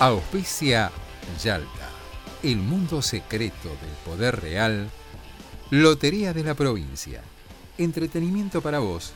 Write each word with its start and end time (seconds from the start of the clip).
Auspicia 0.00 0.92
Yalta, 1.42 1.88
el 2.44 2.58
mundo 2.58 3.02
secreto 3.02 3.68
del 3.68 3.90
poder 4.04 4.40
real. 4.40 4.88
Lotería 5.70 6.32
de 6.32 6.44
la 6.44 6.54
provincia. 6.54 7.20
Entretenimiento 7.78 8.60
para 8.60 8.78
vos, 8.78 9.12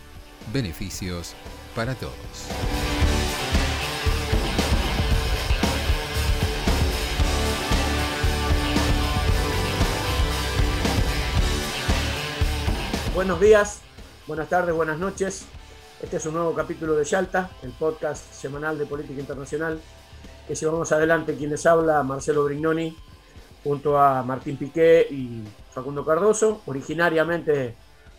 beneficios 0.53 1.35
para 1.77 1.95
todos. 1.95 2.13
Buenos 13.15 13.41
días, 13.41 13.83
buenas 14.27 14.49
tardes, 14.49 14.75
buenas 14.75 14.99
noches. 14.99 15.45
Este 16.03 16.17
es 16.17 16.27
un 16.27 16.35
nuevo 16.35 16.53
capítulo 16.57 16.97
de 16.97 17.05
Yalta, 17.05 17.51
el 17.63 17.71
podcast 17.71 18.33
semanal 18.33 18.77
de 18.77 18.87
política 18.87 19.21
internacional 19.21 19.81
que 20.47 20.55
llevamos 20.55 20.91
adelante 20.93 21.37
quien 21.37 21.51
les 21.51 21.67
habla, 21.67 22.03
Marcelo 22.03 22.45
Brignoni, 22.45 22.97
junto 23.63 23.99
a 23.99 24.23
Martín 24.23 24.57
Piqué 24.57 25.07
y 25.11 25.43
Facundo 25.71 26.05
Cardoso, 26.05 26.63
originariamente 26.67 27.75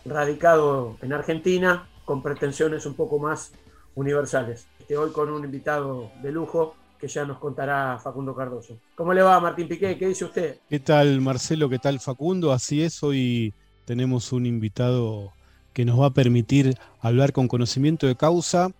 radicado 0.05 0.97
en 1.01 1.13
Argentina, 1.13 1.87
con 2.05 2.21
pretensiones 2.21 2.85
un 2.85 2.95
poco 2.95 3.19
más 3.19 3.51
universales. 3.95 4.67
Este, 4.79 4.97
hoy 4.97 5.11
con 5.11 5.29
un 5.29 5.45
invitado 5.45 6.11
de 6.21 6.31
lujo 6.31 6.75
que 6.99 7.07
ya 7.07 7.25
nos 7.25 7.37
contará 7.37 7.99
Facundo 8.01 8.35
Cardoso. 8.35 8.77
¿Cómo 8.95 9.13
le 9.13 9.21
va, 9.21 9.39
Martín 9.39 9.67
Piqué? 9.67 9.97
¿Qué 9.97 10.07
dice 10.07 10.25
usted? 10.25 10.57
¿Qué 10.69 10.79
tal 10.79 11.21
Marcelo? 11.21 11.69
¿Qué 11.69 11.79
tal 11.79 11.99
Facundo? 11.99 12.51
Así 12.51 12.81
es, 12.81 13.03
hoy 13.03 13.53
tenemos 13.85 14.31
un 14.31 14.45
invitado 14.45 15.33
que 15.73 15.85
nos 15.85 15.99
va 15.99 16.07
a 16.07 16.13
permitir 16.13 16.77
hablar 17.01 17.33
con 17.33 17.47
conocimiento 17.47 18.07
de 18.07 18.15
causa, 18.15 18.71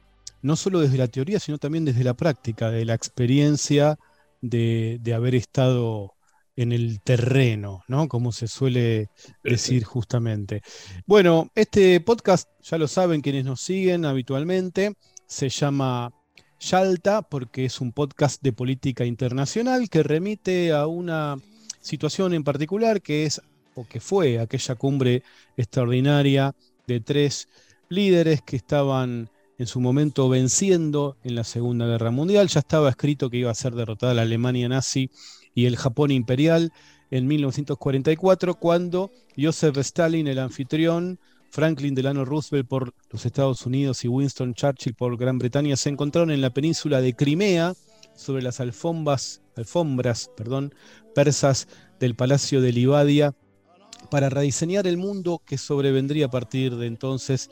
no 0.44 0.56
solo 0.56 0.80
desde 0.80 0.98
la 0.98 1.08
teoría, 1.08 1.40
sino 1.40 1.58
también 1.58 1.86
desde 1.86 2.04
la 2.04 2.14
práctica, 2.14 2.70
de 2.70 2.86
la 2.86 2.94
experiencia 2.94 3.98
de, 4.42 5.00
de 5.02 5.14
haber 5.16 5.34
estado 5.34 6.14
en 6.56 6.72
el 6.72 7.02
terreno, 7.02 7.82
¿no? 7.88 8.08
Como 8.08 8.32
se 8.32 8.48
suele 8.48 9.10
decir 9.44 9.84
justamente. 9.84 10.62
Bueno, 11.08 11.50
este 11.56 12.00
podcast, 12.02 12.48
ya 12.62 12.78
lo 12.78 12.88
saben 12.88 13.22
quienes 13.22 13.46
nos 13.46 13.62
siguen 13.62 14.06
habitualmente, 14.06 14.94
se 15.26 15.50
llama 15.50 16.12
Yalta 16.60 17.24
porque 17.24 17.66
es 17.66 17.82
un 17.82 17.92
podcast 17.92 18.42
de 18.42 18.54
política 18.54 19.06
internacional 19.06 19.90
que 19.90 20.04
remite 20.04 20.72
a 20.72 20.88
una 20.88 21.38
situación 21.82 22.34
en 22.34 22.44
particular 22.44 23.02
que 23.02 23.26
es 23.26 23.42
o 23.76 23.86
que 23.86 24.00
fue 24.00 24.40
aquella 24.40 24.76
cumbre 24.76 25.24
extraordinaria 25.58 26.56
de 26.88 27.00
tres 27.00 27.48
líderes 27.90 28.42
que 28.42 28.56
estaban 28.56 29.30
en 29.64 29.68
su 29.68 29.80
momento 29.80 30.28
venciendo 30.28 31.16
en 31.24 31.36
la 31.36 31.46
Segunda 31.46 31.88
Guerra 31.88 32.12
Mundial. 32.12 32.50
Ya 32.50 32.60
estaba 32.60 32.90
escrito 32.90 33.30
que 33.30 33.38
iba 33.38 33.50
a 33.50 33.56
ser 33.56 33.74
derrotada 33.76 34.14
la 34.14 34.24
Alemania 34.24 34.68
nazi 34.68 35.10
y 35.56 35.68
el 35.68 35.78
Japón 35.78 36.12
imperial 36.12 36.74
en 37.10 37.28
1944, 37.28 38.56
cuando 38.56 39.10
Joseph 39.38 39.78
Stalin, 39.78 40.28
el 40.28 40.40
anfitrión, 40.40 41.18
Franklin 41.50 41.96
Delano 41.96 42.26
Roosevelt 42.26 42.68
por 42.68 42.94
los 43.10 43.26
Estados 43.26 43.66
Unidos 43.66 44.04
y 44.04 44.10
Winston 44.10 44.54
Churchill 44.54 44.96
por 44.96 45.16
Gran 45.16 45.38
Bretaña 45.38 45.78
se 45.78 45.88
encontraron 45.88 46.32
en 46.32 46.42
la 46.42 46.50
península 46.50 47.00
de 47.00 47.16
Crimea 47.16 47.74
sobre 48.18 48.44
las 48.44 48.60
alfombras, 48.60 49.44
alfombras 49.56 50.30
perdón, 50.36 50.76
persas 51.16 51.70
del 52.02 52.16
Palacio 52.16 52.60
de 52.60 52.74
Livadia 52.74 53.34
para 54.12 54.30
rediseñar 54.30 54.88
el 54.88 54.98
mundo 54.98 55.42
que 55.46 55.58
sobrevendría 55.58 56.26
a 56.26 56.32
partir 56.32 56.76
de 56.76 56.88
entonces. 56.88 57.50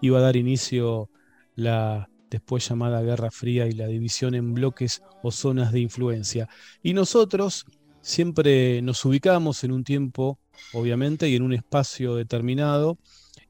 Iba 0.00 0.20
a 0.20 0.22
dar 0.22 0.36
inicio 0.36 1.10
la 1.54 2.08
después 2.30 2.68
llamada 2.68 3.02
Guerra 3.02 3.30
Fría 3.30 3.66
y 3.66 3.72
la 3.72 3.86
división 3.86 4.34
en 4.34 4.54
bloques 4.54 5.02
o 5.22 5.32
zonas 5.32 5.72
de 5.72 5.80
influencia. 5.80 6.48
Y 6.82 6.94
nosotros 6.94 7.66
siempre 8.00 8.80
nos 8.82 9.04
ubicamos 9.04 9.64
en 9.64 9.72
un 9.72 9.84
tiempo, 9.84 10.38
obviamente, 10.72 11.28
y 11.28 11.36
en 11.36 11.42
un 11.42 11.52
espacio 11.52 12.14
determinado. 12.14 12.98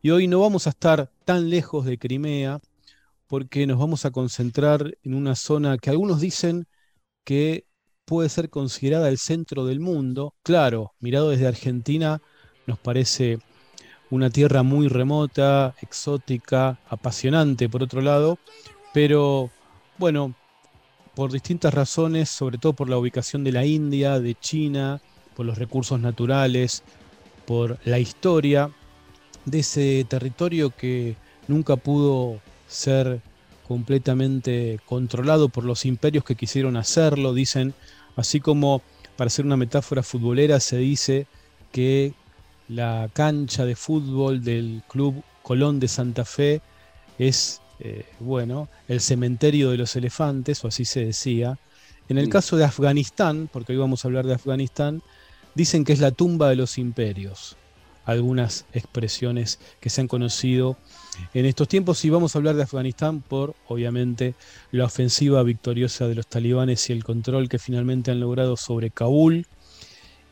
Y 0.03 0.11
hoy 0.11 0.29
no 0.29 0.41
vamos 0.41 0.67
a 0.67 0.71
estar 0.71 1.11
tan 1.25 1.51
lejos 1.51 1.85
de 1.85 1.99
Crimea 1.99 2.61
porque 3.27 3.67
nos 3.67 3.79
vamos 3.79 4.05
a 4.05 4.11
concentrar 4.11 4.97
en 5.03 5.15
una 5.15 5.37
zona 5.37 5.79
que 5.79 5.91
algunos 5.91 6.21
dicen 6.21 6.67
que 7.25 7.67
puede 8.05 8.29
ser 8.29 8.51
considerada 8.51 9.09
el 9.09 9.19
centro 9.19 9.67
del 9.67 9.79
mundo. 9.79 10.35
Claro, 10.43 10.95
mirado 10.99 11.31
desde 11.31 11.47
Argentina, 11.47 12.21
nos 12.67 12.79
parece 12.79 13.39
una 14.11 14.31
tierra 14.31 14.63
muy 14.63 14.89
remota, 14.89 15.75
exótica, 15.81 16.79
apasionante 16.89 17.69
por 17.69 17.83
otro 17.83 18.01
lado, 18.01 18.39
pero 18.93 19.51
bueno, 19.99 20.35
por 21.15 21.33
distintas 21.33 21.73
razones, 21.75 22.29
sobre 22.29 22.59
todo 22.59 22.73
por 22.73 22.89
la 22.89 22.99
ubicación 22.99 23.45
de 23.45 23.53
la 23.53 23.65
India, 23.65 24.21
de 24.21 24.35
China, 24.35 25.01
por 25.37 25.47
los 25.47 25.59
recursos 25.59 26.01
naturales, 26.01 26.83
por 27.47 27.79
la 27.85 27.99
historia 27.99 28.71
de 29.45 29.61
ese 29.61 30.05
territorio 30.09 30.71
que 30.71 31.17
nunca 31.49 31.77
pudo 31.77 32.41
ser 32.69 33.21
completamente 33.67 34.81
controlado 34.87 35.49
por 35.49 35.65
los 35.65 35.85
imperios 35.85 36.25
que 36.25 36.35
quisieron 36.35 36.77
hacerlo, 36.77 37.33
dicen, 37.33 37.75
así 38.17 38.41
como 38.41 38.83
para 39.17 39.29
hacer 39.29 39.45
una 39.45 39.57
metáfora 39.57 40.03
futbolera 40.03 40.59
se 40.61 40.79
dice 40.79 41.27
que 41.73 42.15
la 42.71 43.11
cancha 43.13 43.65
de 43.65 43.75
fútbol 43.75 44.45
del 44.45 44.83
Club 44.89 45.25
Colón 45.43 45.81
de 45.81 45.89
Santa 45.89 46.25
Fe 46.25 46.61
es, 47.19 47.61
eh, 47.81 48.07
bueno, 48.21 48.69
el 48.87 49.01
cementerio 49.01 49.71
de 49.71 49.77
los 49.77 49.97
elefantes, 49.97 50.65
o 50.65 50.69
así 50.69 50.85
se 50.85 51.05
decía. 51.05 51.59
En 52.09 52.17
el 52.17 52.29
caso 52.29 52.57
de 52.57 52.65
Afganistán, 52.65 53.49
porque 53.53 53.73
hoy 53.73 53.79
vamos 53.79 54.05
a 54.05 54.09
hablar 54.09 54.25
de 54.25 54.35
Afganistán, 54.35 55.03
dicen 55.55 55.85
que 55.85 55.93
es 55.93 55.99
la 55.99 56.13
tumba 56.13 56.49
de 56.49 56.57
los 56.57 56.79
imperios. 56.79 57.57
Algunas 58.05 58.67
expresiones 58.73 59.59
que 59.81 59.91
se 59.91 60.01
han 60.01 60.09
conocido 60.09 60.77
en 61.35 61.47
estos 61.47 61.67
tiempos 61.67 62.05
y 62.05 62.11
vamos 62.11 62.35
a 62.35 62.39
hablar 62.39 62.55
de 62.55 62.63
Afganistán 62.63 63.21
por, 63.21 63.57
obviamente, 63.67 64.35
la 64.71 64.85
ofensiva 64.85 65.43
victoriosa 65.43 66.07
de 66.07 66.15
los 66.15 66.29
talibanes 66.29 66.89
y 66.89 66.93
el 66.93 67.03
control 67.03 67.49
que 67.49 67.59
finalmente 67.59 68.13
han 68.13 68.21
logrado 68.21 68.57
sobre 68.57 68.91
Kabul 68.91 69.47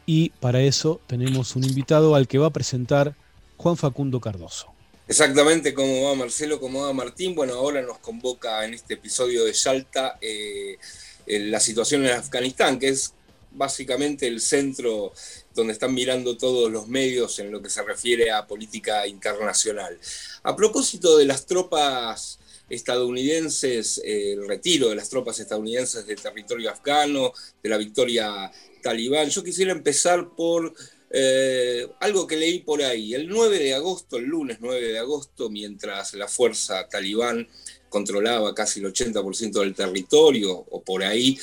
y 0.08 0.30
para 0.30 0.62
eso 0.62 1.02
tenemos 1.06 1.54
un 1.54 1.64
invitado 1.64 2.14
al 2.14 2.26
que 2.26 2.38
va 2.38 2.46
a 2.46 2.50
presentar 2.50 3.14
Juan 3.58 3.76
Facundo 3.76 4.22
Cardoso. 4.22 4.72
Exactamente, 5.06 5.74
cómo 5.74 6.04
va 6.04 6.14
Marcelo, 6.14 6.58
cómo 6.58 6.86
va 6.86 6.94
Martín. 6.94 7.34
Bueno, 7.34 7.52
ahora 7.52 7.82
nos 7.82 7.98
convoca 7.98 8.64
en 8.64 8.72
este 8.72 8.94
episodio 8.94 9.44
de 9.44 9.52
Yalta 9.52 10.16
eh, 10.22 10.78
la 11.26 11.60
situación 11.60 12.06
en 12.06 12.12
Afganistán, 12.12 12.78
que 12.78 12.88
es 12.88 13.12
básicamente 13.50 14.26
el 14.26 14.41
centro 14.41 15.12
donde 15.54 15.74
están 15.74 15.92
mirando 15.92 16.38
todos 16.38 16.72
los 16.72 16.88
medios 16.88 17.38
en 17.38 17.52
lo 17.52 17.60
que 17.60 17.68
se 17.68 17.82
refiere 17.82 18.30
a 18.30 18.47
política 18.47 19.06
internacional. 19.06 19.98
A 20.42 20.56
propósito 20.56 21.18
de 21.18 21.26
las 21.26 21.44
tropas 21.44 22.38
estadounidenses, 22.70 24.00
eh, 24.03 24.33
el 24.33 24.48
retiro 24.48 24.88
de 24.88 24.94
las 24.94 25.10
tropas 25.10 25.38
estadounidenses 25.38 26.06
del 26.06 26.21
territorio 26.21 26.71
afgano, 26.71 27.34
de 27.62 27.68
la 27.68 27.77
victoria 27.77 28.50
talibán. 28.80 29.28
Yo 29.30 29.42
quisiera 29.42 29.72
empezar 29.72 30.30
por 30.36 30.75
eh, 31.10 31.89
algo 32.01 32.27
que 32.27 32.36
leí 32.36 32.60
por 32.60 32.83
ahí. 32.83 33.15
El 33.15 33.28
9 33.28 33.59
de 33.59 33.75
agosto, 33.75 34.16
el 34.16 34.25
lunes 34.25 34.59
9 34.60 34.92
de 34.92 34.98
agosto, 34.98 35.51
mientras 35.51 36.15
la 36.15 36.28
fuerza 36.28 36.89
talibán 36.89 37.48
controlaba 37.89 38.54
casi 38.54 38.80
el 38.80 38.92
80% 38.92 39.60
del 39.60 39.75
territorio 39.75 40.53
o 40.53 40.83
por 40.83 41.03
ahí, 41.03 41.39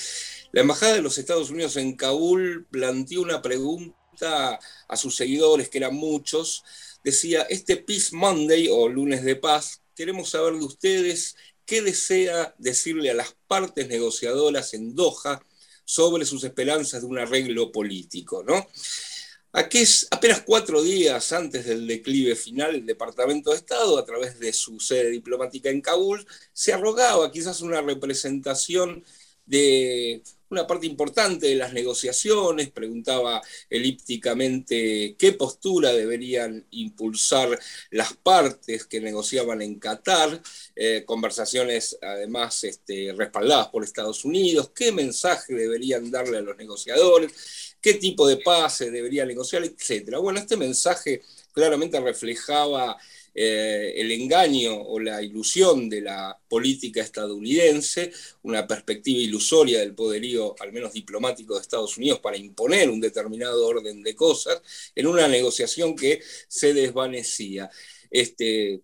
la 0.51 0.61
Embajada 0.61 0.93
de 0.93 1.01
los 1.01 1.17
Estados 1.17 1.49
Unidos 1.49 1.75
en 1.77 1.95
Kabul 1.95 2.65
planteó 2.71 3.21
una 3.21 3.41
pregunta 3.41 4.59
a 4.87 4.97
sus 4.97 5.15
seguidores, 5.15 5.69
que 5.69 5.79
eran 5.79 5.95
muchos. 5.95 6.63
Decía, 7.03 7.41
este 7.49 7.75
Peace 7.77 8.15
Monday 8.15 8.69
o 8.71 8.87
lunes 8.87 9.23
de 9.23 9.35
paz, 9.35 9.81
queremos 9.95 10.29
saber 10.29 10.53
de 10.53 10.65
ustedes 10.65 11.35
qué 11.65 11.81
desea 11.81 12.55
decirle 12.57 13.09
a 13.09 13.15
las 13.15 13.35
partes 13.47 13.87
negociadoras 13.87 14.73
en 14.73 14.95
Doha 14.95 15.41
sobre 15.85 16.25
sus 16.25 16.43
esperanzas 16.43 17.01
de 17.01 17.07
un 17.07 17.19
arreglo 17.19 17.71
político, 17.71 18.43
¿no? 18.43 18.67
Aquí 19.53 19.77
es 19.77 20.05
apenas 20.11 20.41
cuatro 20.41 20.81
días 20.81 21.31
antes 21.31 21.65
del 21.65 21.87
declive 21.87 22.35
final, 22.35 22.75
el 22.75 22.85
Departamento 22.85 23.51
de 23.51 23.55
Estado, 23.55 23.97
a 23.97 24.03
través 24.03 24.37
de 24.37 24.51
su 24.51 24.81
sede 24.81 25.09
diplomática 25.11 25.69
en 25.69 25.79
Kabul, 25.79 26.27
se 26.51 26.73
arrogaba 26.73 27.31
quizás 27.31 27.61
una 27.61 27.81
representación 27.81 29.05
de 29.45 30.21
una 30.49 30.67
parte 30.67 30.85
importante 30.85 31.47
de 31.47 31.55
las 31.55 31.73
negociaciones, 31.73 32.69
preguntaba 32.71 33.41
elípticamente 33.69 35.15
qué 35.17 35.33
postura 35.33 35.91
deberían 35.93 36.65
impulsar 36.71 37.59
las 37.91 38.13
partes 38.13 38.85
que 38.85 39.01
negociaban 39.01 39.61
en 39.61 39.79
Qatar, 39.79 40.41
eh, 40.75 41.03
conversaciones 41.05 41.97
además 42.01 42.63
este, 42.63 43.13
respaldadas 43.17 43.69
por 43.69 43.83
Estados 43.83 44.25
Unidos, 44.25 44.71
qué 44.75 44.91
mensaje 44.91 45.53
deberían 45.53 46.11
darle 46.11 46.37
a 46.37 46.41
los 46.41 46.57
negociadores, 46.57 47.75
qué 47.81 47.95
tipo 47.95 48.27
de 48.27 48.37
paz 48.37 48.77
se 48.77 48.91
debería 48.91 49.25
negociar, 49.25 49.63
etc. 49.63 50.17
Bueno, 50.19 50.39
este 50.39 50.57
mensaje 50.57 51.21
claramente 51.53 51.99
reflejaba 51.99 52.97
eh, 53.37 53.93
el 53.97 54.13
engaño 54.13 54.81
o 54.81 54.97
la 54.97 55.21
ilusión 55.21 55.89
de 55.89 55.99
la 55.99 56.39
política 56.47 57.01
estadounidense, 57.01 58.13
una 58.43 58.65
perspectiva 58.65 59.19
ilusoria 59.19 59.79
del 59.79 59.93
poderío, 59.93 60.55
al 60.61 60.71
menos 60.71 60.93
diplomático 60.93 61.55
de 61.55 61.61
Estados 61.61 61.97
Unidos, 61.97 62.19
para 62.21 62.37
imponer 62.37 62.89
un 62.89 63.01
determinado 63.01 63.67
orden 63.67 64.01
de 64.03 64.15
cosas 64.15 64.61
en 64.95 65.07
una 65.07 65.27
negociación 65.27 65.97
que 65.97 66.21
se 66.47 66.73
desvanecía. 66.73 67.69
Este, 68.09 68.81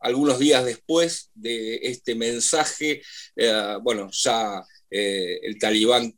algunos 0.00 0.38
días 0.38 0.66
después 0.66 1.30
de 1.34 1.76
este 1.76 2.14
mensaje, 2.14 3.00
eh, 3.36 3.76
bueno, 3.82 4.10
ya 4.12 4.62
eh, 4.90 5.40
el 5.42 5.58
talibán 5.58 6.14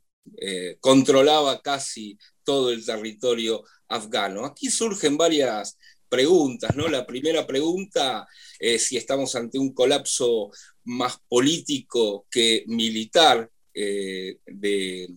controlaba 0.81 1.63
casi 1.63 2.19
todo 2.43 2.73
el 2.73 2.85
territorio 2.85 3.63
afgano. 3.89 4.45
Aquí 4.45 4.71
surgen 4.71 5.17
varias 5.17 5.79
preguntas, 6.17 6.75
¿no? 6.75 6.89
La 6.89 7.07
primera 7.07 7.47
pregunta 7.47 8.27
es 8.59 8.87
si 8.87 8.97
estamos 8.97 9.35
ante 9.35 9.59
un 9.59 9.75
colapso 9.75 10.51
más 10.85 11.19
político 11.29 12.27
que 12.31 12.65
militar 12.69 13.51
eh, 13.75 14.39
eh, 14.47 15.09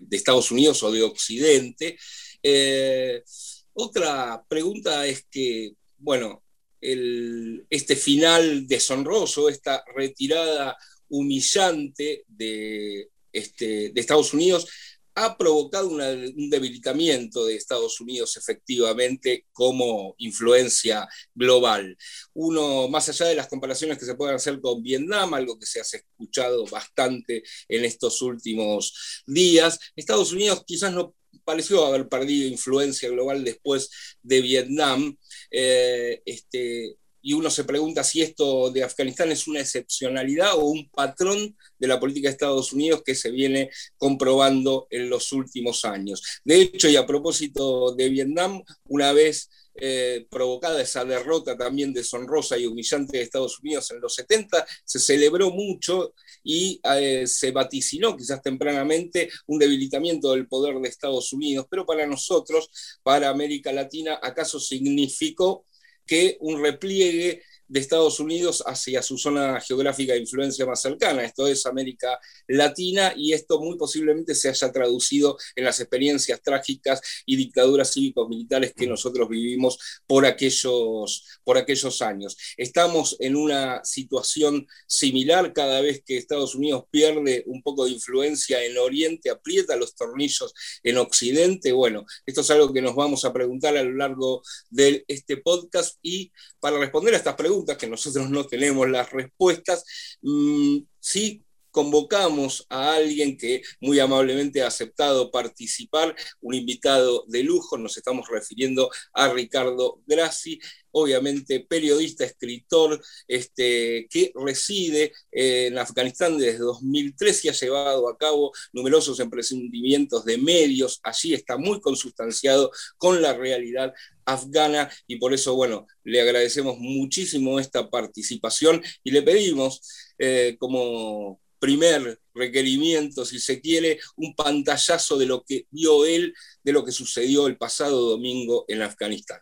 de, 0.00 0.16
Estados 0.16 0.52
Unidos 0.52 0.84
o 0.84 0.92
de 0.92 1.02
Occidente. 1.02 1.98
Eh, 2.40 3.24
otra 3.72 4.40
pregunta 4.48 5.04
es 5.04 5.26
que, 5.28 5.72
bueno, 5.98 6.44
este 6.80 7.96
final 7.96 8.68
deshonroso, 8.68 9.48
esta 9.48 9.82
retirada 9.96 10.76
humillante 11.08 12.22
de, 12.28 13.08
este, 13.32 13.90
de 13.90 14.00
Estados 14.00 14.32
Unidos, 14.32 14.68
ha 15.16 15.36
provocado 15.38 15.88
un 15.88 16.50
debilitamiento 16.50 17.46
de 17.46 17.56
Estados 17.56 18.00
Unidos 18.02 18.36
efectivamente 18.36 19.46
como 19.50 20.14
influencia 20.18 21.08
global. 21.34 21.96
Uno, 22.34 22.86
más 22.88 23.08
allá 23.08 23.26
de 23.26 23.34
las 23.34 23.48
comparaciones 23.48 23.98
que 23.98 24.04
se 24.04 24.14
puedan 24.14 24.36
hacer 24.36 24.60
con 24.60 24.82
Vietnam, 24.82 25.32
algo 25.32 25.58
que 25.58 25.64
se 25.64 25.80
ha 25.80 25.82
escuchado 25.82 26.66
bastante 26.66 27.42
en 27.66 27.84
estos 27.86 28.20
últimos 28.20 29.24
días, 29.26 29.80
Estados 29.96 30.32
Unidos 30.32 30.62
quizás 30.66 30.92
no 30.92 31.14
pareció 31.44 31.86
haber 31.86 32.08
perdido 32.08 32.48
influencia 32.48 33.08
global 33.08 33.42
después 33.42 33.90
de 34.22 34.40
Vietnam. 34.42 35.16
Eh, 35.50 36.20
este, 36.26 36.96
y 37.26 37.32
uno 37.32 37.50
se 37.50 37.64
pregunta 37.64 38.04
si 38.04 38.22
esto 38.22 38.70
de 38.70 38.84
Afganistán 38.84 39.32
es 39.32 39.48
una 39.48 39.58
excepcionalidad 39.58 40.54
o 40.54 40.66
un 40.66 40.88
patrón 40.90 41.56
de 41.76 41.88
la 41.88 41.98
política 41.98 42.28
de 42.28 42.32
Estados 42.34 42.72
Unidos 42.72 43.02
que 43.04 43.16
se 43.16 43.32
viene 43.32 43.68
comprobando 43.98 44.86
en 44.90 45.10
los 45.10 45.32
últimos 45.32 45.84
años. 45.84 46.22
De 46.44 46.60
hecho, 46.60 46.88
y 46.88 46.94
a 46.94 47.04
propósito 47.04 47.96
de 47.96 48.10
Vietnam, 48.10 48.62
una 48.84 49.12
vez 49.12 49.50
eh, 49.78 50.26
provocada 50.30 50.80
esa 50.80 51.04
derrota 51.04 51.56
también 51.56 51.92
deshonrosa 51.92 52.56
y 52.56 52.64
humillante 52.64 53.18
de 53.18 53.24
Estados 53.24 53.58
Unidos 53.58 53.90
en 53.90 54.00
los 54.00 54.14
70, 54.14 54.64
se 54.84 54.98
celebró 54.98 55.50
mucho 55.50 56.14
y 56.42 56.80
eh, 56.94 57.26
se 57.26 57.50
vaticinó 57.50 58.16
quizás 58.16 58.40
tempranamente 58.40 59.28
un 59.46 59.58
debilitamiento 59.58 60.32
del 60.32 60.46
poder 60.46 60.76
de 60.76 60.88
Estados 60.88 61.32
Unidos, 61.32 61.66
pero 61.68 61.84
para 61.84 62.06
nosotros, 62.06 62.70
para 63.02 63.28
América 63.28 63.70
Latina, 63.72 64.18
acaso 64.22 64.60
significó 64.60 65.65
que 66.06 66.36
un 66.40 66.62
repliegue 66.62 67.42
de 67.68 67.80
Estados 67.80 68.20
Unidos 68.20 68.62
hacia 68.66 69.02
su 69.02 69.18
zona 69.18 69.60
geográfica 69.60 70.12
de 70.12 70.20
influencia 70.20 70.66
más 70.66 70.80
cercana, 70.80 71.24
esto 71.24 71.46
es 71.46 71.66
América 71.66 72.18
Latina, 72.46 73.12
y 73.16 73.32
esto 73.32 73.60
muy 73.60 73.76
posiblemente 73.76 74.34
se 74.34 74.48
haya 74.48 74.72
traducido 74.72 75.36
en 75.54 75.64
las 75.64 75.80
experiencias 75.80 76.40
trágicas 76.42 77.00
y 77.24 77.36
dictaduras 77.36 77.92
cívicos 77.92 78.28
militares 78.28 78.72
que 78.74 78.86
nosotros 78.86 79.28
vivimos 79.28 79.78
por 80.06 80.26
aquellos, 80.26 81.24
por 81.44 81.58
aquellos 81.58 82.02
años. 82.02 82.36
Estamos 82.56 83.16
en 83.20 83.36
una 83.36 83.84
situación 83.84 84.66
similar 84.86 85.52
cada 85.52 85.80
vez 85.80 86.02
que 86.04 86.16
Estados 86.16 86.54
Unidos 86.54 86.84
pierde 86.90 87.44
un 87.46 87.62
poco 87.62 87.84
de 87.84 87.92
influencia 87.92 88.64
en 88.64 88.78
Oriente, 88.78 89.30
aprieta 89.30 89.76
los 89.76 89.94
tornillos 89.94 90.54
en 90.82 90.98
Occidente. 90.98 91.72
Bueno, 91.72 92.06
esto 92.24 92.40
es 92.40 92.50
algo 92.50 92.72
que 92.72 92.82
nos 92.82 92.94
vamos 92.94 93.24
a 93.24 93.32
preguntar 93.32 93.76
a 93.76 93.82
lo 93.82 93.92
largo 93.92 94.42
de 94.70 95.04
este 95.08 95.36
podcast 95.38 95.98
y 96.02 96.32
para 96.60 96.78
responder 96.78 97.14
a 97.14 97.18
estas 97.18 97.34
preguntas, 97.34 97.55
que 97.78 97.86
nosotros 97.86 98.28
no 98.28 98.46
tenemos 98.46 98.88
las 98.88 99.10
respuestas, 99.10 99.84
mm, 100.22 100.78
sí 101.00 101.45
convocamos 101.76 102.64
a 102.70 102.94
alguien 102.94 103.36
que 103.36 103.60
muy 103.82 104.00
amablemente 104.00 104.62
ha 104.62 104.68
aceptado 104.68 105.30
participar, 105.30 106.16
un 106.40 106.54
invitado 106.54 107.26
de 107.28 107.42
lujo, 107.42 107.76
nos 107.76 107.98
estamos 107.98 108.30
refiriendo 108.30 108.88
a 109.12 109.28
Ricardo 109.28 110.00
Grassi, 110.06 110.58
obviamente 110.92 111.60
periodista, 111.60 112.24
escritor, 112.24 112.98
este, 113.28 114.08
que 114.08 114.32
reside 114.34 115.12
en 115.30 115.76
Afganistán 115.76 116.38
desde 116.38 116.60
2003 116.60 117.44
y 117.44 117.48
ha 117.50 117.52
llevado 117.52 118.08
a 118.08 118.16
cabo 118.16 118.52
numerosos 118.72 119.20
emprendimientos 119.20 120.24
de 120.24 120.38
medios, 120.38 120.98
allí 121.02 121.34
está 121.34 121.58
muy 121.58 121.82
consustanciado 121.82 122.70
con 122.96 123.20
la 123.20 123.34
realidad 123.34 123.92
afgana 124.24 124.90
y 125.06 125.16
por 125.16 125.34
eso, 125.34 125.54
bueno, 125.54 125.86
le 126.04 126.22
agradecemos 126.22 126.78
muchísimo 126.78 127.60
esta 127.60 127.90
participación 127.90 128.82
y 129.04 129.10
le 129.10 129.20
pedimos 129.20 129.82
eh, 130.18 130.56
como 130.58 131.38
primer 131.58 132.20
requerimiento, 132.34 133.24
si 133.24 133.38
se 133.38 133.60
quiere, 133.60 133.98
un 134.16 134.34
pantallazo 134.34 135.16
de 135.16 135.26
lo 135.26 135.42
que 135.42 135.66
vio 135.70 136.04
él, 136.04 136.34
de 136.62 136.72
lo 136.72 136.84
que 136.84 136.92
sucedió 136.92 137.46
el 137.46 137.56
pasado 137.56 138.10
domingo 138.10 138.64
en 138.68 138.82
Afganistán. 138.82 139.40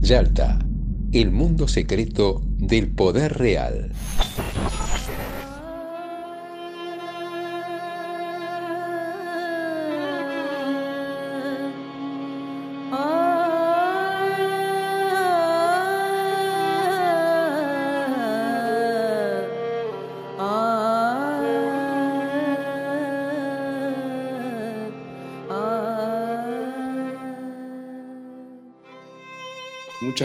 Yalta, 0.00 0.58
el 1.12 1.30
mundo 1.30 1.68
secreto 1.68 2.40
del 2.58 2.94
poder 2.94 3.36
real. 3.36 3.92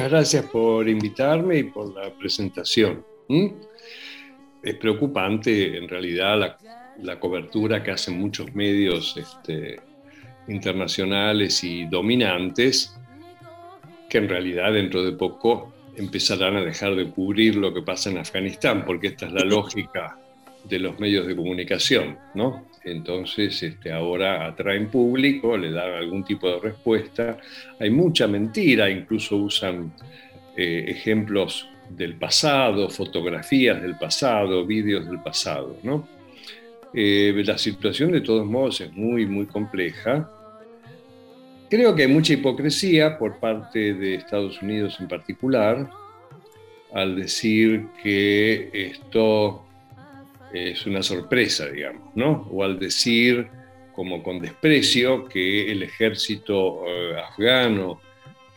Muchas 0.03 0.11
gracias 0.11 0.45
por 0.47 0.89
invitarme 0.89 1.59
y 1.59 1.63
por 1.63 1.95
la 1.95 2.13
presentación. 2.13 3.05
Es 4.61 4.75
preocupante 4.75 5.77
en 5.77 5.87
realidad 5.87 6.57
la, 7.01 7.19
cobertura 7.21 7.81
que 7.81 7.91
hacen 7.91 8.19
muchos 8.19 8.53
medios 8.53 9.15
este, 9.15 9.79
internacionales 10.49 11.63
y 11.63 11.85
dominantes, 11.85 12.93
que 14.09 14.17
en 14.17 14.27
realidad 14.27 14.73
dentro 14.73 15.05
de 15.05 15.13
poco 15.13 15.73
empezarán 15.95 16.57
a 16.57 16.65
dejar 16.65 16.97
de 16.97 17.09
cubrir 17.09 17.55
lo 17.55 17.73
que 17.73 17.81
pasa 17.81 18.09
en 18.09 18.17
Afganistán, 18.17 18.83
porque 18.83 19.07
esta 19.07 19.27
es 19.27 19.31
la 19.31 19.45
lógica 19.45 20.17
de 20.63 20.79
los 20.79 20.99
medios 20.99 21.27
de 21.27 21.35
comunicación, 21.35 22.17
¿no? 22.33 22.67
Entonces, 22.83 23.61
este, 23.63 23.91
ahora 23.91 24.45
atraen 24.45 24.89
público, 24.89 25.57
le 25.57 25.71
dan 25.71 25.93
algún 25.93 26.23
tipo 26.23 26.49
de 26.49 26.59
respuesta. 26.59 27.37
Hay 27.79 27.89
mucha 27.89 28.27
mentira, 28.27 28.89
incluso 28.89 29.37
usan 29.37 29.93
eh, 30.55 30.85
ejemplos 30.87 31.67
del 31.89 32.15
pasado, 32.15 32.89
fotografías 32.89 33.81
del 33.81 33.97
pasado, 33.97 34.65
vídeos 34.65 35.05
del 35.05 35.21
pasado. 35.21 35.77
Eh, 36.93 37.43
la 37.45 37.57
situación 37.57 38.11
de 38.11 38.21
todos 38.21 38.45
modos 38.45 38.81
es 38.81 38.91
muy, 38.93 39.25
muy 39.25 39.45
compleja. 39.45 40.29
Creo 41.69 41.95
que 41.95 42.03
hay 42.03 42.07
mucha 42.07 42.33
hipocresía 42.33 43.17
por 43.17 43.39
parte 43.39 43.93
de 43.93 44.15
Estados 44.15 44.61
Unidos 44.61 44.97
en 44.99 45.07
particular 45.07 45.89
al 46.93 47.15
decir 47.15 47.87
que 48.03 48.69
esto 48.71 49.65
es 50.53 50.85
una 50.85 51.01
sorpresa, 51.01 51.67
digamos, 51.67 52.15
¿no? 52.15 52.47
O 52.51 52.63
al 52.63 52.79
decir 52.79 53.47
como 53.93 54.23
con 54.23 54.39
desprecio 54.39 55.25
que 55.25 55.71
el 55.71 55.83
ejército 55.83 56.83
eh, 56.87 57.15
afgano, 57.19 57.99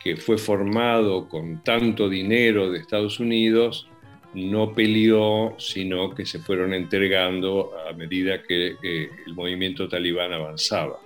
que 0.03 0.17
fue 0.17 0.39
formado 0.39 1.29
con 1.29 1.63
tanto 1.65 2.09
dinero 2.09 2.71
de 2.71 2.79
Estados 2.79 3.19
Unidos, 3.19 3.89
no 4.35 4.75
peleó, 4.75 5.55
sino 5.59 6.15
que 6.15 6.27
se 6.27 6.39
fueron 6.39 6.75
entregando 6.75 7.73
a 7.89 7.93
medida 7.95 8.43
que 8.43 8.77
el 8.83 9.35
movimiento 9.35 9.89
talibán 9.89 10.33
avanzaba. 10.33 11.01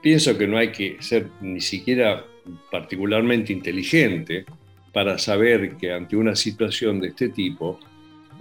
Pienso 0.00 0.36
que 0.38 0.46
no 0.46 0.58
hay 0.58 0.70
que 0.70 0.96
ser 1.00 1.28
ni 1.40 1.60
siquiera 1.60 2.24
particularmente 2.70 3.52
inteligente 3.52 4.44
para 4.92 5.18
saber 5.18 5.76
que 5.76 5.92
ante 5.92 6.16
una 6.16 6.36
situación 6.36 7.00
de 7.00 7.08
este 7.08 7.30
tipo, 7.30 7.80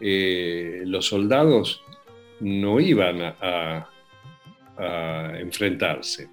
eh, 0.06 0.84
los 0.86 1.06
soldados 1.06 1.82
no 2.42 2.82
iban 2.82 3.22
a, 3.22 3.90
enfrentarse, 5.40 6.28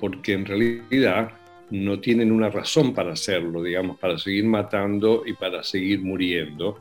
porque 0.00 0.32
en 0.32 0.46
realidad 0.46 1.32
no 1.70 1.98
tienen 2.00 2.32
una 2.32 2.48
razón 2.48 2.94
para 2.94 3.12
hacerlo, 3.12 3.62
digamos, 3.62 3.98
para 3.98 4.16
seguir 4.16 4.44
matando 4.44 5.24
y 5.26 5.34
para 5.34 5.62
seguir 5.62 6.00
muriendo. 6.00 6.78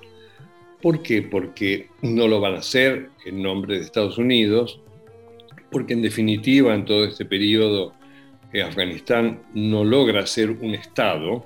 ¿Por 0.81 1.01
qué? 1.01 1.23
Porque 1.23 1.89
no 2.01 2.27
lo 2.27 2.39
van 2.39 2.53
a 2.53 2.59
hacer 2.59 3.09
en 3.25 3.41
nombre 3.41 3.75
de 3.75 3.81
Estados 3.81 4.17
Unidos, 4.17 4.79
porque 5.69 5.93
en 5.93 6.01
definitiva 6.01 6.73
en 6.73 6.85
todo 6.85 7.03
este 7.03 7.25
periodo 7.25 7.93
eh, 8.53 8.61
Afganistán 8.61 9.41
no 9.53 9.83
logra 9.83 10.25
ser 10.27 10.51
un 10.51 10.75
Estado, 10.75 11.45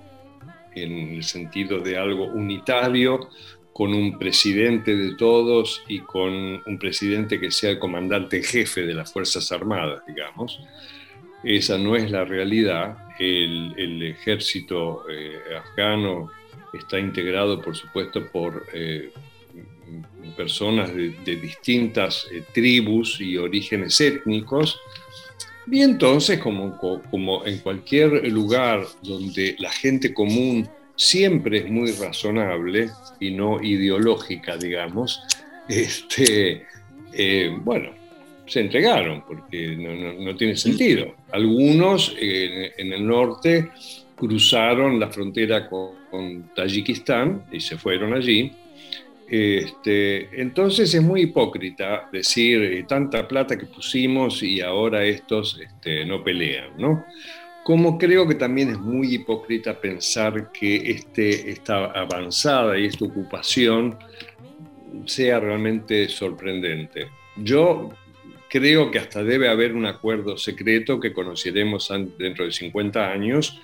en 0.76 1.16
el 1.16 1.24
sentido 1.24 1.80
de 1.80 1.98
algo 1.98 2.26
unitario, 2.26 3.30
con 3.76 3.94
un 3.94 4.18
presidente 4.18 4.96
de 4.96 5.16
todos 5.16 5.84
y 5.90 6.00
con 6.00 6.32
un 6.66 6.80
presidente 6.80 7.42
que 7.42 7.52
sea 7.52 7.72
el 7.72 7.78
comandante 7.78 8.42
jefe 8.42 8.86
de 8.86 8.94
las 8.94 9.12
Fuerzas 9.12 9.52
Armadas, 9.52 10.02
digamos. 10.08 10.62
Esa 11.44 11.78
no 11.78 11.98
es 11.98 12.10
la 12.10 12.24
realidad. 12.24 12.98
El, 13.20 14.02
ejército 14.02 15.04
eh, 15.10 15.58
afgano 15.58 16.30
está 16.72 16.98
integrado, 16.98 17.62
por 17.62 17.76
supuesto, 17.76 18.26
por 18.32 18.66
eh, 18.74 19.12
personas 20.38 20.96
de, 20.96 21.36
distintas 21.36 22.30
eh, 22.32 22.46
tribus 22.54 23.20
y 23.20 23.36
orígenes 23.36 24.00
étnicos. 24.00 24.80
Y 25.70 25.82
entonces, 25.82 26.40
como, 26.40 26.78
como 27.12 27.46
en 27.46 27.58
cualquier 27.58 28.26
lugar 28.32 28.86
donde 29.04 29.58
la 29.60 29.70
gente 29.70 30.14
común 30.14 30.70
siempre 30.96 31.60
es 31.60 31.70
muy 31.70 31.92
razonable 31.92 32.90
y 33.20 33.32
no 33.32 33.62
ideológica, 33.62 34.58
digamos, 34.58 35.22
este, 35.68 36.66
eh, 37.14 37.56
bueno, 37.62 37.92
se 38.46 38.62
entregaron 38.62 39.24
porque 39.26 39.76
no, 39.76 40.36
tiene 40.36 40.56
sentido. 40.56 41.16
Algunos 41.32 42.16
en 42.20 42.94
el 42.94 43.08
norte 43.08 43.70
cruzaron 44.16 45.00
la 45.00 45.10
frontera 45.10 45.68
con, 45.70 45.96
Tayikistán 46.56 47.44
y 47.52 47.60
se 47.60 47.78
fueron 47.78 48.14
allí. 48.14 48.50
Este, 49.30 50.30
entonces 50.40 50.94
es 50.94 51.02
muy 51.02 51.24
hipócrita 51.24 52.08
decir 52.14 52.62
eh, 52.62 52.86
tanta 52.88 53.28
plata 53.28 53.58
que 53.58 53.66
pusimos 53.66 54.42
y 54.44 54.62
ahora 54.62 55.04
estos 55.04 55.60
este, 55.60 56.06
no 56.06 56.24
pelean, 56.24 56.70
¿no? 56.78 57.04
Como 57.66 57.98
creo 57.98 58.28
que 58.28 58.36
también 58.36 58.70
es 58.70 58.80
muy 58.80 59.16
hipócrita 59.16 59.82
pensar 59.82 60.52
que 60.52 60.76
este, 60.92 61.50
esta 61.50 61.86
avanzada 61.86 62.78
y 62.78 62.86
esta 62.86 63.06
ocupación 63.06 63.98
sea 65.08 65.40
realmente 65.40 66.08
sorprendente. 66.08 67.08
Yo 67.36 67.90
creo 68.50 68.92
que 68.92 69.00
hasta 69.00 69.24
debe 69.24 69.50
haber 69.50 69.74
un 69.74 69.88
acuerdo 69.88 70.38
secreto 70.38 71.00
que 71.00 71.12
conoceremos 71.12 71.92
dentro 72.20 72.46
de 72.46 72.52
50 72.52 73.12
años, 73.12 73.60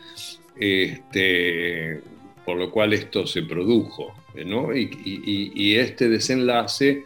este, 0.60 2.02
por 2.44 2.58
lo 2.58 2.72
cual 2.72 2.94
esto 2.94 3.28
se 3.28 3.44
produjo. 3.44 4.16
¿no? 4.44 4.76
y 4.76 5.76
este 5.76 6.10
desenlace 6.10 7.06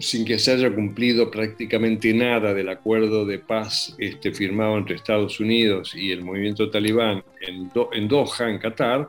sin 0.00 0.24
que 0.24 0.38
se 0.38 0.52
haya 0.52 0.72
cumplido 0.72 1.30
prácticamente 1.30 2.12
nada 2.14 2.54
del 2.54 2.68
acuerdo 2.68 3.24
de 3.26 3.38
paz 3.38 3.94
este, 3.98 4.32
firmado 4.32 4.78
entre 4.78 4.96
Estados 4.96 5.40
Unidos 5.40 5.94
y 5.94 6.12
el 6.12 6.22
movimiento 6.22 6.70
talibán 6.70 7.22
en, 7.40 7.70
Doha, 8.08 8.48
en 8.48 8.58
Qatar, 8.58 9.08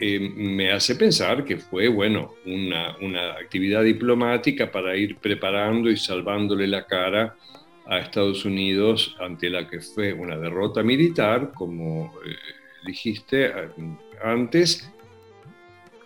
eh, 0.00 0.18
me 0.20 0.72
hace 0.72 0.94
pensar 0.96 1.44
que 1.44 1.56
fue, 1.56 1.88
bueno, 1.88 2.34
una, 2.46 2.96
una, 3.00 3.32
actividad 3.32 3.82
diplomática 3.82 4.70
para 4.70 4.96
ir 4.96 5.16
preparando 5.16 5.90
y 5.90 5.96
salvándole 5.96 6.66
la 6.66 6.86
cara 6.86 7.34
a 7.86 7.98
Estados 7.98 8.44
Unidos 8.44 9.16
ante 9.18 9.50
la 9.50 9.68
que 9.68 9.80
fue 9.80 10.12
una 10.12 10.36
derrota 10.36 10.82
militar, 10.82 11.52
como 11.54 12.12
eh, 12.24 12.34
dijiste 12.86 13.46
eh, 13.46 13.52
antes, 14.22 14.88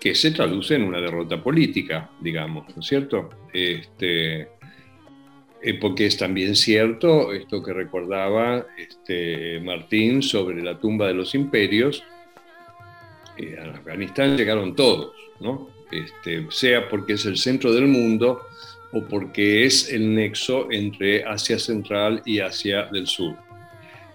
que 0.03 0.17
se 0.17 0.33
traduce 0.33 0.75
en 0.75 0.83
una 0.83 1.01
derrota 1.01 1.41
política, 1.41 2.11
digamos, 2.21 2.67
¿no 2.75 2.83
es 2.83 2.89
cierto? 2.89 3.31
Este, 3.53 4.49
eh, 5.63 5.75
porque 5.81 6.07
es 6.07 6.17
también 6.17 6.57
cierto 6.57 7.33
esto 7.33 7.63
que 7.63 7.73
recordaba 7.73 8.67
este, 8.77 9.61
Martín 9.61 10.21
sobre 10.21 10.61
la 10.61 10.81
tumba 10.81 11.07
de 11.07 11.15
los 11.15 11.37
imperios. 11.37 12.03
Eh, 13.37 13.57
a 13.57 13.71
Afganistán 13.71 14.37
llegaron 14.37 14.75
todos, 14.75 15.15
¿no? 15.39 15.69
Este, 15.93 16.49
sea 16.51 16.89
porque 16.89 17.13
es 17.13 17.25
el 17.25 17.37
centro 17.37 17.73
del 17.73 17.87
mundo 17.87 18.41
o 18.93 19.05
porque 19.05 19.65
es 19.67 19.89
el 19.93 20.17
nexo 20.17 20.67
entre 20.73 21.23
Asia 21.23 21.61
Central 21.61 22.23
y 22.27 22.41
Asia 22.41 22.89
del 22.91 23.07
Sur. 23.07 23.37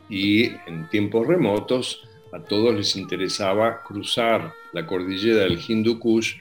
Y 0.09 0.47
en 0.67 0.89
tiempos 0.91 1.25
remotos 1.25 2.09
a 2.33 2.43
todos 2.43 2.75
les 2.75 2.97
interesaba 2.97 3.83
cruzar 3.83 4.53
la 4.77 4.85
cordillera 4.85 5.43
del 5.43 5.59
Hindu 5.65 5.97
Kush 5.97 6.35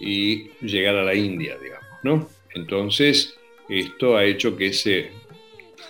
y 0.00 0.50
llegar 0.60 0.94
a 0.96 1.02
la 1.02 1.14
India, 1.14 1.58
digamos, 1.60 1.88
¿no? 2.04 2.28
Entonces, 2.54 3.34
esto 3.68 4.16
ha 4.16 4.24
hecho 4.24 4.56
que 4.56 4.68
ese 4.68 5.10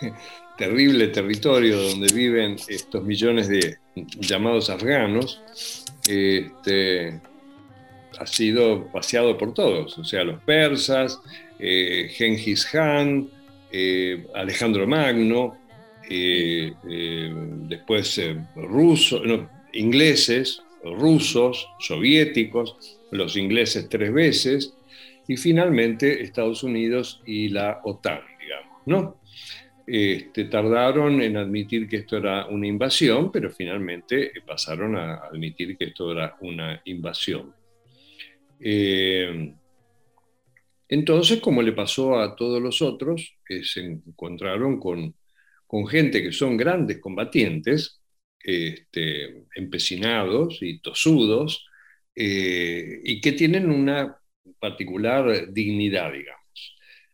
terrible 0.59 1.09
territorio 1.09 1.81
donde 1.81 2.13
viven 2.15 2.57
estos 2.69 3.05
millones 3.05 3.49
de 3.49 3.79
llamados 4.19 4.71
afganos, 4.71 5.43
este, 6.09 7.21
ha 8.19 8.27
sido 8.27 8.87
paseado 8.87 9.37
por 9.37 9.53
todos, 9.53 9.99
o 9.99 10.05
sea, 10.05 10.25
los 10.25 10.43
persas, 10.43 11.21
eh, 11.59 12.11
Genghis 12.15 12.65
Khan, 12.65 13.29
eh, 13.71 14.27
Alejandro 14.35 14.87
Magno, 14.87 15.59
eh, 16.09 16.73
eh, 16.89 17.33
después 17.69 18.21
rusos, 18.57 19.23
ingleses, 19.73 20.63
rusos, 20.85 21.69
soviéticos, 21.79 22.99
los 23.11 23.37
ingleses 23.37 23.89
tres 23.89 24.13
veces, 24.13 24.75
y 25.29 25.37
finalmente 25.37 26.23
Estados 26.23 26.63
Unidos 26.63 27.23
y 27.27 27.49
la 27.49 27.81
OTAN, 27.85 28.21
digamos, 28.41 28.87
¿no? 28.87 29.21
Este, 29.87 30.45
tardaron 30.45 31.21
en 31.21 31.37
admitir 31.37 31.89
que 31.89 31.97
esto 31.97 32.17
era 32.17 32.47
una 32.47 32.67
invasión, 32.67 33.33
pero 33.33 33.51
finalmente 33.51 34.33
pasaron 34.47 34.97
a 34.97 35.15
admitir 35.17 35.77
que 35.77 35.87
esto 35.87 36.13
era 36.13 36.37
una 36.41 36.81
invasión. 36.85 37.55
Eh, 38.61 39.53
entonces, 40.89 41.41
como 41.41 41.63
le 41.63 41.73
pasó 41.73 42.19
a 42.19 42.35
todos 42.35 42.61
los 42.61 42.83
otros, 42.83 43.37
que 43.45 43.63
se 43.65 43.81
encontraron 43.81 44.81
con, 44.81 45.15
con 45.67 45.87
gente 45.87 46.23
que 46.23 46.33
son 46.33 46.57
grandes 46.57 46.99
combatientes, 46.99 48.00
este, 48.43 49.45
empecinados 49.55 50.59
y 50.63 50.81
tosudos, 50.81 51.67
eh, 52.15 53.01
y 53.05 53.21
que 53.21 53.33
tienen 53.33 53.71
una 53.71 54.17
particular 54.59 55.53
dignidad, 55.53 56.13
digamos. 56.13 56.41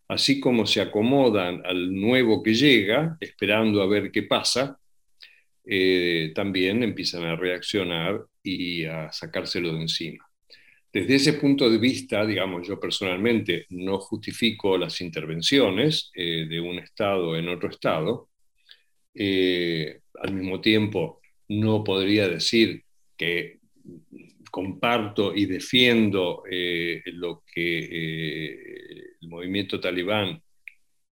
Así 0.09 0.41
como 0.41 0.67
se 0.67 0.81
acomodan 0.81 1.63
al 1.65 1.95
nuevo 1.95 2.43
que 2.43 2.55
llega, 2.55 3.17
esperando 3.21 3.83
a 3.83 3.87
ver 3.87 4.11
qué 4.11 4.23
pasa, 4.23 4.79
eh, 5.65 6.33
también 6.35 6.83
empiezan 6.83 7.25
a 7.25 7.37
reaccionar 7.37 8.25
y 8.43 8.85
a 8.85 9.11
sacárselo 9.13 9.73
de 9.75 9.83
encima. 9.83 10.25
Desde 10.93 11.17
ese 11.17 11.33
punto 11.35 11.69
de 11.69 11.79
vista, 11.79 12.25
digamos, 12.25 12.67
yo 12.67 12.81
personalmente 12.81 13.67
no 13.71 13.99
justifico 13.99 14.79
las 14.79 15.01
intervenciones 15.01 16.11
eh, 16.15 16.47
de 16.49 16.61
un 16.61 16.79
Estado 16.79 17.37
en 17.37 17.49
otro 17.49 17.69
Estado, 17.69 18.31
al 20.23 20.33
mismo 20.33 20.61
tiempo, 20.61 21.21
no 21.49 21.85
podría 21.85 22.29
decir 22.29 22.83
que 23.17 23.61
comparto 24.51 25.35
y 25.35 25.47
defiendo 25.47 26.43
eh, 26.51 27.03
lo 27.07 27.43
que 27.53 27.79
eh, 27.79 29.17
el 29.21 29.29
movimiento 29.29 29.81
talibán 29.81 30.43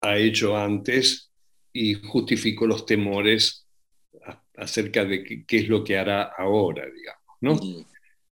ha 0.01 0.17
hecho 0.17 0.57
antes 0.57 1.31
y 1.73 1.95
justifico 1.95 2.67
los 2.67 2.87
temores 2.87 3.67
acerca 4.57 5.05
de 5.05 5.45
qué, 5.47 5.57
es 5.57 5.69
lo 5.69 5.83
que 5.83 5.97
hará 5.97 6.23
ahora, 6.37 6.85
digamos, 6.85 7.37
¿no? 7.41 7.87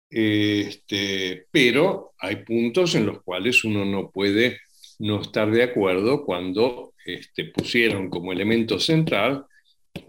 Este, 0.09 1.47
pero 1.51 2.13
hay 2.19 2.37
puntos 2.45 2.95
en 2.95 3.07
los 3.07 3.23
cuales 3.23 3.65
uno 3.65 3.85
no 3.85 4.11
puede 4.11 4.59
no 4.99 5.23
estar 5.23 5.51
de 5.51 5.63
acuerdo 5.63 6.25
cuando 6.25 6.95
este, 7.05 7.47
pusieron 7.47 8.11
como 8.11 8.33
elemento 8.33 8.79
central, 8.79 9.47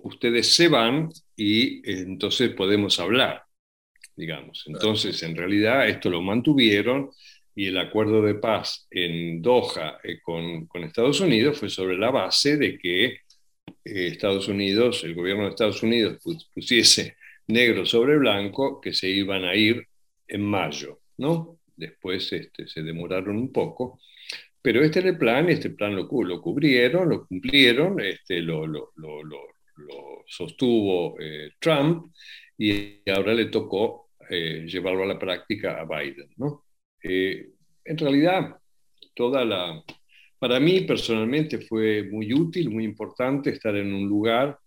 ustedes 0.03 0.55
se 0.55 0.67
van 0.67 1.09
y 1.35 1.89
entonces 1.89 2.51
podemos 2.51 2.99
hablar, 2.99 3.43
digamos. 4.15 4.63
Entonces, 4.67 5.21
en 5.23 5.35
realidad, 5.35 5.87
esto 5.87 6.09
lo 6.09 6.21
mantuvieron 6.21 7.11
y 7.55 7.67
el 7.67 7.77
acuerdo 7.77 8.21
de 8.21 8.35
paz 8.35 8.87
en 8.89 9.41
Doha 9.41 9.99
eh, 10.03 10.19
con, 10.21 10.67
con, 10.67 10.83
Estados 10.83 11.19
Unidos 11.19 11.59
fue 11.59 11.69
sobre 11.69 11.97
la 11.97 12.11
base 12.11 12.57
de 12.57 12.77
que 12.77 13.05
eh, 13.05 13.17
Estados 13.83 14.47
Unidos, 14.47 15.03
el 15.03 15.15
gobierno 15.15 15.43
de 15.43 15.49
Estados 15.49 15.83
Unidos 15.83 16.19
pusiese 16.53 17.17
negro 17.47 17.85
sobre 17.85 18.17
blanco 18.17 18.79
que 18.79 18.93
se 18.93 19.09
iban 19.09 19.43
a 19.43 19.55
ir 19.55 19.85
en 20.27 20.41
mayo, 20.43 21.01
¿no? 21.17 21.59
Después 21.75 22.31
este, 22.31 22.67
se 22.67 22.83
demoraron 22.83 23.35
un 23.37 23.51
poco, 23.51 23.99
pero 24.61 24.83
este 24.83 24.99
era 24.99 25.09
el 25.09 25.17
plan, 25.17 25.49
este 25.49 25.71
plan 25.71 25.95
lo, 25.95 26.07
lo 26.23 26.41
cubrieron, 26.41 27.09
lo 27.09 27.25
cumplieron, 27.27 27.99
este, 27.99 28.41
lo, 28.41 28.65
lo, 28.65 28.91
lo 28.95 29.23
sostuvo 30.27 31.19
eh, 31.19 31.51
Trump 31.59 32.13
y 32.57 33.09
ahora 33.09 33.33
le 33.33 33.45
tocó 33.45 34.09
llevarlo 34.29 35.03
a 35.03 35.07
la 35.07 35.19
práctica 35.19 35.81
a 35.81 35.83
Biden, 35.83 36.29
¿no? 36.37 36.63
Eh, 37.03 37.49
en 37.83 37.97
realidad, 37.97 38.57
toda 39.13 39.43
la... 39.45 39.83
Para 40.39 40.59
mí 40.59 40.81
personalmente 40.81 41.59
fue 41.59 42.03
muy 42.03 42.33
útil, 42.33 42.69
muy 42.69 42.83
importante 42.83 43.51
estar 43.51 43.75
en 43.75 43.93
un 43.93 44.07
lugar 44.07 44.57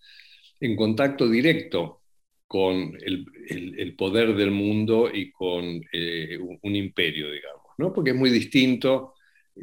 en 0.61 0.77
contacto 0.77 1.29
directo 1.29 2.03
con 2.47 2.97
el, 3.01 3.27
el, 3.77 3.97
poder 3.97 4.37
del 4.37 4.53
mundo 4.53 5.11
y 5.13 5.33
con 5.33 5.83
eh, 5.93 6.39
un, 6.39 6.77
imperio, 6.77 7.31
digamos, 7.31 7.73
¿no? 7.79 7.93
Porque 7.93 8.11
es 8.11 8.17
muy 8.17 8.31
distinto 8.31 9.14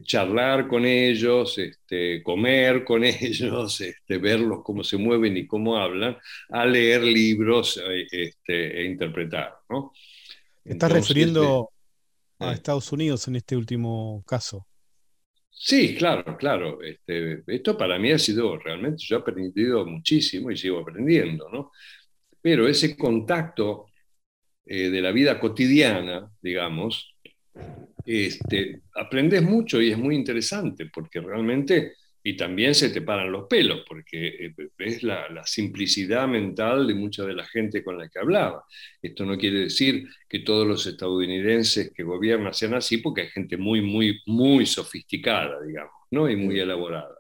charlar 0.04 0.68
con 0.68 0.86
ellos, 0.86 1.58
este, 1.58 2.24
comer 2.24 2.84
con 2.84 3.04
ellos, 3.04 3.82
este, 3.82 4.18
verlos 4.18 4.60
cómo 4.64 4.84
se 4.84 4.98
mueven 4.98 5.38
y 5.38 5.48
cómo 5.48 5.78
hablan, 5.78 6.18
a 6.50 6.66
leer 6.66 7.04
libros 7.04 7.78
eh, 7.78 8.08
este, 8.12 8.82
e 8.82 8.86
interpretar, 8.86 9.54
¿no? 9.70 9.94
¿Estás 10.64 10.92
refiriendo 10.92 11.72
a 12.42 12.54
Estados 12.54 12.92
Unidos 12.92 13.28
en 13.28 13.36
este 13.36 13.56
último 13.56 14.24
caso. 14.26 14.68
Sí, 15.50 15.96
claro, 15.96 16.36
claro. 16.38 16.82
Este, 16.82 17.44
esto 17.46 17.78
para 17.78 18.00
mí 18.00 18.12
ha 18.12 18.18
sido 18.18 18.58
realmente, 18.58 19.04
yo 19.06 19.18
he 19.18 19.20
aprendido 19.20 19.86
muchísimo 19.86 20.50
y 20.50 20.58
sigo 20.58 20.80
aprendiendo, 20.80 21.50
¿no? 21.50 21.72
Pero 22.42 22.68
ese 22.68 22.98
contacto 22.98 23.86
eh, 24.66 24.90
de 24.90 25.02
la 25.02 25.12
vida 25.12 25.40
cotidiana, 25.40 26.32
digamos, 26.42 27.16
este, 28.06 28.82
aprendes 28.96 29.42
mucho 29.44 29.82
y 29.82 29.92
es 29.92 29.98
muy 29.98 30.16
interesante 30.16 30.88
porque 30.88 31.22
realmente 31.22 31.94
y 32.24 32.38
también 32.38 32.76
se 32.76 32.90
te 32.90 33.02
paran 33.02 33.32
los 33.32 33.48
pelos, 33.48 33.82
porque 33.88 34.54
eh, 34.78 35.00
la, 35.02 35.28
la, 35.30 35.46
simplicidad 35.46 36.28
mental 36.28 36.86
de 36.86 36.94
mucha 36.94 37.26
de 37.26 37.34
la 37.34 37.46
gente 37.46 37.84
con 37.84 37.98
la 37.98 38.08
que 38.10 38.20
hablaba. 38.20 38.64
Esto 39.02 39.26
no 39.26 39.38
quiere 39.38 39.62
decir 39.62 40.08
que 40.30 40.40
todos 40.40 40.68
los 40.68 40.86
estadounidenses 40.86 41.92
que 41.92 42.04
gobiernan 42.04 42.54
sean 42.54 42.76
así, 42.76 42.98
porque 42.98 43.22
hay 43.22 43.28
gente 43.30 43.58
muy, 43.58 43.82
muy, 43.82 44.20
muy 44.28 44.68
sofisticada, 44.68 45.62
digamos, 45.66 45.94
¿no? 46.12 46.30
y 46.30 46.36
muy 46.36 46.60
elaborada. 46.60 47.16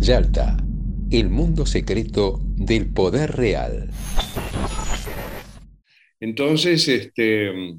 Yalta, 0.00 0.56
el 1.10 1.28
mundo 1.28 1.66
secreto 1.66 2.40
del 2.56 2.92
poder 2.92 3.30
real. 3.32 3.90
Entonces, 6.20 6.88
este, 6.88 7.78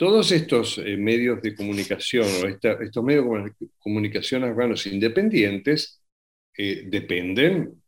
todos 0.00 0.32
estos 0.32 0.78
eh, 0.78 0.96
medios 0.96 1.42
de 1.42 1.54
comunicación 1.54 2.24
o 2.24 2.46
estos 2.48 3.04
medios 3.04 3.44
de 3.44 3.68
comunicación 3.78 4.44
afganos 4.44 4.86
independientes 4.86 6.02
eh, 6.56 6.84
dependen, 6.86 7.82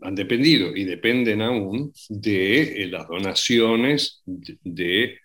han 0.00 0.14
dependido 0.14 0.74
y 0.74 0.84
dependen 0.84 1.42
aún 1.42 1.92
de 2.08 2.62
eh, 2.62 2.86
las 2.86 3.06
donaciones 3.06 4.22
de, 4.24 5.18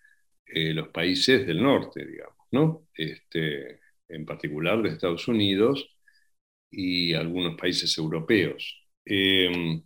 los 0.74 0.90
países 0.90 1.48
del 1.48 1.64
norte, 1.64 2.06
digamos, 2.06 2.48
¿no? 2.52 2.88
Este, 2.94 3.80
en 4.10 4.26
particular 4.26 4.82
de 4.82 4.90
Estados 4.90 5.30
Unidos 5.30 5.90
y 6.70 7.14
algunos 7.14 7.56
países 7.56 7.98
europeos. 7.98 8.86
Em, 9.06 9.82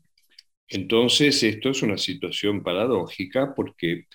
entonces, 0.67 1.43
esto 1.43 1.69
es 1.69 1.83
una 1.83 1.97
situación 1.97 2.63
paradójica 2.63 3.53
porque 3.55 4.07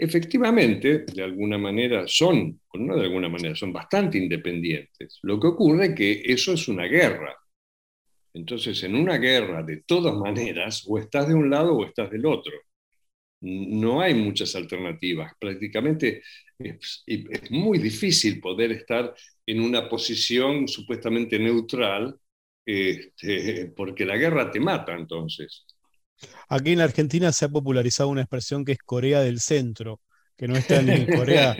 efectivamente, 0.00 1.04
de 1.04 1.22
alguna 1.22 1.58
manera 1.58 2.04
son, 2.06 2.58
no 2.74 2.96
de 2.96 3.02
alguna 3.02 3.28
manera, 3.28 3.54
son 3.54 3.72
bastante 3.72 4.16
independientes. 4.16 5.18
Lo 5.22 5.38
que 5.38 5.48
ocurre 5.48 5.86
es 5.86 5.94
que 5.94 6.22
eso 6.24 6.54
es 6.54 6.68
una 6.68 6.84
guerra. 6.84 7.36
Entonces, 8.32 8.82
en 8.84 8.94
una 8.94 9.18
guerra, 9.18 9.62
de 9.62 9.82
todas 9.82 10.14
maneras, 10.14 10.84
o 10.88 10.98
estás 10.98 11.28
de 11.28 11.34
un 11.34 11.50
lado 11.50 11.76
o 11.76 11.84
estás 11.84 12.10
del 12.10 12.24
otro. 12.24 12.52
No 13.42 14.00
hay 14.00 14.14
muchas 14.14 14.54
alternativas. 14.54 15.32
Prácticamente 15.38 16.22
es, 16.58 17.04
muy 17.50 17.78
difícil 17.78 18.40
poder 18.40 18.72
estar 18.72 19.14
en 19.46 19.60
una 19.60 19.88
posición 19.88 20.66
supuestamente 20.68 21.38
neutral, 21.38 22.18
este, 22.64 23.72
porque 23.76 24.04
la 24.06 24.16
guerra 24.16 24.50
te 24.50 24.60
mata 24.60 24.94
entonces. 24.94 25.66
Aquí 26.48 26.72
en 26.72 26.80
Argentina 26.80 27.32
se 27.32 27.44
ha 27.44 27.48
popularizado 27.48 28.08
una 28.08 28.22
expresión 28.22 28.64
que 28.64 28.72
es 28.72 28.78
Corea 28.78 29.20
del 29.20 29.40
Centro, 29.40 30.00
que 30.36 30.48
no 30.48 30.56
está 30.56 30.82
ni 30.82 30.92
en 30.92 31.06
Corea, 31.16 31.56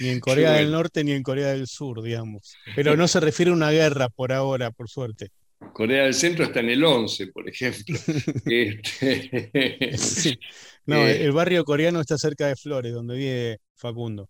ni 0.00 0.08
en 0.08 0.20
Corea 0.20 0.52
del 0.52 0.70
Norte 0.70 1.02
ni 1.04 1.12
en 1.12 1.22
Corea 1.22 1.48
del 1.48 1.66
Sur, 1.66 2.02
digamos. 2.02 2.54
Pero 2.76 2.96
no 2.96 3.08
se 3.08 3.20
refiere 3.20 3.50
a 3.50 3.54
una 3.54 3.70
guerra 3.70 4.08
por 4.08 4.32
ahora, 4.32 4.70
por 4.70 4.88
suerte. 4.88 5.30
Corea 5.72 6.04
del 6.04 6.14
Centro 6.14 6.44
está 6.44 6.60
en 6.60 6.70
el 6.70 6.84
11, 6.84 7.28
por 7.28 7.48
ejemplo. 7.48 7.98
Este, 8.46 10.38
no, 10.86 11.06
eh, 11.06 11.24
el 11.24 11.32
barrio 11.32 11.64
coreano 11.64 12.00
está 12.00 12.16
cerca 12.16 12.46
de 12.46 12.56
Flores, 12.56 12.92
donde 12.92 13.16
vive 13.16 13.60
Facundo. 13.74 14.28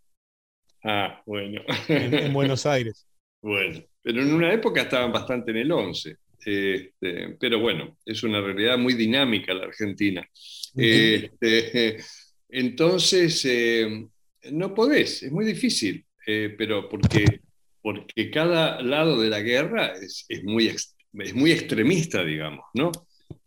Ah, 0.85 1.23
bueno. 1.27 1.63
En, 1.89 2.33
Buenos 2.33 2.67
Aires. 2.67 3.07
Bueno, 3.43 3.83
pero 4.03 4.23
en 4.23 4.33
una 4.33 4.53
época 4.53 4.83
estaban 4.83 5.13
bastante 5.13 5.51
en 5.51 5.59
el 5.59 5.73
11. 5.73 6.17
Este, 6.45 7.37
pero 7.41 7.59
bueno, 7.59 7.97
es 8.05 8.23
una 8.23 8.41
realidad 8.41 8.79
muy 8.79 8.95
dinámica 8.95 9.55
la 9.55 9.65
Argentina. 9.65 10.29
Este, 10.77 11.99
entonces, 12.49 13.45
eh, 13.45 14.07
no 14.53 14.75
podés, 14.75 15.23
es 15.25 15.33
muy 15.33 15.45
difícil, 15.45 16.05
eh, 16.27 16.55
pero 16.57 16.89
porque, 16.89 17.41
porque 17.83 18.31
cada 18.31 18.81
lado 18.83 19.21
de 19.21 19.29
la 19.29 19.41
guerra 19.41 19.95
es, 19.95 20.27
muy, 20.45 20.69
es 20.69 21.35
muy 21.35 21.53
extremista, 21.53 22.25
digamos, 22.25 22.65
¿no? 22.75 22.93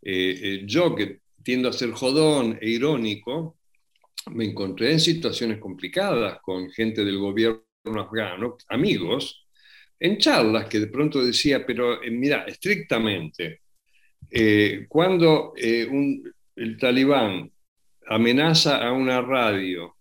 Eh, 0.02 0.64
yo 0.66 0.96
que 0.96 1.20
tiendo 1.44 1.70
a 1.70 1.74
ser 1.74 1.92
jodón 1.92 2.58
e 2.62 2.70
irónico, 2.70 3.58
me 4.32 4.46
encontré 4.46 4.92
en 4.92 5.00
situaciones 5.00 5.60
complicadas 5.60 6.40
con 6.42 6.70
gente 6.72 7.04
del 7.04 7.18
gobierno 7.18 7.64
afgano, 7.96 8.58
amigos, 8.70 9.41
en 10.02 10.18
charlas 10.18 10.66
que 10.66 10.80
de 10.80 10.88
pronto 10.88 11.24
decía, 11.24 11.64
pero 11.64 12.02
eh, 12.02 12.10
mira, 12.10 12.44
estrictamente, 12.46 13.62
eh, 14.32 14.88
cuando 14.90 15.54
eh, 15.56 15.88
el 16.56 16.78
talibán 16.80 17.52
amenaza 18.08 18.78
a 18.78 18.92
una 18.94 19.22
radio 19.22 19.96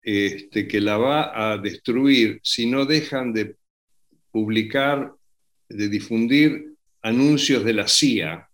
este, 0.00 0.66
que 0.66 0.80
la 0.80 0.96
va 0.96 1.52
a 1.52 1.58
destruir 1.58 2.40
si 2.42 2.64
no 2.64 2.86
dejan 2.86 3.34
de 3.34 3.56
publicar, 4.30 5.12
de 5.68 5.88
difundir 5.90 6.72
anuncios 7.02 7.62
de 7.64 7.72
la 7.74 7.86
CIA, 7.86 8.48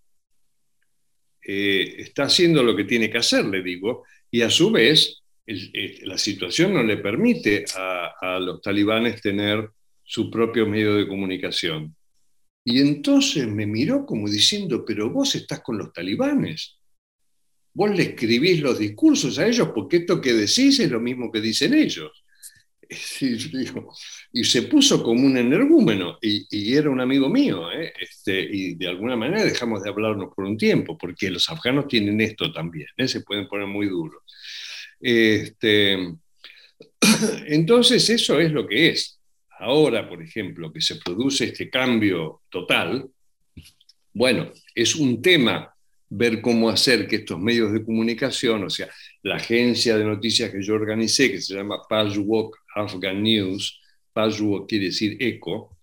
está 1.41 2.25
haciendo 2.25 2.63
lo 2.63 2.75
que 2.75 2.85
tiene 2.85 3.11
que 3.11 3.19
hacer, 3.19 3.45
le 3.45 3.63
digo, 3.63 4.05
y 4.31 4.41
a 4.41 4.51
su 4.51 4.73
vez 4.73 5.23
la 5.47 6.17
situación 6.17 6.73
no 6.73 6.83
le 6.83 6.97
permite 6.97 7.67
a 7.77 8.39
los 8.41 8.63
talibanes 8.63 9.21
tener 9.21 9.69
su 10.05 10.31
propio 10.31 10.67
medio 10.67 10.95
de 10.95 11.09
comunicación. 11.09 11.97
Y 12.65 12.81
entonces 12.81 13.47
me 13.47 13.67
miró 13.67 14.07
como 14.07 14.29
diciendo, 14.29 14.85
pero 14.85 15.11
vos 15.11 15.35
estás 15.35 15.61
con 15.61 15.77
los 15.77 15.93
talibanes. 15.93 16.79
Vos 17.75 17.95
le 17.95 18.05
escribís 18.05 18.61
los 18.61 18.79
discursos 18.79 19.39
a 19.39 19.47
ellos 19.47 19.71
porque 19.75 19.99
esto 19.99 20.21
que 20.21 20.33
decís 20.33 20.79
es 20.79 20.91
lo 20.91 21.01
mismo 21.01 21.31
que 21.31 21.41
dicen 21.41 21.75
ellos. 21.75 22.13
Y, 24.33 24.45
se 24.45 24.63
puso 24.63 25.03
como 25.03 25.27
un 25.27 25.37
energúmeno 25.37 26.19
y, 26.21 26.75
era 26.75 26.91
un 26.91 27.01
amigo 27.01 27.29
mío. 27.29 27.71
¿eh? 27.73 27.93
Este, 27.99 28.41
y 28.41 28.75
de 28.75 28.89
alguna 28.89 29.17
manera 29.17 29.45
dejamos 29.45 29.83
de 29.83 29.91
hablarnos 29.91 30.35
por 30.35 30.45
un 30.45 30.57
tiempo 30.57 30.99
porque 30.99 31.31
los 31.31 31.49
afganos 31.49 31.87
tienen 31.89 32.21
esto 32.21 32.53
también, 32.53 32.89
¿eh? 32.97 33.09
se 33.09 33.23
pueden 33.23 33.49
poner 33.49 33.67
muy 33.67 33.89
duros. 33.89 34.23
Este, 35.01 36.15
entonces 37.47 38.11
eso 38.11 38.41
es 38.41 38.53
lo 38.53 38.67
que 38.67 38.91
es 38.91 39.14
ahora, 39.65 40.09
por 40.09 40.23
ejemplo, 40.23 40.73
que 40.73 40.81
se 40.81 40.97
produce 40.97 41.47
este 41.47 41.71
cambio 41.71 42.43
total, 42.51 43.09
bueno, 44.13 44.53
es 44.75 44.95
un 44.95 45.23
tema 45.23 45.75
ver 46.09 46.41
cómo 46.41 46.69
hacer 46.69 47.09
que 47.09 47.17
estos 47.17 47.41
medios 47.41 47.73
de 47.73 47.85
comunicación, 47.85 48.63
o 48.65 48.71
sea, 48.71 48.89
la 49.23 49.37
agencia 49.37 49.97
de 49.97 50.05
noticias 50.05 50.51
que 50.51 50.63
yo 50.63 50.75
organicé, 50.75 51.31
que 51.31 51.41
se 51.41 51.55
llama 51.55 51.81
Pajwok 51.89 52.57
Afghan 52.77 53.23
News, 53.23 53.81
Paju 54.13 54.67
quiere 54.67 54.87
decir 54.87 55.17
eco, 55.19 55.77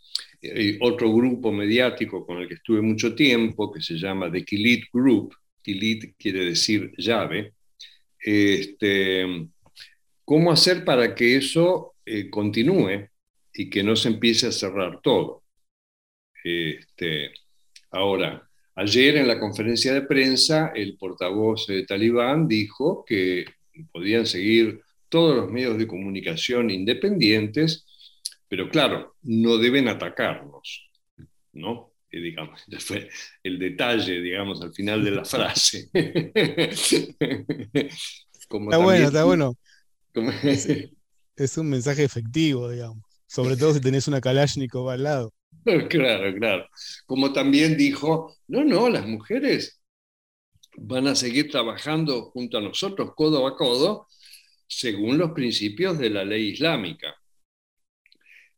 otro 0.80 1.14
grupo 1.14 1.52
mediático 1.52 2.26
con 2.26 2.38
el 2.38 2.48
que 2.48 2.56
estuve 2.56 2.82
mucho 2.82 3.14
tiempo, 3.14 3.72
que 3.72 3.82
se 3.82 3.96
llama 3.96 4.32
The 4.32 4.44
Kilit 4.46 4.86
Group, 4.94 5.36
Kilit 5.62 6.16
quiere 6.18 6.46
decir 6.46 6.92
llave, 6.98 7.54
este, 8.20 9.48
¿cómo 10.24 10.52
hacer 10.52 10.86
para 10.86 11.14
que 11.14 11.36
eso 11.36 11.96
eh, 12.06 12.30
continúe 12.30 13.11
y 13.54 13.70
que 13.70 13.84
no 13.84 13.96
se 13.96 14.10
empiece 14.10 14.48
a 14.48 14.52
cerrar 14.52 15.02
todo? 15.02 15.44
Este, 16.44 17.32
ahora, 17.92 18.50
ayer 18.76 19.18
en 19.18 19.28
la 19.28 19.40
conferencia 19.40 19.94
de 19.94 20.04
prensa, 20.04 20.72
el 20.76 20.98
portavoz 20.98 21.68
de 21.68 21.86
Talibán 21.86 22.48
dijo 22.48 23.04
que 23.06 23.46
podían 23.92 24.26
seguir 24.26 24.82
todos 25.10 25.36
los 25.36 25.52
medios 25.52 25.78
de 25.78 25.88
comunicación 25.88 26.70
independientes 26.70 27.86
pero 28.52 28.70
claro, 28.70 29.16
no 29.22 29.58
deben 29.58 29.88
atacarnos, 29.88 30.92
¿no? 31.54 31.94
digamos, 32.12 32.62
fue 32.80 33.08
el 33.44 33.58
detalle, 33.58 34.20
digamos, 34.20 34.62
al 34.62 34.74
final 34.74 35.06
de 35.06 35.12
la 35.12 35.24
frase. 35.24 35.90
está 35.94 37.08
bueno, 38.78 39.08
está 39.08 39.24
bueno. 39.24 39.58
es, 41.38 41.58
un 41.58 41.70
mensaje 41.70 42.04
efectivo, 42.04 42.70
digamos. 42.70 43.06
Sobre 43.32 43.56
todo 43.56 43.74
si 43.74 43.80
tenés 43.80 44.10
una 44.10 44.20
Kalashnikov 44.20 44.90
al 44.90 45.04
lado. 45.04 45.34
Claro, 45.90 46.34
claro. 46.36 46.68
Como 47.06 47.32
también 47.32 47.78
dijo, 47.78 48.36
no, 48.48 48.64
no, 48.64 48.90
las 48.90 49.06
mujeres 49.06 49.80
van 50.76 51.08
a 51.08 51.16
seguir 51.16 51.52
trabajando 51.52 52.32
junto 52.32 52.58
a 52.58 52.62
nosotros, 52.62 53.12
codo 53.16 53.46
a 53.46 53.56
codo, 53.56 54.08
según 54.68 55.18
los 55.18 55.32
principios 55.32 56.00
de 56.00 56.10
la 56.10 56.26
ley 56.26 56.50
islámica 56.50 57.16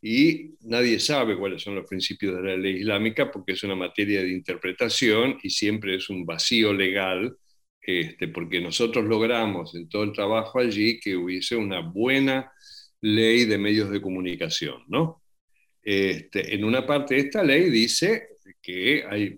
y 0.05 0.55
nadie 0.61 0.99
sabe 0.99 1.37
cuáles 1.37 1.61
son 1.61 1.75
los 1.75 1.87
principios 1.87 2.35
de 2.35 2.43
la 2.43 2.57
ley 2.57 2.81
islámica 2.81 3.31
porque 3.31 3.53
es 3.53 3.63
una 3.63 3.75
materia 3.75 4.21
de 4.21 4.31
interpretación 4.31 5.37
y 5.41 5.49
siempre 5.49 5.95
es 5.95 6.09
un 6.09 6.25
vacío 6.25 6.73
legal, 6.73 7.37
este, 7.81 8.27
porque 8.27 8.59
nosotros 8.59 9.05
logramos 9.05 9.73
en 9.75 9.87
todo 9.87 10.03
el 10.03 10.11
trabajo 10.11 10.59
allí 10.59 10.99
que 10.99 11.15
hubiese 11.15 11.55
una 11.55 11.79
buena 11.79 12.51
ley 13.03 13.45
de 13.45 13.57
medios 13.57 13.89
de 13.91 14.01
comunicación, 14.01 14.83
¿no? 14.87 15.23
Este, 15.81 16.55
en 16.55 16.63
una 16.63 16.85
parte 16.85 17.15
de 17.15 17.21
esta 17.21 17.43
ley 17.43 17.69
dice 17.69 18.29
que 18.61 19.03
hay 19.09 19.35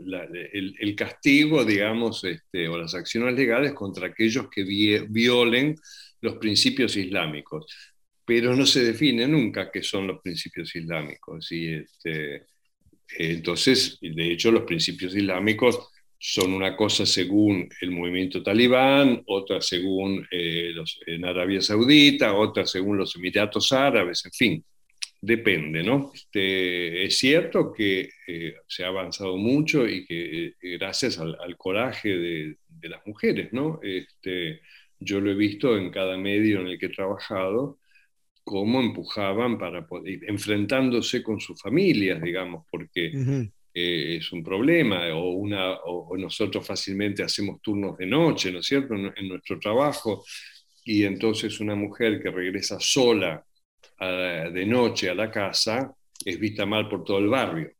el, 0.53 0.95
castigo, 0.95 1.65
digamos, 1.65 2.23
este, 2.23 2.67
o 2.67 2.77
las 2.77 2.93
acciones 2.93 3.35
legales 3.35 3.73
contra 3.73 4.07
aquellos 4.07 4.47
que 4.49 4.63
violen 5.09 5.75
los 6.21 6.35
principios 6.37 6.95
islámicos 6.95 7.65
pero 8.25 8.55
no 8.55 8.65
se 8.65 8.83
define 8.83 9.27
nunca 9.27 9.71
qué 9.71 9.83
son 9.83 10.07
los 10.07 10.21
principios 10.21 10.75
islámicos. 10.75 11.51
Y 11.51 11.75
este, 11.75 12.47
entonces, 13.19 13.99
de 14.01 14.31
hecho, 14.31 14.51
los 14.51 14.63
principios 14.63 15.15
islámicos 15.15 15.89
son 16.27 16.53
una 16.53 16.75
cosa 16.75 17.05
según 17.05 17.69
el 17.81 17.91
movimiento 17.91 18.41
talibán, 18.41 19.21
otra 19.27 19.61
según 19.61 20.27
eh, 20.31 20.73
en 21.05 21.23
Arabia 21.23 21.61
Saudita, 21.61 22.33
otra 22.33 22.65
según 22.65 22.97
los 22.97 23.15
Emiratos 23.15 23.71
Árabes, 23.71 24.25
en 24.25 24.31
fin, 24.31 24.65
depende, 25.21 25.83
¿no? 25.83 26.11
Este, 26.15 27.05
es 27.05 27.19
cierto 27.19 27.71
que 27.71 28.09
eh, 28.25 28.55
se 28.67 28.83
ha 28.83 28.87
avanzado 28.87 29.37
mucho 29.37 29.87
y 29.87 30.03
que 30.07 30.45
eh, 30.47 30.53
gracias 30.79 31.19
al, 31.19 31.57
coraje 31.57 32.09
de, 32.09 32.57
de, 32.69 32.89
las 32.89 33.05
mujeres, 33.05 33.53
¿no? 33.53 33.79
Este, 33.83 34.61
yo 34.99 35.21
lo 35.21 35.29
he 35.29 35.35
visto 35.35 35.77
en 35.77 35.91
cada 35.91 36.17
medio 36.17 36.61
en 36.61 36.69
el 36.69 36.79
que 36.79 36.87
he 36.87 36.89
trabajado, 36.89 37.77
cómo 38.43 38.81
empujaban 38.81 39.59
para 39.59 39.85
poder, 39.85 40.21
enfrentándose 40.27 41.21
con 41.21 41.39
sus 41.39 41.61
familias, 41.61 42.19
digamos, 42.19 42.65
porque 42.71 43.51
eh, 43.77 44.15
es 44.17 44.31
un 44.31 44.41
problema, 44.41 45.13
o, 45.13 45.31
una, 45.31 45.73
o, 45.83 46.15
nosotros 46.17 46.65
fácilmente 46.65 47.23
hacemos 47.23 47.61
turnos 47.61 47.97
de 47.97 48.05
noche, 48.05 48.49
¿no 48.49 48.59
es 48.59 48.65
cierto?, 48.65 48.95
en, 48.95 49.27
nuestro 49.27 49.59
trabajo, 49.59 50.23
y 50.85 51.03
entonces 51.03 51.59
una 51.59 51.75
mujer 51.75 52.21
que 52.23 52.31
regresa 52.31 52.77
sola 52.79 53.43
de 53.99 54.65
noche 54.65 55.09
a 55.09 55.15
la 55.15 55.29
casa 55.29 55.93
es 56.23 56.39
vista 56.39 56.65
mal 56.65 56.87
por 56.87 57.03
todo 57.03 57.17
el 57.19 57.27
barrio, 57.27 57.71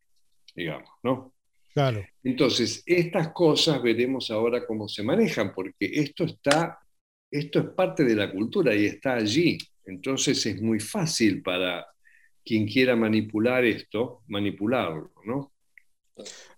digamos, 0.54 0.90
¿no? 1.04 1.34
Claro. 1.74 2.06
Entonces, 2.24 2.84
estas 2.86 3.30
cosas 3.30 3.82
veremos 3.82 4.32
ahora 4.32 4.66
cómo 4.66 4.88
se 4.88 5.04
manejan, 5.04 5.54
porque 5.54 5.76
esto 5.80 6.26
está, 6.26 6.80
esto 7.32 7.60
es 7.60 7.66
parte 7.76 8.04
de 8.04 8.16
la 8.16 8.32
cultura 8.32 8.76
y 8.76 8.86
está 8.86 9.16
allí. 9.16 9.58
Entonces 9.86 10.46
es 10.46 10.62
muy 10.62 10.80
fácil 10.80 11.42
para 11.42 11.86
quien 12.44 12.68
quiera 12.68 12.96
manipular 12.96 13.64
esto, 13.66 14.24
manipularlo, 14.28 15.12
¿no? 15.26 15.55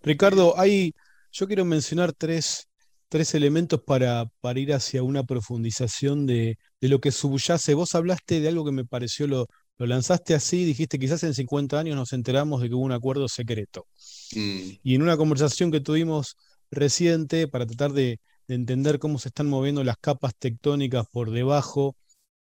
Ricardo, 0.02 0.58
hay, 0.58 0.94
yo 1.32 1.46
quiero 1.46 1.64
mencionar 1.64 2.12
tres, 2.12 2.68
tres 3.08 3.34
elementos 3.34 3.80
para, 3.82 4.26
para, 4.40 4.60
ir 4.60 4.72
hacia 4.72 5.02
una 5.02 5.24
profundización 5.24 6.26
de, 6.26 6.58
lo 6.80 7.00
que 7.00 7.12
subyace. 7.12 7.74
Vos 7.74 7.94
hablaste 7.94 8.40
de 8.40 8.48
algo 8.48 8.64
que 8.64 8.72
me 8.72 8.84
pareció, 8.84 9.26
lo, 9.26 9.46
lo, 9.76 9.86
lanzaste 9.86 10.34
así, 10.34 10.64
dijiste 10.64 10.98
quizás 10.98 11.22
en 11.24 11.34
50 11.34 11.78
años 11.78 11.96
nos 11.96 12.12
enteramos 12.12 12.60
de 12.60 12.68
que 12.68 12.74
hubo 12.74 12.84
un 12.84 12.92
acuerdo 12.92 13.28
secreto. 13.28 13.86
Mm. 14.34 14.70
Y 14.82 14.94
en 14.94 15.02
una 15.02 15.16
conversación 15.16 15.70
que 15.70 15.80
tuvimos 15.80 16.36
reciente 16.70 17.48
para 17.48 17.66
tratar 17.66 17.92
de, 17.92 18.20
de 18.48 18.54
entender 18.54 18.98
cómo 18.98 19.18
se 19.18 19.28
están 19.28 19.48
moviendo 19.48 19.84
las 19.84 19.98
capas 19.98 20.34
tectónicas 20.38 21.06
por 21.10 21.30
debajo 21.30 21.96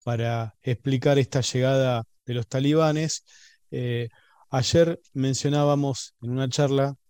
para 0.05 0.55
explicar 0.63 1.19
esta 1.19 1.41
llegada 1.41 2.05
de 2.25 2.35
los 2.35 2.47
talibanes. 2.47 3.25
Eh, 3.73 4.09
ayer 4.51 5.01
mencionábamos 5.13 6.15
en 6.21 6.31
una 6.31 6.49
charla 6.49 6.95
eh, 6.95 7.06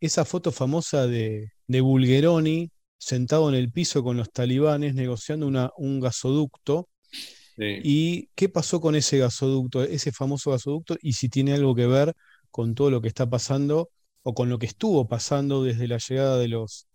esa 0.00 0.24
foto 0.24 0.52
famosa 0.52 1.06
de, 1.06 1.50
Bulgeroni 1.68 2.70
sentado 2.98 3.48
en 3.48 3.54
el 3.54 3.72
piso 3.72 4.02
con 4.02 4.16
los 4.16 4.30
talibanes 4.30 4.94
negociando 4.94 5.46
un 5.76 6.00
gasoducto. 6.00 6.88
¿Y 7.56 8.28
qué 8.34 8.48
pasó 8.48 8.80
con 8.80 8.94
ese 8.96 9.18
gasoducto, 9.18 9.82
ese 9.84 10.12
famoso 10.12 10.50
gasoducto? 10.50 10.96
Y 11.00 11.14
si 11.14 11.28
tiene 11.28 11.52
algo 11.52 11.74
que 11.74 11.86
ver 11.86 12.14
con 12.50 12.74
todo 12.74 12.90
lo 12.90 13.00
que 13.00 13.08
está 13.08 13.28
pasando 13.28 13.90
o 14.22 14.34
con 14.34 14.48
lo 14.48 14.58
que 14.58 14.66
estuvo 14.66 15.08
pasando 15.08 15.64
desde 15.64 15.88
la 15.88 15.98
llegada 15.98 16.38
de 16.38 16.48
los, 16.48 16.86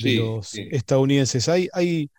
los 0.00 0.54
estadounidenses. 0.54 1.48
Hay, 1.48 1.68
hay 1.72 2.10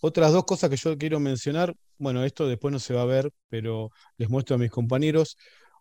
otras 0.00 0.32
dos 0.32 0.44
cosas 0.44 0.70
que 0.70 0.76
yo 0.76 0.96
quiero 0.98 1.20
mencionar. 1.20 1.74
Bueno, 1.98 2.24
esto 2.24 2.48
después 2.48 2.72
no 2.72 2.78
se 2.78 2.94
va 2.94 3.02
a 3.02 3.06
ver, 3.06 3.30
pero 3.48 3.90
les 4.16 4.28
muestro 4.28 4.56
a 4.56 4.58
mis 4.58 4.70
compañeros. 4.70 5.36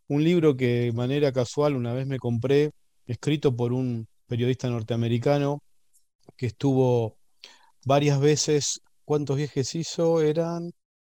Un 0.07 0.23
libro 0.23 0.55
que 0.55 0.67
de 0.81 0.91
manera 0.91 1.31
casual 1.31 1.75
una 1.75 1.93
vez 1.93 2.07
me 2.07 2.17
compré, 2.17 2.71
escrito 3.09 3.55
por 3.55 3.73
un 3.73 4.07
periodista 4.27 4.69
norteamericano 4.69 5.63
que 6.37 6.45
estuvo 6.45 7.17
varias 7.85 8.19
veces. 8.19 8.81
¿Cuántos 9.03 9.37
viajes 9.37 9.73
hizo? 9.75 10.21
Eran, 10.21 10.71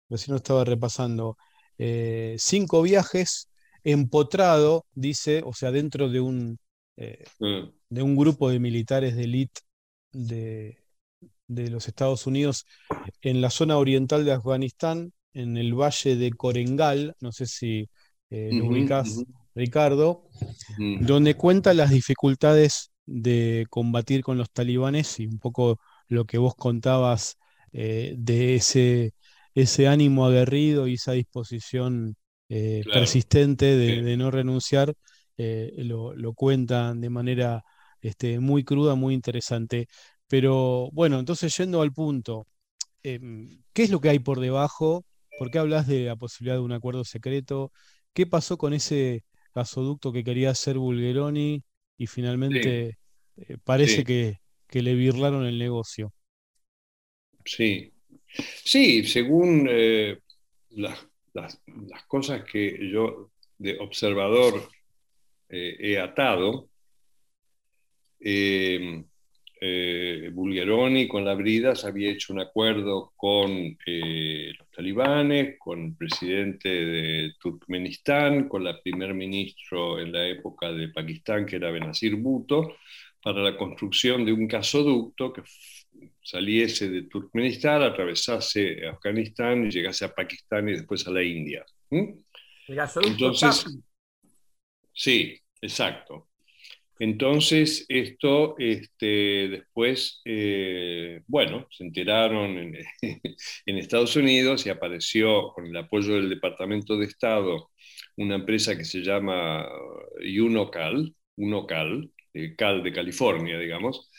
recién 0.09 0.31
no 0.31 0.37
estaba 0.37 0.63
repasando, 0.63 1.37
eh, 1.77 2.35
cinco 2.39 2.81
viajes 2.81 3.49
empotrado, 3.83 4.85
dice, 4.93 5.41
o 5.45 5.53
sea, 5.53 5.71
dentro 5.71 6.09
de 6.09 6.21
un, 6.21 6.59
eh, 6.95 7.25
mm. 7.39 7.69
de 7.89 8.01
un 8.01 8.15
grupo 8.15 8.49
de 8.49 8.59
militares 8.59 9.15
de 9.15 9.23
élite 9.23 9.61
de, 10.13 10.77
los 11.47 11.87
Estados 11.87 12.25
Unidos 12.27 12.65
en 13.21 13.41
la 13.41 13.49
zona 13.49 13.77
oriental 13.77 14.23
de 14.23 14.31
Afganistán, 14.31 15.11
en 15.33 15.57
el 15.57 15.73
valle 15.73 16.15
de 16.15 16.31
Korengal, 16.31 17.15
no 17.19 17.33
sé 17.33 17.45
si 17.45 17.89
eh, 18.29 18.49
lo 18.53 18.67
ubicas, 18.67 19.23
Ricardo, 19.55 20.23
donde 20.77 21.35
cuenta 21.35 21.73
las 21.73 21.89
dificultades 21.89 22.91
de 23.05 23.65
combatir 23.69 24.23
con 24.23 24.37
los 24.37 24.51
talibanes 24.51 25.19
y 25.19 25.27
un 25.27 25.39
poco 25.39 25.79
lo 26.07 26.25
que 26.25 26.37
vos 26.37 26.55
contabas 26.55 27.37
eh, 27.73 28.15
de 28.17 28.55
ese, 28.55 29.13
ese 29.53 29.87
ánimo 29.87 30.25
aguerrido 30.25 30.87
y 30.87 30.95
esa 30.95 31.13
disposición 31.13 32.15
eh, 32.49 32.83
persistente 32.91 33.77
de, 33.77 34.17
no 34.17 34.31
renunciar, 34.31 34.93
lo, 35.37 36.13
lo, 36.13 36.33
cuentan 36.33 37.01
de 37.01 37.09
manera 37.09 37.63
este, 38.01 38.39
muy 38.39 38.63
cruda, 38.63 38.95
muy 38.95 39.13
interesante. 39.13 39.87
Pero 40.27 40.89
bueno, 40.93 41.19
entonces 41.19 41.55
yendo 41.57 41.81
al 41.81 41.93
punto, 41.93 42.47
em, 43.03 43.61
¿qué 43.73 43.83
es 43.83 43.89
lo 43.91 44.01
que 44.01 44.09
hay 44.09 44.19
por 44.19 44.39
debajo? 44.39 45.05
¿Por 45.39 45.51
qué 45.51 45.59
hablas 45.59 45.87
de 45.87 46.05
la 46.05 46.15
posibilidad 46.15 46.55
de 46.55 46.61
un 46.61 46.71
acuerdo 46.73 47.03
secreto? 47.03 47.71
¿Qué 48.13 48.25
pasó 48.27 48.57
con 48.57 48.73
ese 48.73 49.23
gasoducto 49.53 50.11
que 50.11 50.23
quería 50.23 50.51
hacer 50.51 50.77
Bulgeroni 50.77 51.63
y 51.97 52.07
finalmente 52.07 52.97
eh, 53.37 53.57
parece 53.63 54.03
Que, 54.03 54.39
le 54.81 54.95
birlaron 54.95 55.45
el 55.45 55.59
negocio? 55.59 56.13
Sí, 57.43 57.91
sí, 58.63 59.03
según 59.03 59.67
eh, 59.69 60.19
las, 60.69 61.07
cosas 62.07 62.43
que 62.49 62.89
yo 62.89 63.31
de 63.57 63.77
observador 63.79 64.69
eh, 65.49 65.75
he 65.79 65.99
atado, 65.99 66.69
eh, 68.21 69.03
eh, 69.63 70.31
Bulgeroni, 70.33 71.07
con 71.07 71.23
la 71.23 71.35
Bridas, 71.35 71.85
había 71.85 72.09
hecho 72.09 72.33
un 72.33 72.39
acuerdo 72.39 73.13
con 73.15 73.77
eh, 73.85 74.51
los 74.57 74.71
talibanes, 74.71 75.59
con 75.59 75.85
el 75.85 75.95
presidente 75.95 76.67
de 76.67 77.33
Turkmenistán, 77.39 78.49
con 78.49 78.63
la 78.63 78.81
primer 78.81 79.13
ministro 79.13 79.99
en 79.99 80.11
la 80.11 80.27
época 80.27 80.71
de 80.71 80.89
Pakistán, 80.89 81.45
que 81.45 81.57
era 81.57 81.69
Benazir 81.69 82.15
Bhutto, 82.15 82.75
para 83.21 83.43
la 83.43 83.55
construcción 83.55 84.25
de 84.25 84.33
un 84.33 84.47
gasoducto 84.47 85.31
que 85.31 85.43
saliese 86.23 86.89
de 86.89 87.03
Turkmenistán, 87.03 87.83
atravesase 87.83 88.87
Afganistán 88.87 89.67
y 89.67 89.69
llegase 89.69 90.05
a 90.05 90.15
Pakistán 90.15 90.69
y 90.69 90.71
después 90.71 91.05
a 91.07 91.11
la 91.11 91.21
India. 91.21 91.63
El 91.91 92.75
gasoducto 92.75 93.11
Entonces, 93.11 93.67
Sí, 94.93 95.39
exacto. 95.61 96.30
Entonces, 97.01 97.85
esto 97.89 98.55
este, 98.59 99.49
después, 99.49 100.21
eh, 100.23 101.21
bueno, 101.25 101.67
se 101.71 101.83
enteraron 101.83 102.59
en, 102.59 102.75
en, 103.65 103.77
Estados 103.77 104.15
Unidos 104.15 104.67
y 104.67 104.69
apareció 104.69 105.51
con 105.53 105.65
el 105.65 105.75
apoyo 105.75 106.13
del 106.13 106.29
Departamento 106.29 106.97
de 106.97 107.07
Estado 107.07 107.71
una 108.17 108.35
empresa 108.35 108.77
que 108.77 108.85
se 108.85 109.01
llama 109.01 109.67
Unocal, 110.39 111.15
Unocal, 111.37 112.11
eh, 112.35 112.55
Cal 112.55 112.83
de 112.83 112.93
California, 112.93 113.57
digamos, 113.57 114.11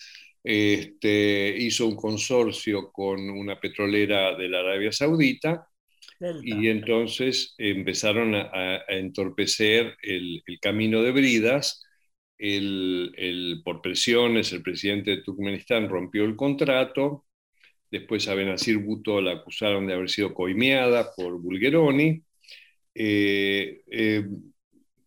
este, 0.42 1.54
hizo 1.56 1.86
un 1.86 1.94
consorcio 1.94 2.90
con 2.90 3.30
una 3.30 3.60
petrolera 3.60 4.36
de 4.36 4.48
la 4.48 4.58
Arabia 4.58 4.90
Saudita 4.90 5.68
y 6.42 6.68
entonces 6.68 7.54
empezaron 7.58 8.34
a, 8.34 8.82
entorpecer 8.88 9.96
el, 10.02 10.42
camino 10.60 11.02
de 11.02 11.12
Bridas. 11.12 11.82
El, 12.44 13.62
por 13.64 13.80
presiones, 13.80 14.52
el 14.52 14.62
presidente 14.62 15.12
de 15.12 15.22
Turkmenistán 15.22 15.88
rompió 15.88 16.24
el 16.24 16.34
contrato. 16.34 17.26
Después 17.88 18.26
a 18.26 18.34
Benazir 18.34 18.78
Bhutto 18.78 19.20
la 19.20 19.32
acusaron 19.32 19.86
de 19.86 19.94
haber 19.94 20.10
sido 20.10 20.34
coimeada 20.34 21.14
por 21.14 21.40
Bulgeroni. 21.40 22.22
Eh, 22.94 23.82
eh, 23.90 24.26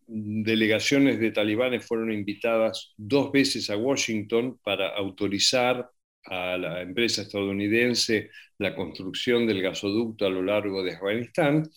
delegaciones 0.06 1.20
de 1.20 1.30
talibanes 1.30 1.84
fueron 1.84 2.10
invitadas 2.10 2.94
dos 2.96 3.30
veces 3.32 3.68
a 3.68 3.76
Washington 3.76 4.58
para 4.62 4.88
autorizar 4.96 5.90
a 6.24 6.56
la 6.56 6.80
empresa 6.80 7.22
estadounidense 7.22 8.30
la 8.58 8.74
construcción 8.74 9.46
del 9.46 9.60
gasoducto 9.60 10.26
a 10.26 10.30
lo 10.30 10.42
largo 10.42 10.82
de 10.82 10.94
Afganistán. 10.94 11.68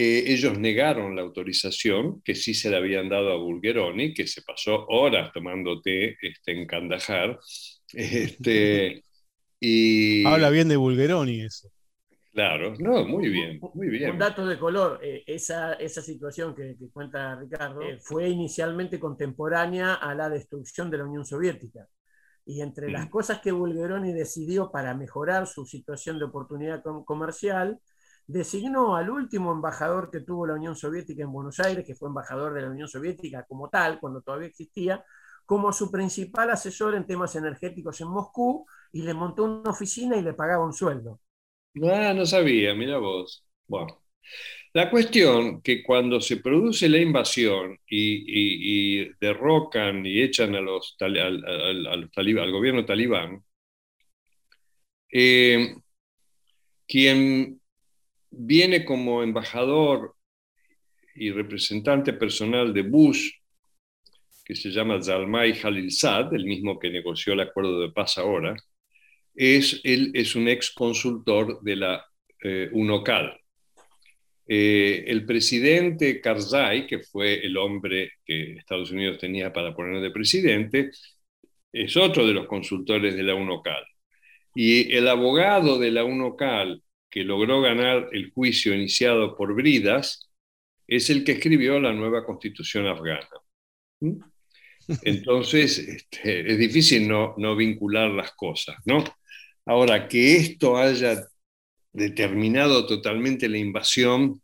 Eh, 0.00 0.32
ellos 0.32 0.56
negaron 0.56 1.16
la 1.16 1.22
autorización, 1.22 2.22
que 2.22 2.36
sí 2.36 2.54
se 2.54 2.70
le 2.70 2.76
habían 2.76 3.08
dado 3.08 3.32
a 3.32 3.36
Bulgeroni, 3.36 4.14
que 4.14 4.28
se 4.28 4.42
pasó 4.42 4.86
horas 4.86 5.32
tomando 5.32 5.80
té 5.80 6.16
este, 6.22 6.52
en 6.52 6.66
Kandahar. 6.66 7.38
Este, 7.92 9.02
y... 9.58 10.24
Habla 10.26 10.50
bien 10.50 10.68
de 10.68 10.76
Bulgeroni 10.76 11.40
eso. 11.40 11.68
Claro, 12.32 12.74
no, 12.78 13.04
muy 13.06 13.30
bien, 13.30 13.58
muy 13.74 13.88
bien. 13.88 14.10
Un 14.10 14.18
dato 14.18 14.46
de 14.46 14.58
color, 14.58 15.00
eh, 15.02 15.24
esa, 15.26 15.72
esa, 15.72 16.02
situación 16.02 16.54
que, 16.54 16.76
cuenta 16.92 17.34
Ricardo 17.34 17.80
eh, 17.80 17.98
fue 17.98 18.28
inicialmente 18.28 19.00
contemporánea 19.00 19.94
a 19.94 20.14
la 20.14 20.28
destrucción 20.28 20.90
de 20.90 20.98
la 20.98 21.06
Unión 21.06 21.24
Soviética. 21.24 21.88
Y 22.44 22.60
entre 22.60 22.90
las 22.90 23.08
cosas 23.08 23.40
que 23.40 23.52
Bulgeroni 23.52 24.12
decidió 24.12 24.70
para 24.70 24.94
mejorar 24.94 25.46
su 25.46 25.66
situación 25.66 26.18
de 26.18 26.26
oportunidad 26.26 26.82
comercial, 27.04 27.80
designó 28.28 28.94
al 28.94 29.08
último 29.10 29.52
embajador 29.52 30.10
que 30.10 30.20
tuvo 30.20 30.46
la 30.46 30.54
Unión 30.54 30.76
Soviética 30.76 31.22
en 31.22 31.32
Buenos 31.32 31.58
Aires, 31.60 31.84
que 31.84 31.94
fue 31.94 32.10
embajador 32.10 32.52
de 32.52 32.62
la 32.62 32.70
Unión 32.70 32.86
Soviética 32.86 33.44
como 33.48 33.70
tal, 33.70 33.98
cuando 33.98 34.20
todavía 34.20 34.48
existía, 34.48 35.02
como 35.46 35.72
su 35.72 35.90
principal 35.90 36.50
asesor 36.50 36.94
en 36.94 37.06
temas 37.06 37.34
energéticos 37.36 38.00
en 38.02 38.08
Moscú, 38.08 38.66
y 38.92 39.02
le 39.02 39.14
montó 39.14 39.44
una 39.44 39.70
oficina 39.70 40.16
y 40.18 40.22
le 40.22 40.34
pagaba 40.34 40.64
un 40.64 40.74
sueldo. 40.74 41.20
Ah, 41.82 42.12
no 42.14 42.26
sabía, 42.26 42.74
mira 42.74 42.98
vos. 42.98 43.44
Bueno. 43.66 44.02
La 44.74 44.90
cuestión 44.90 45.62
que 45.62 45.82
cuando 45.82 46.20
se 46.20 46.36
produce 46.36 46.88
la 46.88 46.98
invasión 46.98 47.78
y, 47.88 49.08
derrocan 49.18 50.04
y 50.04 50.20
echan 50.20 50.54
a 50.54 50.60
los, 50.60 50.96
al, 51.00 52.52
gobierno 52.52 52.84
talibán, 52.84 53.42
eh, 55.10 55.74
quien 56.86 57.58
viene 58.30 58.84
como 58.84 59.22
embajador 59.22 60.14
y 61.14 61.30
representante 61.30 62.12
personal 62.12 62.72
de 62.72 62.82
Bush, 62.82 63.30
que 64.44 64.54
se 64.54 64.70
llama 64.70 65.02
Zalmay 65.02 65.52
Khalilzad, 65.52 66.34
el 66.34 66.44
mismo 66.44 66.78
que 66.78 66.90
negoció 66.90 67.34
el 67.34 67.40
acuerdo 67.40 67.80
de 67.80 67.90
paz 67.90 68.18
ahora, 68.18 68.56
es, 69.34 69.80
él 69.84 70.10
es 70.14 70.34
un 70.34 70.48
ex 70.48 70.70
consultor 70.70 71.60
de 71.62 71.76
la 71.76 72.04
eh, 72.42 72.68
UNOCAL, 72.72 73.38
eh, 74.50 75.04
el 75.06 75.26
presidente 75.26 76.20
Karzai, 76.22 76.86
que 76.86 77.00
fue 77.00 77.44
el 77.44 77.56
hombre 77.58 78.12
que 78.24 78.52
Estados 78.54 78.90
Unidos 78.90 79.18
tenía 79.18 79.52
para 79.52 79.74
poner 79.74 80.00
de 80.00 80.10
presidente, 80.10 80.90
es 81.70 81.96
otro 81.98 82.26
de 82.26 82.32
los 82.32 82.46
consultores 82.46 83.14
de 83.14 83.22
la 83.22 83.34
UNOCAL. 83.34 83.84
Y 84.54 84.94
el 84.96 85.06
abogado 85.06 85.78
de 85.78 85.90
la 85.90 86.04
UNOCAL 86.04 86.82
que 87.10 87.24
logró 87.24 87.60
ganar 87.60 88.08
el 88.12 88.30
juicio 88.30 88.74
iniciado 88.74 89.36
por 89.36 89.54
Bridas 89.54 90.30
es 90.86 91.10
el 91.10 91.24
que 91.24 91.32
escribió 91.32 91.78
la 91.80 91.92
nueva 91.92 92.24
constitución 92.24 92.86
afgana. 92.86 93.28
¿Mm? 94.00 94.20
Entonces, 95.02 95.78
este, 95.78 96.50
es 96.50 96.58
difícil 96.58 97.06
no, 97.06 97.34
no 97.36 97.54
vincular 97.54 98.10
las 98.10 98.32
cosas, 98.32 98.76
¿no? 98.86 99.04
Ahora, 99.66 100.08
que 100.08 100.36
esto 100.36 100.78
haya 100.78 101.26
determinado 101.92 102.86
totalmente 102.86 103.48
la 103.48 103.58
invasión, 103.58 104.40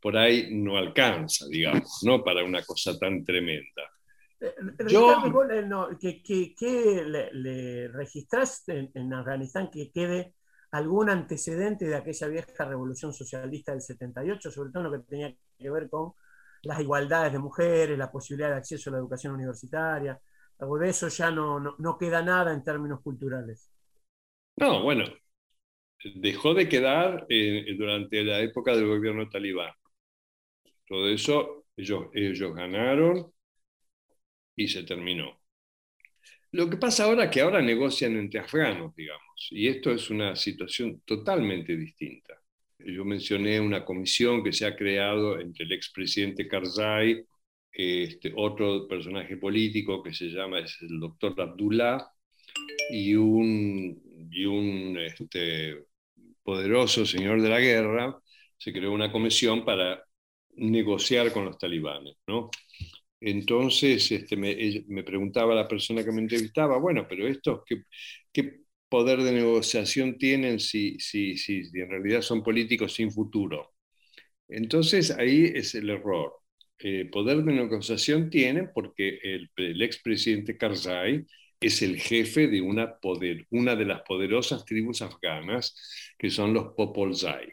por 0.00 0.16
ahí 0.16 0.48
no 0.50 0.76
alcanza, 0.76 1.46
digamos, 1.48 2.00
¿no? 2.02 2.24
Para 2.24 2.44
una 2.44 2.62
cosa 2.64 2.98
tan 2.98 3.24
tremenda. 3.24 3.82
Eh, 4.40 4.52
Yo, 4.88 5.16
¿qué, 6.00 7.02
le, 7.32 7.88
registraste 7.88 8.90
en, 8.94 9.12
Afganistán 9.14 9.70
que 9.70 9.90
quede 9.90 10.34
algún 10.76 11.10
antecedente 11.10 11.86
de 11.86 11.96
aquella 11.96 12.28
vieja 12.28 12.64
revolución 12.64 13.12
socialista 13.12 13.72
del 13.72 13.80
78, 13.80 14.50
sobre 14.50 14.70
todo 14.70 14.84
lo 14.84 14.92
que 14.92 14.98
tenía 15.00 15.34
que 15.58 15.70
ver 15.70 15.88
con 15.88 16.12
las 16.62 16.80
igualdades 16.80 17.32
de 17.32 17.38
mujeres, 17.38 17.98
la 17.98 18.10
posibilidad 18.10 18.50
de 18.50 18.56
acceso 18.56 18.90
a 18.90 18.94
la 18.94 18.98
educación 18.98 19.34
universitaria? 19.34 20.20
Algo 20.58 20.78
de 20.78 20.88
eso 20.88 21.08
ya 21.08 21.30
no, 21.30 21.60
no 21.60 21.98
queda 21.98 22.22
nada 22.22 22.52
en 22.52 22.64
términos 22.64 23.00
culturales. 23.02 23.70
No, 24.56 24.82
bueno, 24.82 25.04
dejó 26.14 26.54
de 26.54 26.68
quedar 26.68 27.26
eh, 27.28 27.74
durante 27.76 28.24
la 28.24 28.40
época 28.40 28.74
del 28.74 28.86
gobierno 28.86 29.28
talibán. 29.28 29.72
Todo 30.86 31.08
eso 31.08 31.66
ellos, 31.76 32.06
ellos 32.14 32.54
ganaron 32.54 33.32
y 34.54 34.68
se 34.68 34.82
terminó. 34.84 35.38
Lo 36.52 36.70
que 36.70 36.76
pasa 36.76 37.04
ahora 37.04 37.24
es 37.24 37.30
que 37.30 37.40
ahora 37.40 37.60
negocian 37.60 38.16
entre 38.16 38.40
afganos, 38.40 38.94
digamos, 38.94 39.48
y 39.50 39.68
esto 39.68 39.90
es 39.90 40.10
una 40.10 40.36
situación 40.36 41.02
totalmente 41.04 41.76
distinta. 41.76 42.34
Yo 42.78 43.04
mencioné 43.04 43.60
una 43.60 43.84
comisión 43.84 44.42
que 44.44 44.52
se 44.52 44.66
ha 44.66 44.76
creado 44.76 45.40
entre 45.40 45.64
el 45.64 45.72
expresidente 45.72 46.46
Karzai, 46.46 47.24
este, 47.72 48.32
otro 48.36 48.86
personaje 48.88 49.36
político 49.36 50.02
que 50.02 50.14
se 50.14 50.26
llama 50.26 50.60
es 50.60 50.78
el 50.80 50.98
doctor 51.00 51.38
Abdullah, 51.38 52.06
y 52.90 53.14
un, 53.14 54.28
y 54.30 54.44
un 54.44 54.98
este, 54.98 55.84
poderoso 56.42 57.04
señor 57.04 57.42
de 57.42 57.48
la 57.48 57.60
guerra, 57.60 58.18
se 58.56 58.72
creó 58.72 58.92
una 58.92 59.12
comisión 59.12 59.64
para 59.64 60.02
negociar 60.54 61.32
con 61.32 61.44
los 61.44 61.58
talibanes. 61.58 62.16
¿no? 62.26 62.50
Entonces 63.20 64.10
este, 64.12 64.36
me, 64.36 65.02
preguntaba 65.02 65.54
la 65.54 65.68
persona 65.68 66.04
que 66.04 66.12
me 66.12 66.20
entrevistaba, 66.20 66.78
bueno, 66.78 67.06
pero 67.08 67.26
estos, 67.26 67.62
¿qué, 67.66 67.84
qué 68.32 68.60
poder 68.88 69.22
de 69.22 69.32
negociación 69.32 70.18
tienen 70.18 70.60
si, 70.60 70.98
si, 71.00 71.36
si, 71.38 71.62
en 71.74 71.90
realidad 71.90 72.22
son 72.22 72.42
políticos 72.42 72.94
sin 72.94 73.10
futuro? 73.10 73.74
Entonces 74.48 75.10
ahí 75.12 75.52
es 75.54 75.74
el 75.74 75.90
error. 75.90 76.34
Eh, 76.78 77.06
poder 77.10 77.42
de 77.44 77.52
negociación 77.54 78.30
tienen 78.30 78.70
porque 78.74 79.18
el, 79.22 79.50
el 79.56 79.82
expresidente 79.82 80.58
Karzai 80.58 81.26
es 81.60 81.82
el 81.82 81.98
jefe 81.98 82.48
de 82.48 82.60
una, 82.60 82.98
poder, 82.98 83.46
una 83.50 83.76
de 83.76 83.86
las 83.86 84.02
poderosas 84.02 84.64
tribus 84.64 85.02
afganas, 85.02 85.74
que 86.18 86.30
son 86.30 86.52
los 86.54 86.74
Popolzai. 86.74 87.48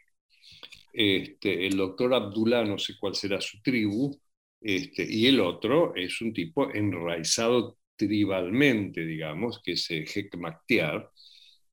Este, 0.94 1.66
el 1.68 1.78
doctor 1.78 2.14
Abdullah, 2.14 2.64
no 2.64 2.78
sé 2.78 2.94
cuál 3.00 3.16
será 3.16 3.42
su 3.42 3.62
tribu, 3.62 4.16
este, 4.64 5.06
y 5.10 5.28
el 5.28 5.40
otro 5.42 5.94
es 5.96 6.22
un 6.22 6.34
tipo 6.34 6.74
enraizado 6.74 7.78
tribalmente, 7.96 9.06
digamos, 9.06 9.62
que 9.64 9.74
es 9.74 9.90
Hekmaktiar. 9.90 11.10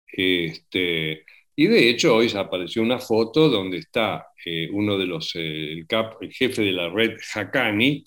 Este, 0.07 1.25
y 1.57 1.67
de 1.67 1.91
hecho 1.91 2.17
hoy 2.17 2.31
apareció 2.37 2.83
una 2.83 2.99
foto 2.99 3.49
donde 3.49 3.79
está 3.79 4.29
eh, 4.45 4.69
uno 4.73 4.99
de 4.99 5.07
los, 5.07 5.35
eh, 5.37 5.73
el, 5.73 5.87
cap, 5.87 6.15
el 6.23 6.33
jefe 6.33 6.63
de 6.63 6.73
la 6.73 6.89
red 6.89 7.17
Hakani, 7.35 8.05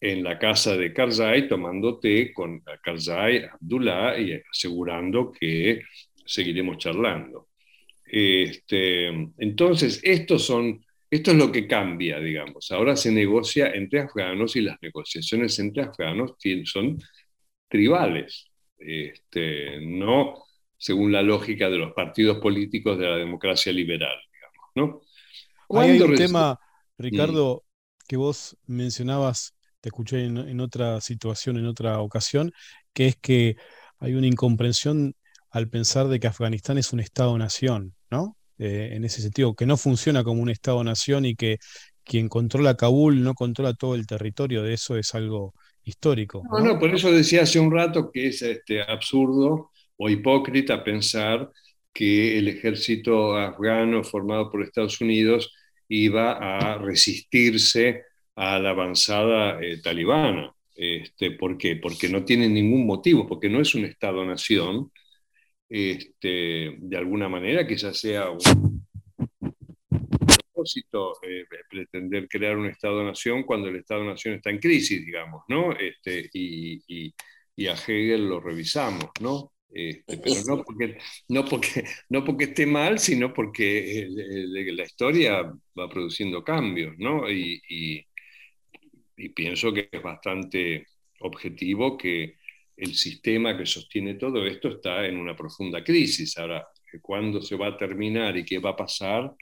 en 0.00 0.24
la 0.24 0.38
casa 0.38 0.76
de 0.76 0.92
Karzai 0.92 1.46
tomando 1.48 1.98
té 2.00 2.32
con 2.32 2.62
Karzai, 2.82 3.44
Abdullah 3.44 4.18
y 4.18 4.32
asegurando 4.50 5.30
que 5.32 5.82
seguiremos 6.24 6.78
charlando. 6.78 7.48
Este, 8.06 9.06
entonces, 9.38 10.00
estos 10.02 10.44
son, 10.46 10.84
esto 11.10 11.32
es 11.32 11.36
lo 11.36 11.50
que 11.50 11.66
cambia, 11.66 12.20
digamos. 12.20 12.70
Ahora 12.70 12.96
se 12.96 13.10
negocia 13.10 13.72
entre 13.72 14.00
afganos 14.00 14.56
y 14.56 14.60
las 14.60 14.76
negociaciones 14.80 15.58
entre 15.58 15.82
afganos 15.82 16.34
son 16.64 16.98
tribales, 17.68 18.46
este, 18.78 19.80
no 19.80 20.44
según 20.76 21.12
la 21.12 21.22
lógica 21.22 21.68
de 21.68 21.78
los 21.78 21.92
partidos 21.92 22.38
políticos 22.38 22.98
de 22.98 23.06
la 23.06 23.16
democracia 23.16 23.72
liberal, 23.72 24.16
digamos. 24.32 25.02
¿no? 25.68 25.80
Hay 25.80 26.00
un 26.00 26.14
tema, 26.14 26.58
Ricardo, 26.96 27.64
que 28.08 28.16
vos 28.16 28.56
mencionabas 28.66 29.54
te 29.80 29.88
escuché 29.88 30.24
en, 30.24 30.60
otra 30.60 31.00
situación, 31.00 31.56
en 31.56 31.66
otra 31.66 32.00
ocasión, 32.00 32.52
que 32.92 33.08
es 33.08 33.16
que 33.16 33.56
hay 33.98 34.14
una 34.14 34.26
incomprensión 34.26 35.14
al 35.50 35.68
pensar 35.68 36.08
de 36.08 36.20
que 36.20 36.26
Afganistán 36.26 36.78
es 36.78 36.92
un 36.92 37.00
Estado-nación, 37.00 37.94
¿no? 38.10 38.36
Eh, 38.62 38.90
en 38.92 39.04
ese 39.04 39.22
sentido, 39.22 39.54
que 39.54 39.64
no 39.64 39.78
funciona 39.78 40.22
como 40.22 40.42
un 40.42 40.50
Estado-nación 40.50 41.24
y 41.24 41.34
que 41.34 41.56
quien 42.04 42.28
controla 42.28 42.76
Kabul 42.76 43.22
no 43.22 43.32
controla 43.32 43.72
todo 43.72 43.94
el 43.94 44.06
territorio, 44.06 44.62
de 44.62 44.74
eso 44.74 44.98
es 44.98 45.14
algo 45.14 45.54
histórico. 45.82 46.42
No, 46.52 46.60
no, 46.60 46.78
por 46.78 46.94
eso 46.94 47.10
decía 47.10 47.44
hace 47.44 47.58
un 47.58 47.72
rato 47.72 48.10
que 48.12 48.26
es 48.26 48.42
este, 48.42 48.82
absurdo 48.82 49.70
o 49.96 50.10
hipócrita 50.10 50.84
pensar 50.84 51.50
que 51.90 52.36
el 52.36 52.48
ejército 52.48 53.34
afgano 53.34 54.04
formado 54.04 54.50
por 54.50 54.62
Estados 54.62 55.00
Unidos 55.00 55.54
iba 55.88 56.32
a 56.32 56.76
resistirse 56.76 58.02
a 58.36 58.58
la 58.58 58.70
avanzada 58.70 59.58
eh, 59.62 59.80
talibana. 59.82 60.52
Este, 60.74 61.30
¿Por 61.30 61.56
qué? 61.56 61.76
Porque 61.76 62.10
no 62.10 62.24
tiene 62.26 62.46
ningún 62.46 62.84
motivo, 62.84 63.26
porque 63.26 63.48
no 63.48 63.62
es 63.62 63.74
un 63.74 63.86
Estado-nación. 63.86 64.92
Este, 65.70 66.74
de 66.78 66.96
alguna 66.96 67.28
manera, 67.28 67.64
quizás 67.64 67.96
sea 67.96 68.28
un 68.30 68.84
propósito 69.88 71.12
eh, 71.22 71.44
pretender 71.70 72.26
crear 72.28 72.56
un 72.56 72.66
Estado-nación 72.66 73.44
cuando 73.44 73.68
el 73.68 73.76
Estado-nación 73.76 74.34
está 74.34 74.50
en 74.50 74.58
crisis, 74.58 75.06
digamos, 75.06 75.44
¿no? 75.48 75.72
Este, 75.72 76.28
y, 76.32 77.14
a 77.68 77.74
Hegel 77.74 78.26
lo 78.26 78.40
revisamos, 78.40 79.10
¿no? 79.20 79.52
Este, 79.72 80.18
pero 80.18 80.42
no 80.48 80.64
porque, 80.64 80.98
no, 81.28 81.44
porque, 81.44 81.84
no 82.08 82.24
porque 82.24 82.44
esté 82.44 82.66
mal, 82.66 82.98
sino 82.98 83.32
porque 83.32 84.08
la 84.10 84.82
historia 84.82 85.42
va 85.78 85.88
produciendo 85.88 86.42
cambios, 86.42 86.98
¿no? 86.98 87.30
Y, 87.30 87.62
y 89.16 89.28
pienso 89.28 89.72
que 89.72 89.88
es 89.92 90.02
bastante 90.02 90.86
objetivo 91.20 91.96
que 91.96 92.39
el 92.80 92.94
sistema 92.94 93.56
que 93.56 93.66
sostiene 93.66 94.14
todo 94.14 94.46
esto 94.46 94.68
está 94.68 95.06
en 95.06 95.18
una 95.18 95.36
profunda 95.36 95.84
crisis. 95.84 96.38
Ahora, 96.38 96.66
cuándo 97.02 97.42
se 97.42 97.54
va 97.54 97.68
a 97.68 97.76
terminar 97.76 98.36
y 98.38 98.44
qué 98.44 98.58
va 98.58 98.70
a 98.70 98.76
pasar, 98.76 99.34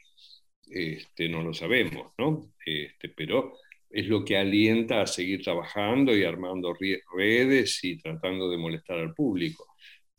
este, 0.68 1.28
no 1.28 1.42
lo 1.42 1.54
sabemos, 1.54 2.12
¿no? 2.18 2.52
Este, 2.66 3.08
pero 3.10 3.54
es 3.88 4.06
lo 4.08 4.24
que 4.24 4.36
alienta 4.36 5.02
a 5.02 5.06
seguir 5.06 5.42
trabajando 5.42 6.16
y 6.16 6.24
armando 6.24 6.76
redes 7.16 7.82
y 7.84 7.98
tratando 7.98 8.50
de 8.50 8.58
molestar 8.58 8.98
al 8.98 9.14
público. 9.14 9.66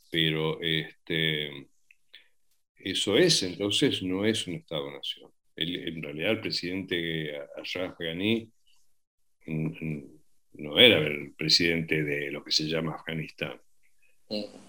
Pero 0.09 0.59
este, 0.61 1.67
eso 2.77 3.17
es, 3.17 3.43
entonces 3.43 4.01
no 4.01 4.25
es 4.25 4.47
un 4.47 4.55
Estado-nación. 4.55 5.29
En 5.57 6.01
realidad 6.01 6.31
el 6.31 6.39
presidente 6.39 7.37
Ashraf 7.61 7.99
Ghani 7.99 8.49
no 10.53 10.79
era 10.79 10.99
el 10.99 11.33
presidente 11.33 12.03
de 12.03 12.31
lo 12.31 12.43
que 12.43 12.51
se 12.51 12.65
llama 12.65 12.95
Afganistán. 12.95 13.59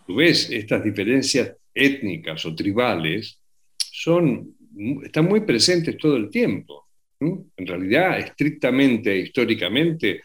Tú 0.06 0.16
ves, 0.16 0.50
estas 0.50 0.82
diferencias 0.82 1.54
étnicas 1.74 2.44
o 2.46 2.54
tribales 2.54 3.40
son, 3.78 4.56
están 5.02 5.26
muy 5.26 5.40
presentes 5.40 5.96
todo 5.98 6.16
el 6.16 6.30
tiempo. 6.30 6.88
En 7.20 7.66
realidad, 7.66 8.18
estrictamente, 8.18 9.16
históricamente, 9.16 10.22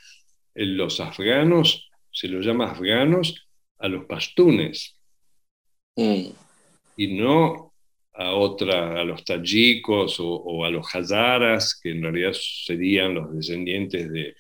los 0.54 1.00
afganos, 1.02 1.90
se 2.10 2.30
los 2.30 2.46
llama 2.46 2.72
afganos 2.72 3.48
a 3.80 3.90
los 3.90 4.06
pastunes. 4.06 4.98
Mm. 5.98 6.28
Y 6.96 7.08
no 7.08 7.74
a 8.14 8.32
otra, 8.32 9.02
a 9.02 9.04
los 9.04 9.26
tayikos 9.26 10.18
o, 10.20 10.64
a 10.64 10.70
los 10.70 10.88
hazaras, 10.96 11.78
que 11.82 11.92
en 11.92 12.02
realidad 12.02 12.32
serían 12.34 13.14
los 13.14 13.36
descendientes 13.36 14.10
de, 14.10 14.36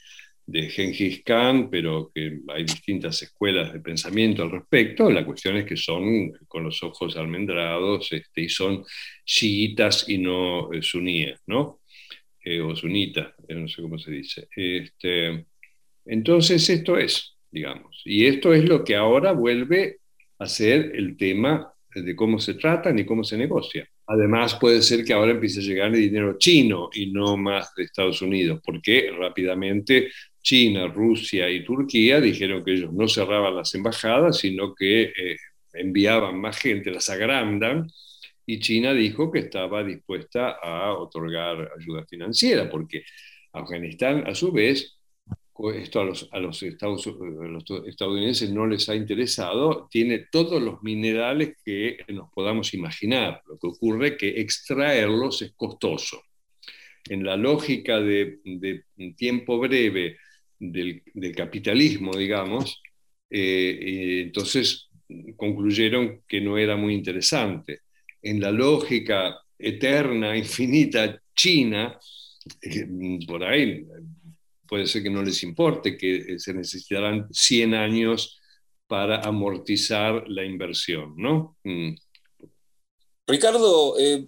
de 0.47 0.69
Genghis 0.69 1.23
Khan, 1.23 1.69
pero 1.69 2.11
que 2.13 2.39
hay 2.49 2.63
distintas 2.63 3.21
escuelas 3.23 3.73
de 3.73 3.79
pensamiento 3.79 4.43
al 4.43 4.51
respecto. 4.51 5.09
La 5.09 5.25
cuestión 5.25 5.57
es 5.57 5.65
que 5.65 5.75
son 5.75 6.31
con 6.47 6.63
los 6.63 6.83
ojos 6.83 7.17
almendrados 7.17 8.11
este, 8.11 8.41
y 8.41 8.49
son 8.49 8.83
chiitas 9.25 10.07
y 10.07 10.19
no 10.19 10.71
eh, 10.71 10.81
suníes, 10.81 11.39
¿no? 11.47 11.81
Eh, 12.43 12.61
o 12.61 12.75
sunitas, 12.75 13.33
eh, 13.47 13.55
no 13.55 13.67
sé 13.67 13.81
cómo 13.81 13.97
se 13.97 14.11
dice. 14.11 14.47
Este, 14.55 15.47
entonces, 16.05 16.69
esto 16.69 16.97
es, 16.97 17.37
digamos, 17.49 18.03
y 18.05 18.27
esto 18.27 18.53
es 18.53 18.65
lo 18.69 18.83
que 18.83 18.95
ahora 18.95 19.31
vuelve 19.31 19.97
a 20.37 20.45
ser 20.45 20.91
el 20.95 21.17
tema 21.17 21.73
de 21.95 22.15
cómo 22.15 22.39
se 22.39 22.53
tratan 22.55 22.99
y 22.99 23.05
cómo 23.05 23.23
se 23.23 23.37
negocia. 23.37 23.89
Además, 24.07 24.55
puede 24.55 24.81
ser 24.83 25.03
que 25.03 25.13
ahora 25.13 25.31
empiece 25.31 25.61
a 25.61 25.63
llegar 25.63 25.87
el 25.87 26.01
dinero 26.01 26.37
chino 26.37 26.89
y 26.93 27.07
no 27.11 27.37
más 27.37 27.73
de 27.75 27.83
Estados 27.83 28.21
Unidos, 28.21 28.61
porque 28.63 29.09
rápidamente 29.17 30.11
China, 30.45 30.87
Rusia 30.87 31.49
y 31.49 31.63
Turquía 31.65 32.21
dijeron 32.21 32.63
que 32.63 32.73
ellos 32.73 32.93
no 32.93 33.07
cerraban 33.07 33.55
las 33.55 33.73
embajadas, 33.73 34.37
sino 34.37 34.75
que 34.75 35.05
eh, 35.05 35.37
enviaban 35.73 36.39
más 36.39 36.59
gente, 36.59 36.91
las 36.91 37.09
agrandan, 37.09 37.87
y 38.45 38.59
China 38.59 38.93
dijo 38.93 39.31
que 39.31 39.39
estaba 39.39 39.83
dispuesta 39.83 40.51
a 40.61 40.93
otorgar 40.93 41.71
ayuda 41.79 42.05
financiera, 42.05 42.69
porque 42.69 43.03
Afganistán, 43.53 44.23
a 44.27 44.35
su 44.35 44.51
vez, 44.51 44.99
esto 45.73 46.01
a 46.01 46.05
los, 46.05 46.61
Estados, 46.61 47.09
estadounidenses 47.87 48.51
no 48.51 48.67
les 48.67 48.87
ha 48.87 48.95
interesado, 48.95 49.87
tiene 49.89 50.27
todos 50.31 50.61
los 50.61 50.83
minerales 50.83 51.55
que 51.65 51.97
nos 52.09 52.29
podamos 52.31 52.71
imaginar. 52.75 53.41
Lo 53.47 53.57
que 53.57 53.65
ocurre 53.65 54.09
es 54.09 54.17
que 54.17 54.41
extraerlos 54.41 55.41
es 55.41 55.53
costoso. 55.55 56.21
En 57.09 57.23
la 57.23 57.35
lógica 57.35 57.99
de, 57.99 58.41
de 58.43 58.83
tiempo 59.15 59.57
breve 59.57 60.17
del, 60.59 61.03
capitalismo, 61.35 62.15
digamos, 62.15 62.81
eh, 63.29 64.23
entonces 64.25 64.89
concluyeron 65.35 66.21
que 66.27 66.41
no 66.41 66.57
era 66.57 66.75
muy 66.75 66.93
interesante. 66.93 67.81
En 68.21 68.39
la 68.39 68.51
lógica 68.51 69.37
eterna, 69.57 70.35
infinita 70.35 71.21
china, 71.35 71.97
eh, 72.61 72.87
por 73.27 73.43
ahí 73.43 73.85
puede 74.67 74.87
ser 74.87 75.03
que 75.03 75.09
no 75.09 75.21
les 75.21 75.43
importe, 75.43 75.97
que 75.97 76.39
se 76.39 76.53
necesitarán 76.53 77.27
100 77.31 77.73
años 77.75 78.39
para 78.87 79.21
amortizar 79.21 80.27
la 80.27 80.43
inversión, 80.43 81.13
¿no? 81.17 81.57
Mm. 81.63 81.95
Ricardo, 83.27 83.95
eh, 83.99 84.27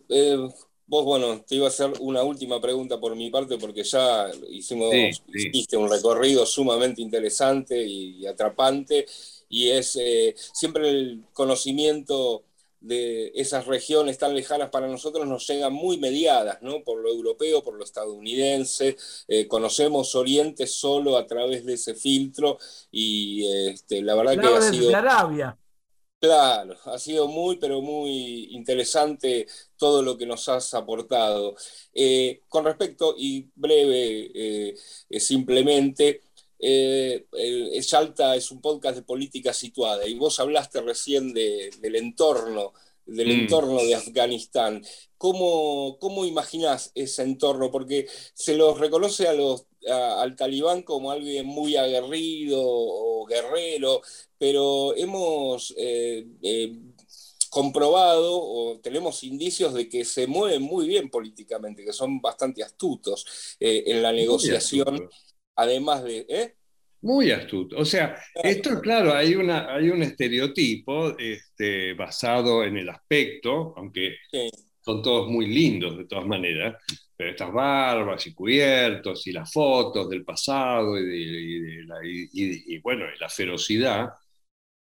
Vos, 0.90 1.04
bueno, 1.04 1.44
te 1.46 1.56
iba 1.56 1.66
a 1.66 1.70
hacer 1.70 1.92
una 2.00 2.24
última 2.24 2.62
pregunta 2.62 2.98
por 2.98 3.14
mi 3.14 3.30
parte, 3.30 3.58
porque 3.58 3.84
ya 3.84 4.32
hicimos, 4.50 4.94
hiciste 5.34 5.76
un 5.76 5.90
recorrido 5.90 6.46
sumamente 6.46 7.02
interesante 7.02 7.86
y, 7.86 8.26
atrapante, 8.26 9.06
y 9.50 9.70
es 9.70 9.98
eh, 10.00 10.34
siempre 10.54 10.90
el 10.90 11.24
conocimiento 11.34 12.44
de 12.80 13.34
esas 13.36 13.66
regiones 13.66 14.18
tan 14.18 14.34
lejanas 14.34 14.70
para 14.70 14.88
nosotros 14.88 15.28
nos 15.28 15.46
llega 15.46 15.70
muy 15.70 15.98
mediadas, 15.98 16.62
¿no? 16.62 16.84
Por 16.84 17.02
lo 17.02 17.10
europeo, 17.10 17.62
por 17.62 17.74
lo 17.74 17.84
estadounidense, 17.84 18.96
eh, 19.28 19.46
conocemos 19.46 20.16
Oriente 20.16 20.68
solo 20.68 21.18
a 21.18 21.28
través 21.28 21.66
de 21.66 21.74
ese 21.74 21.96
filtro, 21.96 22.60
y 22.92 23.46
este, 23.68 24.02
la 24.02 24.16
verdad 24.16 24.40
que 24.40 24.48
ha 24.48 24.62
sido... 24.62 24.96
Arabia. 24.96 25.58
Claro, 26.20 26.76
ha 26.86 26.98
sido 26.98 27.28
muy, 27.28 27.58
pero 27.58 27.80
muy 27.80 28.48
interesante 28.56 29.46
todo 29.78 30.02
lo 30.02 30.18
que 30.18 30.26
nos 30.26 30.50
has 30.50 30.74
aportado. 30.74 31.56
Eh, 31.94 32.42
con 32.48 32.66
respecto, 32.66 33.14
y 33.16 33.48
breve 33.54 34.32
eh, 34.34 34.76
eh, 35.12 35.20
simplemente, 35.20 36.24
eh, 36.58 37.28
Salta 37.84 38.36
es 38.36 38.50
un 38.50 38.62
podcast 38.62 38.96
de 38.96 39.04
política 39.04 39.54
situada 39.54 40.08
y 40.08 40.16
vos 40.16 40.40
hablaste 40.40 40.82
recién 40.82 41.34
del 41.34 41.96
entorno, 41.96 42.74
del 43.06 43.28
mm. 43.28 43.40
entorno 43.42 43.84
de 43.84 43.94
Afganistán. 43.94 44.84
¿Cómo, 45.20 46.00
¿Cómo 46.00 46.26
imaginás 46.26 46.92
ese 46.96 47.22
entorno? 47.24 47.70
Porque 47.70 48.08
se 48.34 48.56
los 48.56 48.80
reconoce 48.80 49.28
a 49.28 49.34
los 49.34 49.67
al 49.90 50.36
talibán 50.36 50.82
como 50.84 51.12
alguien 51.12 51.46
muy 51.46 51.76
aguerrido 51.76 52.60
o 52.62 53.26
guerrero, 53.26 54.02
pero 54.38 54.96
hemos 54.96 55.74
eh, 55.78 56.26
eh, 56.42 56.74
comprobado 57.50 58.40
o 58.40 58.80
tenemos 58.80 59.24
indicios 59.24 59.74
de 59.74 59.88
que 59.88 60.06
se 60.06 60.28
mueven 60.28 60.62
muy 60.62 60.88
bien 60.88 61.10
políticamente, 61.10 61.84
que 61.84 61.94
son 61.94 62.20
bastante 62.22 62.64
astutos 62.64 63.56
eh, 63.60 63.84
en 63.88 64.02
la 64.02 64.12
negociación, 64.12 65.10
además 65.56 66.04
de... 66.04 66.56
Muy 67.00 67.32
astuto. 67.32 67.78
O 67.78 67.86
sea, 67.86 68.18
esto, 68.44 68.82
claro, 68.82 69.14
hay, 69.14 69.36
una, 69.36 69.74
hay 69.74 69.90
un 69.90 70.02
estereotipo 70.02 71.18
este, 71.18 71.94
basado 71.94 72.64
en 72.64 72.78
el 72.78 72.90
aspecto, 72.90 73.74
aunque 73.78 74.16
son 74.88 75.02
todos 75.02 75.28
muy 75.28 75.48
lindos 75.48 75.98
de 75.98 76.06
todas 76.06 76.26
maneras, 76.26 76.82
pero 77.14 77.32
estas 77.32 77.52
barbas 77.52 78.26
y 78.26 78.34
cubiertos 78.34 79.28
y 79.28 79.34
las 79.34 79.52
fotos 79.52 80.10
del 80.10 80.24
pasado 80.24 80.98
y, 80.98 81.86
la, 81.86 81.98
y 82.04 82.80
bueno, 82.80 83.04
la 83.20 83.28
ferocidad, 83.28 84.14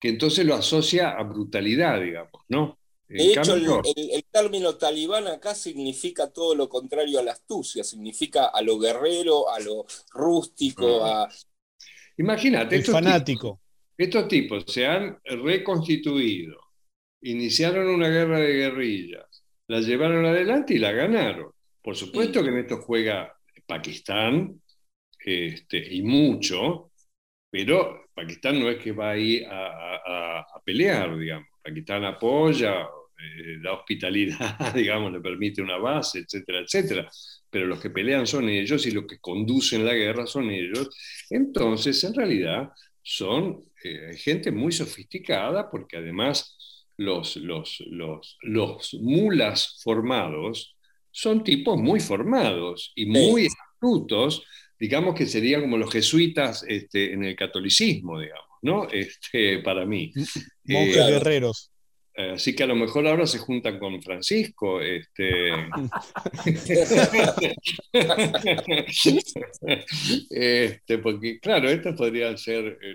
que 0.00 0.08
entonces 0.08 0.44
lo 0.44 0.56
asocia 0.56 1.10
a 1.12 1.22
brutalidad, 1.22 2.00
digamos, 2.00 2.42
¿no? 2.48 2.76
De 3.06 3.32
hecho, 3.32 3.54
el, 3.54 4.24
término 4.32 4.74
talibán 4.74 5.28
acá 5.28 5.54
significa 5.54 6.32
todo 6.32 6.56
lo 6.56 6.68
contrario 6.68 7.20
a 7.20 7.22
la 7.22 7.32
astucia, 7.32 7.84
significa 7.84 8.46
a 8.46 8.60
lo 8.62 8.78
guerrero, 8.78 9.48
a 9.50 9.60
lo 9.60 9.86
rústico, 10.12 11.04
ah. 11.04 11.24
a... 11.24 11.28
Imagínate, 12.16 12.76
estos 12.76 12.94
fanático. 12.94 13.60
estos 13.96 14.26
tipos 14.26 14.64
se 14.66 14.86
han 14.86 15.20
reconstituido, 15.22 16.58
iniciaron 17.22 17.88
una 17.88 18.08
guerra 18.08 18.40
de 18.40 18.52
guerrillas, 18.54 19.33
la 19.68 19.80
llevaron 19.80 20.24
adelante 20.26 20.74
y 20.74 20.78
la 20.78 20.92
ganaron. 20.92 21.50
Por 21.82 21.96
supuesto 21.96 22.42
que 22.42 22.48
en 22.48 22.58
esto 22.58 22.78
juega 22.78 23.34
Pakistán, 23.66 24.60
este, 25.18 25.94
y 25.94 26.02
mucho, 26.02 26.92
pero 27.50 28.06
Pakistán 28.14 28.60
no 28.60 28.70
es 28.70 28.78
que 28.78 28.92
va 28.92 29.10
ahí 29.10 29.42
a 29.48 30.44
pelear, 30.64 31.16
digamos. 31.18 31.48
Pakistán 31.62 32.04
apoya, 32.04 32.82
eh, 32.82 33.58
la 33.62 33.72
hospitalidad, 33.72 34.58
digamos, 34.74 35.12
le 35.12 35.20
permite 35.20 35.62
una 35.62 35.78
base, 35.78 36.20
etcétera, 36.20 36.60
etcétera. 36.60 37.10
Pero 37.48 37.66
los 37.66 37.80
que 37.80 37.90
pelean 37.90 38.26
son 38.26 38.48
ellos 38.48 38.86
y 38.86 38.90
los 38.90 39.06
que 39.06 39.18
conducen 39.18 39.84
la 39.84 39.94
guerra 39.94 40.26
son 40.26 40.50
ellos. 40.50 40.90
Entonces, 41.30 42.02
en 42.04 42.14
realidad, 42.14 42.70
son 43.02 43.64
eh, 43.82 44.16
gente 44.16 44.50
muy 44.50 44.72
sofisticada 44.72 45.70
porque 45.70 45.98
además 45.98 46.56
los, 46.96 47.36
los, 47.36 47.82
los, 47.86 48.38
los 48.42 48.94
mulas 48.94 49.80
formados 49.82 50.76
son 51.10 51.44
tipos 51.44 51.78
muy 51.78 52.00
formados 52.00 52.92
y 52.94 53.06
muy 53.06 53.46
astutos, 53.46 54.44
digamos 54.78 55.14
que 55.14 55.26
serían 55.26 55.62
como 55.62 55.76
los 55.76 55.92
jesuitas 55.92 56.64
este, 56.66 57.12
en 57.12 57.24
el 57.24 57.36
catolicismo, 57.36 58.18
digamos. 58.18 58.54
¿no? 58.64 58.88
Este, 58.88 59.58
para 59.58 59.84
mí. 59.84 60.10
Monjes 60.64 60.96
eh, 60.96 61.10
guerreros. 61.10 61.70
Así 62.16 62.54
que 62.54 62.62
a 62.62 62.66
lo 62.66 62.76
mejor 62.76 63.06
ahora 63.06 63.26
se 63.26 63.38
juntan 63.38 63.78
con 63.78 64.00
Francisco. 64.00 64.80
Este, 64.80 65.50
este, 70.30 70.98
porque, 70.98 71.38
claro, 71.40 71.68
esto 71.68 71.94
podría 71.94 72.34
ser 72.36 72.78
eh, 72.80 72.94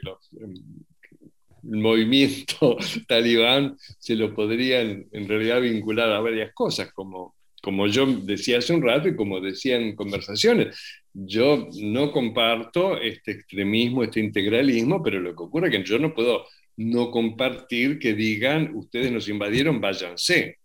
el 1.63 1.79
movimiento 1.79 2.77
talibán, 3.07 3.77
se 3.97 4.15
lo 4.15 4.33
podrían 4.33 5.05
en 5.11 5.27
realidad 5.27 5.61
vincular 5.61 6.11
a 6.11 6.19
varias 6.19 6.53
cosas, 6.53 6.91
como, 6.93 7.35
como 7.61 7.87
yo 7.87 8.05
decía 8.05 8.59
hace 8.59 8.73
un 8.73 8.81
rato 8.81 9.07
y 9.07 9.15
como 9.15 9.39
decía 9.41 9.77
en 9.77 9.95
conversaciones. 9.95 10.77
Yo 11.13 11.67
no 11.81 12.11
comparto 12.11 12.97
este 12.97 13.31
extremismo, 13.31 14.03
este 14.03 14.19
integralismo, 14.19 15.01
pero 15.01 15.19
lo 15.19 15.35
que 15.35 15.43
ocurre 15.43 15.67
es 15.67 15.77
que 15.77 15.83
yo 15.83 15.99
no 15.99 16.13
puedo 16.13 16.45
no 16.77 17.11
compartir 17.11 17.99
que 17.99 18.13
digan, 18.13 18.71
ustedes 18.75 19.11
nos 19.11 19.27
invadieron, 19.27 19.81
váyanse. 19.81 20.57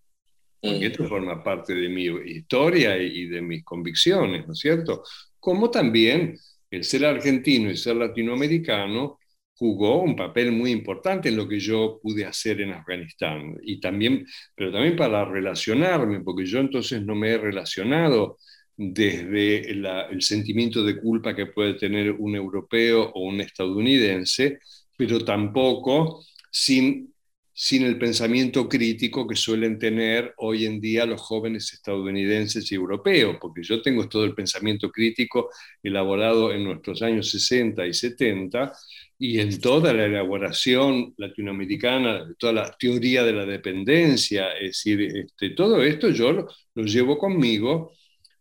Porque 0.61 0.87
esto 0.87 1.07
forma 1.07 1.43
parte 1.43 1.75
de 1.75 1.89
mi 1.89 2.05
historia 2.05 2.97
y 2.97 3.27
de 3.27 3.43
mis 3.43 3.63
convicciones, 3.65 4.47
¿no 4.47 4.55
es 4.55 4.59
cierto? 4.61 5.03
Como 5.39 5.71
también 5.71 6.39
el 6.71 6.85
ser 6.85 7.05
argentino 7.05 7.71
y 7.71 7.77
ser 7.77 7.97
latinoamericano 7.97 9.19
jugó 9.65 10.03
un 10.03 10.15
papel 10.15 10.53
muy 10.53 10.71
importante 10.73 11.31
en 11.31 11.37
lo 11.39 11.49
que 11.49 11.59
yo 11.59 11.99
pude 12.03 12.27
hacer 12.27 12.61
en 12.61 12.73
Afganistán. 12.73 13.57
Y 13.63 13.81
también, 13.81 14.27
pero 14.55 14.71
también 14.71 14.95
para 14.95 15.25
relacionarme, 15.25 16.21
porque 16.21 16.45
yo 16.45 16.59
entonces 16.59 17.03
no 17.03 17.15
me 17.15 17.31
he 17.31 17.39
relacionado 17.39 18.37
desde 18.77 19.71
el 19.71 20.21
sentimiento 20.21 20.85
de 20.85 21.01
culpa 21.01 21.35
que 21.35 21.47
puede 21.47 21.75
tener 21.75 22.13
un 22.13 22.37
europeo 22.37 23.11
o 23.15 23.23
un 23.27 23.41
estadounidense, 23.41 24.59
pero 24.99 25.25
tampoco 25.25 26.23
sin, 26.51 27.15
sin 27.55 27.85
el 27.85 27.97
pensamiento 27.99 28.69
crítico 28.69 29.27
que 29.27 29.37
suelen 29.37 29.79
tener 29.79 30.35
hoy 30.37 30.67
en 30.67 30.79
día 30.79 31.07
los 31.07 31.23
jóvenes 31.23 31.73
estadounidenses 31.73 32.71
y 32.71 32.75
europeos, 32.75 33.39
porque 33.41 33.63
yo 33.63 33.81
tengo 33.81 34.09
todo 34.11 34.25
el 34.25 34.35
pensamiento 34.35 34.91
crítico 34.91 35.49
elaborado 35.83 36.53
en 36.53 36.65
nuestros 36.65 37.01
años 37.01 37.31
60 37.31 37.87
y 37.87 37.95
70 37.95 38.73
y 39.19 39.39
en 39.39 39.61
toda 39.61 39.93
la 39.93 40.07
elaboración 40.07 41.15
latinoamericana, 41.17 42.35
toda 42.39 42.53
la 42.53 42.77
teoría 42.79 43.23
de 43.23 43.33
la 43.33 43.47
dependencia, 43.47 44.53
es 44.55 44.85
decir, 44.85 45.01
este, 45.01 45.51
todo 45.51 45.83
esto 45.83 46.11
yo 46.11 46.33
lo, 46.33 46.85
llevo 46.85 47.19
conmigo 47.19 47.93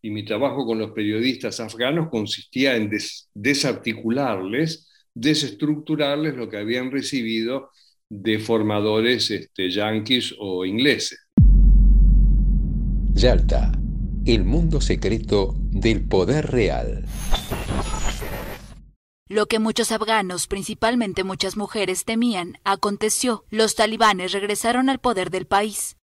y 0.01 0.09
mi 0.09 0.25
trabajo 0.25 0.65
con 0.65 0.79
los 0.79 0.91
periodistas 0.91 1.59
afganos 1.59 2.09
consistía 2.09 2.75
en 2.75 2.89
desarticularles, 3.33 4.89
desestructurarles 5.13 6.35
lo 6.35 6.49
que 6.49 6.57
habían 6.57 6.91
recibido 6.91 7.69
de 8.09 8.39
formadores 8.39 9.31
este, 9.31 9.69
yanquis 9.69 10.35
o 10.39 10.65
ingleses. 10.65 11.19
Yalta, 13.13 13.71
el 14.25 14.43
mundo 14.43 14.81
secreto 14.81 15.55
del 15.71 16.07
poder 16.07 16.47
real. 16.47 17.05
Lo 19.33 19.47
que 19.47 19.57
muchos 19.57 19.91
afganos, 19.91 20.45
principalmente 20.45 21.23
muchas 21.23 21.57
mujeres, 21.57 22.05
temían, 22.05 22.59
aconteció. 22.63 23.45
Los 23.49 23.73
talibanes 23.73 24.31
regresaron 24.31 24.91
al 24.91 24.99
poder 24.99 25.31
del 25.31 25.47
país. 25.47 25.97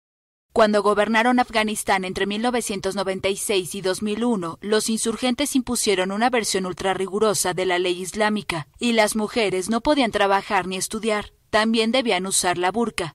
Cuando 0.55 0.83
gobernaron 0.83 1.39
Afganistán 1.39 2.07
entre 2.07 2.24
1996 2.24 3.74
y 3.74 3.81
2001, 3.83 4.57
los 4.62 4.89
insurgentes 4.89 5.55
impusieron 5.57 6.11
una 6.11 6.31
versión 6.31 6.64
ultra 6.64 6.95
rigurosa 6.95 7.53
de 7.53 7.66
la 7.66 7.79
ley 7.79 8.01
islámica, 8.01 8.66
y 8.79 8.93
las 8.93 9.14
mujeres 9.14 9.68
no 9.68 9.83
podían 9.83 10.11
trabajar 10.11 10.66
ni 10.66 10.79
estudiar, 10.79 11.35
también 11.51 11.93
debían 11.93 12.24
usar 12.24 12.57
la 12.57 12.72
burka. 12.72 13.12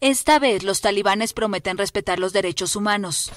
Esta 0.00 0.38
vez 0.38 0.62
los 0.62 0.80
talibanes 0.80 1.34
prometen 1.34 1.76
respetar 1.76 2.18
los 2.18 2.32
derechos 2.32 2.74
humanos. 2.74 3.30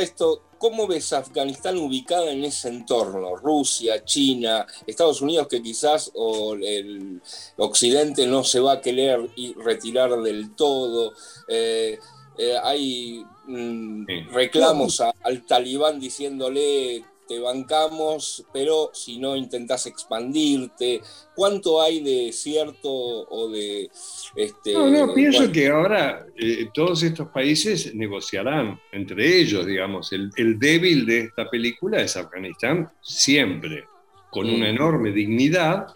A 0.00 0.02
esto, 0.02 0.42
¿cómo 0.58 0.86
ves 0.86 1.12
a 1.12 1.18
Afganistán 1.18 1.78
ubicada 1.78 2.30
en 2.30 2.44
ese 2.44 2.68
entorno? 2.68 3.36
Rusia, 3.36 4.04
China, 4.04 4.66
Estados 4.86 5.20
Unidos, 5.20 5.48
que 5.48 5.62
quizás 5.62 6.10
o 6.14 6.54
el 6.54 7.20
Occidente 7.56 8.26
no 8.26 8.42
se 8.42 8.60
va 8.60 8.74
a 8.74 8.80
querer 8.80 9.30
retirar 9.56 10.20
del 10.22 10.54
todo. 10.54 11.12
Eh, 11.48 11.98
eh, 12.38 12.56
hay 12.62 13.24
mm, 13.46 14.32
reclamos 14.32 15.00
al 15.00 15.44
talibán 15.46 16.00
diciéndole 16.00 17.04
te 17.30 17.38
bancamos, 17.38 18.44
pero 18.52 18.90
si 18.92 19.20
no 19.20 19.36
intentas 19.36 19.86
expandirte, 19.86 21.00
¿cuánto 21.32 21.80
hay 21.80 22.00
de 22.00 22.32
cierto 22.32 22.90
o 22.90 23.48
de... 23.48 23.88
Este, 24.34 24.72
no, 24.72 24.88
no, 24.90 25.14
pienso 25.14 25.52
que 25.52 25.68
ahora 25.68 26.26
eh, 26.36 26.66
todos 26.74 27.04
estos 27.04 27.28
países 27.28 27.94
negociarán 27.94 28.80
entre 28.90 29.38
ellos, 29.38 29.64
digamos. 29.64 30.12
El, 30.12 30.58
débil 30.58 31.06
de 31.06 31.20
esta 31.20 31.48
película 31.48 32.02
es 32.02 32.16
Afganistán 32.16 32.90
siempre, 33.00 33.84
con 34.28 34.50
una 34.50 34.66
mm. 34.66 34.74
enorme 34.74 35.12
dignidad 35.12 35.86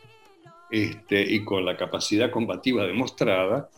este, 0.70 1.20
y 1.20 1.44
con 1.44 1.64
la 1.64 1.76
capacidad 1.76 2.30
combativa 2.30 2.86
demostrada, 2.86 3.68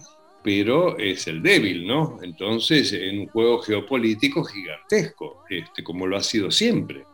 pero 0.42 0.98
es 0.98 1.26
el 1.26 1.42
débil, 1.42 1.86
¿no? 1.86 2.18
Entonces, 2.22 2.92
en 2.92 3.20
un 3.20 3.28
juego 3.28 3.62
geopolítico 3.62 4.44
gigantesco, 4.44 5.44
este, 5.48 5.82
como 5.82 6.06
lo 6.06 6.18
ha 6.18 6.22
sido 6.22 6.50
siempre. 6.50 7.06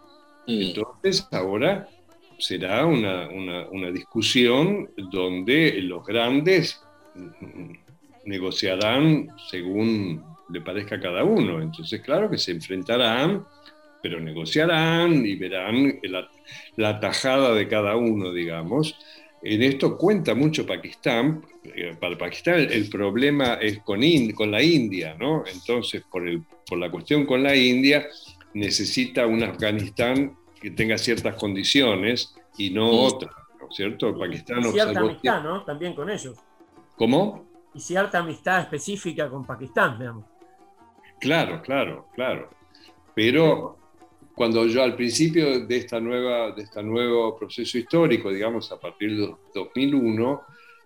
Entonces, 0.47 1.27
ahora 1.31 1.89
será 2.39 2.87
una, 2.87 3.91
discusión 3.93 4.91
donde 5.11 5.81
los 5.83 6.05
grandes 6.05 6.83
negociarán 8.25 9.29
según 9.51 10.25
le 10.51 10.61
parezca 10.61 10.97
a 10.97 11.01
cada 11.01 11.25
uno. 11.25 11.63
Entonces, 11.63 12.01
claro 12.01 12.29
que 12.29 12.39
se 12.39 12.51
enfrentarán, 12.53 13.47
pero 14.03 14.21
negociarán 14.21 15.25
y 15.25 15.37
verán 15.37 16.01
la, 16.77 17.01
tajada 17.01 17.55
de 17.55 17.69
cada 17.69 17.97
uno, 17.97 18.33
digamos. 18.33 18.97
En 19.43 19.63
esto 19.63 19.97
cuenta 19.97 20.35
mucho 20.35 20.67
Pakistán. 20.67 21.45
Eh, 21.65 21.95
para 21.99 22.19
Pakistán 22.19 22.67
el, 22.71 22.89
problema 22.89 23.55
es 23.55 23.79
con, 23.79 24.01
con 24.35 24.51
la 24.51 24.63
India, 24.63 25.17
¿no? 25.19 25.45
Entonces, 25.47 26.03
por, 26.11 26.29
el, 26.29 26.43
por 26.67 26.79
la 26.79 26.91
cuestión 26.91 27.25
con 27.25 27.43
la 27.43 27.55
India, 27.55 28.07
necesita 28.55 29.27
un 29.27 29.43
Afganistán 29.43 30.37
que 30.61 30.71
tenga 30.71 30.99
ciertas 30.99 31.35
condiciones 31.37 32.35
y 32.57 32.71
no 32.71 32.89
otras, 32.89 33.35
¿no 33.61 33.69
es 33.69 33.77
cierto? 33.77 34.17
Pakistán 34.17 34.61
y 34.61 34.73
cierta 34.73 35.01
amistad, 35.01 35.43
¿no? 35.43 35.65
También 35.65 35.95
con 35.95 36.11
ellos. 36.11 36.39
¿Cómo? 36.97 37.47
Y 37.75 37.81
cierta 37.81 38.19
amistad 38.19 38.61
específica 38.61 39.29
con 39.29 39.45
Pakistán, 39.45 39.99
digamos. 39.99 40.25
Claro, 41.19 41.63
claro, 41.63 42.09
claro. 42.15 42.51
Pero 43.15 43.79
cuando 44.35 44.67
yo 44.67 44.83
al 44.83 44.97
principio 44.97 45.67
de, 45.67 45.77
esta 45.77 46.01
nueva, 46.01 46.53
de 46.53 46.63
este 46.63 46.83
nuevo 46.83 47.37
proceso 47.37 47.79
histórico, 47.79 48.31
digamos 48.31 48.71
a 48.73 48.81
partir 48.81 49.17
de 49.17 49.35
2001, 49.55 50.43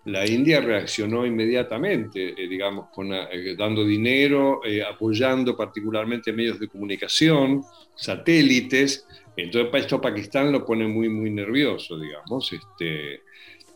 la 0.07 0.25
India 0.25 0.61
reaccionó 0.61 1.27
inmediatamente, 1.27 2.29
eh, 2.37 2.47
digamos, 2.47 2.91
con, 2.91 3.13
eh, 3.13 3.57
dando 3.59 3.85
dinero, 3.85 4.61
eh, 4.65 4.81
apoyando 4.83 5.57
particularmente 5.57 6.33
medios 6.33 6.61
de 6.61 6.69
comunicación, 6.69 7.65
satélites. 7.97 9.05
Entonces, 9.37 9.83
esto 9.83 10.01
Pakistán 10.01 10.53
lo 10.53 10.65
pone 10.65 10.87
muy, 10.87 11.09
muy 11.09 11.31
nervioso, 11.31 11.99
digamos. 11.99 12.53
Este, 12.53 13.23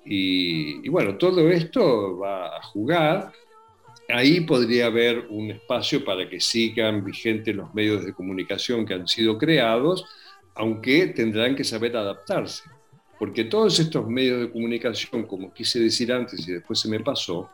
y, 0.05 0.87
y, 0.87 0.89
bueno, 0.89 1.17
todo 1.17 1.51
esto 1.51 2.19
va 2.19 2.57
a 2.59 2.63
jugar. 2.63 3.33
Ahí 4.09 4.41
podría 4.43 4.87
haber 4.87 5.27
un 5.31 5.51
espacio 5.51 6.05
para 6.05 6.29
que 6.29 6.41
sigan 6.41 7.05
vigentes 7.05 7.57
los 7.57 7.75
medios 7.75 8.05
de 8.05 8.13
comunicación 8.13 8.87
que 8.87 8.95
han 8.95 9.09
sido 9.09 9.37
creados, 9.37 10.05
aunque 10.55 11.09
tendrán 11.09 11.57
que 11.57 11.65
saber 11.65 11.97
adaptarse 11.97 12.63
porque 13.21 13.45
todos 13.45 13.79
estos 13.79 14.09
medios 14.09 14.41
de 14.41 14.51
comunicación, 14.51 15.27
como 15.27 15.53
quise 15.53 15.79
decir 15.79 16.11
antes 16.11 16.49
y 16.49 16.53
después 16.53 16.81
se 16.81 16.89
me 16.89 17.01
pasó, 17.01 17.51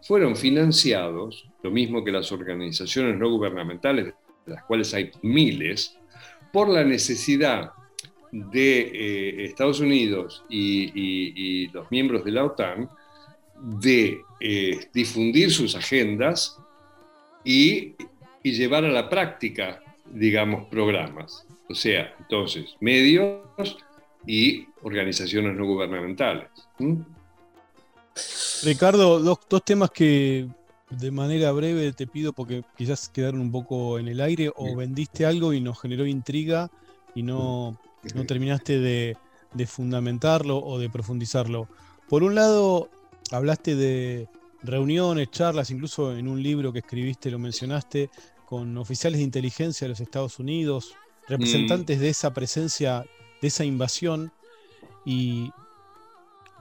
fueron 0.00 0.36
financiados, 0.36 1.44
lo 1.60 1.72
mismo 1.72 2.04
que 2.04 2.12
las 2.12 2.30
organizaciones 2.30 3.18
no 3.18 3.28
gubernamentales, 3.28 4.14
de 4.46 4.52
las 4.54 4.62
cuales 4.62 4.94
hay 4.94 5.10
miles, 5.22 5.98
por 6.52 6.68
la 6.68 6.84
necesidad 6.84 7.72
de 8.30 8.80
eh, 8.80 9.44
Estados 9.46 9.80
Unidos 9.80 10.44
y, 10.48 11.66
los 11.72 11.90
miembros 11.90 12.24
de 12.24 12.30
la 12.30 12.44
OTAN 12.44 12.88
de 13.60 14.20
eh, 14.38 14.86
difundir 14.94 15.50
sus 15.50 15.74
agendas 15.74 16.60
y, 17.44 17.96
y 18.44 18.52
llevar 18.52 18.84
a 18.84 18.92
la 18.92 19.08
práctica, 19.08 19.82
digamos, 20.12 20.68
programas. 20.68 21.44
O 21.68 21.74
sea, 21.74 22.14
entonces, 22.20 22.76
medios 22.78 23.42
y 24.24 24.68
organizaciones 24.82 25.56
no 25.56 25.66
gubernamentales. 25.66 26.48
Ricardo, 28.62 29.20
dos, 29.20 29.64
temas 29.64 29.90
que 29.90 30.48
de 30.90 31.10
manera 31.10 31.52
breve 31.52 31.92
te 31.92 32.06
pido 32.06 32.32
porque 32.32 32.62
quizás 32.76 33.08
quedaron 33.08 33.40
un 33.40 33.50
poco 33.50 33.98
en 33.98 34.08
el 34.08 34.20
aire 34.20 34.52
o 34.54 34.76
vendiste 34.76 35.24
algo 35.24 35.52
y 35.52 35.60
nos 35.60 35.80
generó 35.80 36.06
intriga 36.06 36.70
y 37.14 37.22
no, 37.22 37.78
no 38.14 38.26
terminaste 38.26 38.78
de, 38.78 39.16
de, 39.54 39.66
fundamentarlo 39.66 40.58
o 40.58 40.78
de 40.78 40.90
profundizarlo. 40.90 41.68
Por 42.08 42.22
un 42.22 42.34
lado, 42.34 42.90
hablaste 43.30 43.74
de 43.74 44.28
reuniones, 44.62 45.30
charlas, 45.30 45.70
incluso 45.70 46.16
en 46.16 46.28
un 46.28 46.42
libro 46.42 46.72
que 46.72 46.80
escribiste 46.80 47.30
lo 47.30 47.38
mencionaste, 47.38 48.10
con 48.44 48.76
oficiales 48.76 49.18
de 49.18 49.24
inteligencia 49.24 49.86
de 49.86 49.90
los 49.90 50.00
Estados 50.00 50.38
Unidos, 50.38 50.94
representantes 51.26 51.98
mm. 51.98 52.00
de 52.00 52.08
esa 52.10 52.34
presencia 52.34 53.06
de 53.40 53.48
esa 53.48 53.64
invasión. 53.64 54.32
Y 55.04 55.50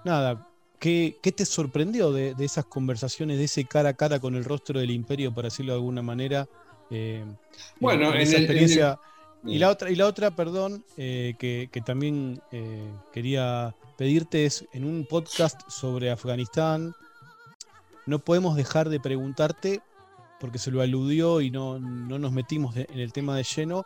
nada, 0.03 0.47
¿qué, 0.79 1.33
te 1.35 1.45
sorprendió 1.45 2.11
de, 2.11 2.35
esas 2.39 2.65
conversaciones, 2.65 3.37
de 3.37 3.45
ese 3.45 3.65
cara 3.65 3.89
a 3.89 3.93
cara 3.93 4.19
con 4.19 4.35
el 4.35 4.43
rostro 4.43 4.79
del 4.79 4.91
imperio, 4.91 5.33
para 5.33 5.47
decirlo 5.47 5.73
de 5.73 5.79
alguna 5.79 6.01
manera? 6.01 6.47
Eh, 6.89 7.23
bueno, 7.79 8.13
esa 8.13 8.37
experiencia. 8.37 8.99
Y 9.43 9.57
la 9.57 9.69
otra, 9.69 9.89
y 9.89 9.95
la 9.95 10.05
otra 10.05 10.31
perdón, 10.31 10.83
eh, 10.97 11.33
que, 11.39 11.81
también 11.83 12.41
eh, 12.51 12.91
quería 13.11 13.75
pedirte 13.97 14.45
es 14.45 14.65
en 14.73 14.85
un 14.85 15.05
podcast 15.05 15.61
sobre 15.69 16.11
Afganistán. 16.11 16.93
No 18.05 18.19
podemos 18.19 18.55
dejar 18.55 18.89
de 18.89 18.99
preguntarte, 18.99 19.81
porque 20.39 20.59
se 20.59 20.71
lo 20.71 20.81
aludió 20.81 21.41
y 21.41 21.49
no, 21.49 21.79
nos 21.79 22.31
metimos 22.31 22.75
en 22.75 22.99
el 22.99 23.13
tema 23.13 23.35
de 23.35 23.43
lleno, 23.43 23.85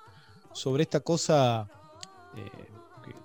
sobre 0.53 0.83
esta 0.83 1.01
cosa 1.01 1.67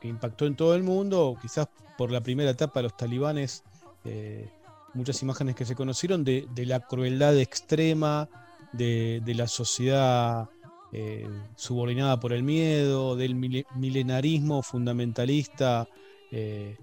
que, 0.00 0.08
impactó 0.08 0.46
en 0.46 0.56
todo 0.56 0.74
el 0.74 0.82
mundo, 0.82 1.36
quizás 1.40 1.68
por 1.96 2.10
la 2.10 2.20
primera 2.20 2.50
etapa 2.50 2.82
los 2.82 2.96
talibanes, 2.96 3.62
eh, 4.04 4.48
muchas 4.94 5.22
imágenes 5.22 5.54
que 5.54 5.64
se 5.64 5.74
conocieron 5.74 6.24
de, 6.24 6.46
la 6.56 6.80
crueldad 6.80 7.36
extrema, 7.38 8.28
de, 8.72 9.22
la 9.26 9.46
sociedad 9.46 10.48
eh, 10.92 11.28
subordinada 11.56 12.18
por 12.18 12.32
el 12.32 12.42
miedo, 12.42 13.16
del 13.16 13.34
milenarismo 13.34 14.62
fundamentalista 14.62 15.88
eh, 16.30 16.76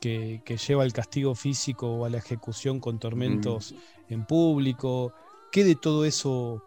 que, 0.00 0.40
lleva 0.66 0.82
al 0.82 0.92
castigo 0.92 1.34
físico 1.34 1.88
o 1.88 2.04
a 2.04 2.10
la 2.10 2.18
ejecución 2.18 2.80
con 2.80 2.98
tormentos 2.98 3.74
en 4.08 4.24
público. 4.24 5.12
¿Qué 5.50 5.64
de 5.64 5.74
todo 5.74 6.04
eso 6.04 6.64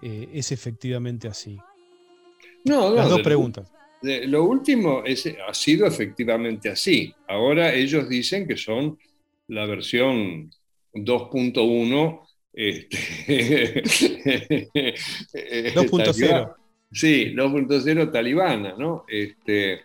es 0.00 0.52
efectivamente 0.52 1.28
así? 1.28 1.58
No, 2.64 2.94
Las 2.94 3.08
dos 3.08 3.20
preguntas 3.20 3.68
lo 4.02 4.44
último 4.44 5.02
es, 5.04 5.26
ha 5.46 5.54
sido 5.54 5.86
efectivamente 5.86 6.68
así. 6.68 7.12
Ahora 7.26 7.74
ellos 7.74 8.08
dicen 8.08 8.46
que 8.46 8.56
son 8.56 8.98
la 9.48 9.66
versión 9.66 10.50
2.1. 10.92 12.20
Este, 12.52 12.96
2.0. 15.74 16.54
Sí, 16.90 17.34
2.0 17.34 18.10
talibana, 18.10 18.74
¿no? 18.78 19.04
Este, 19.06 19.82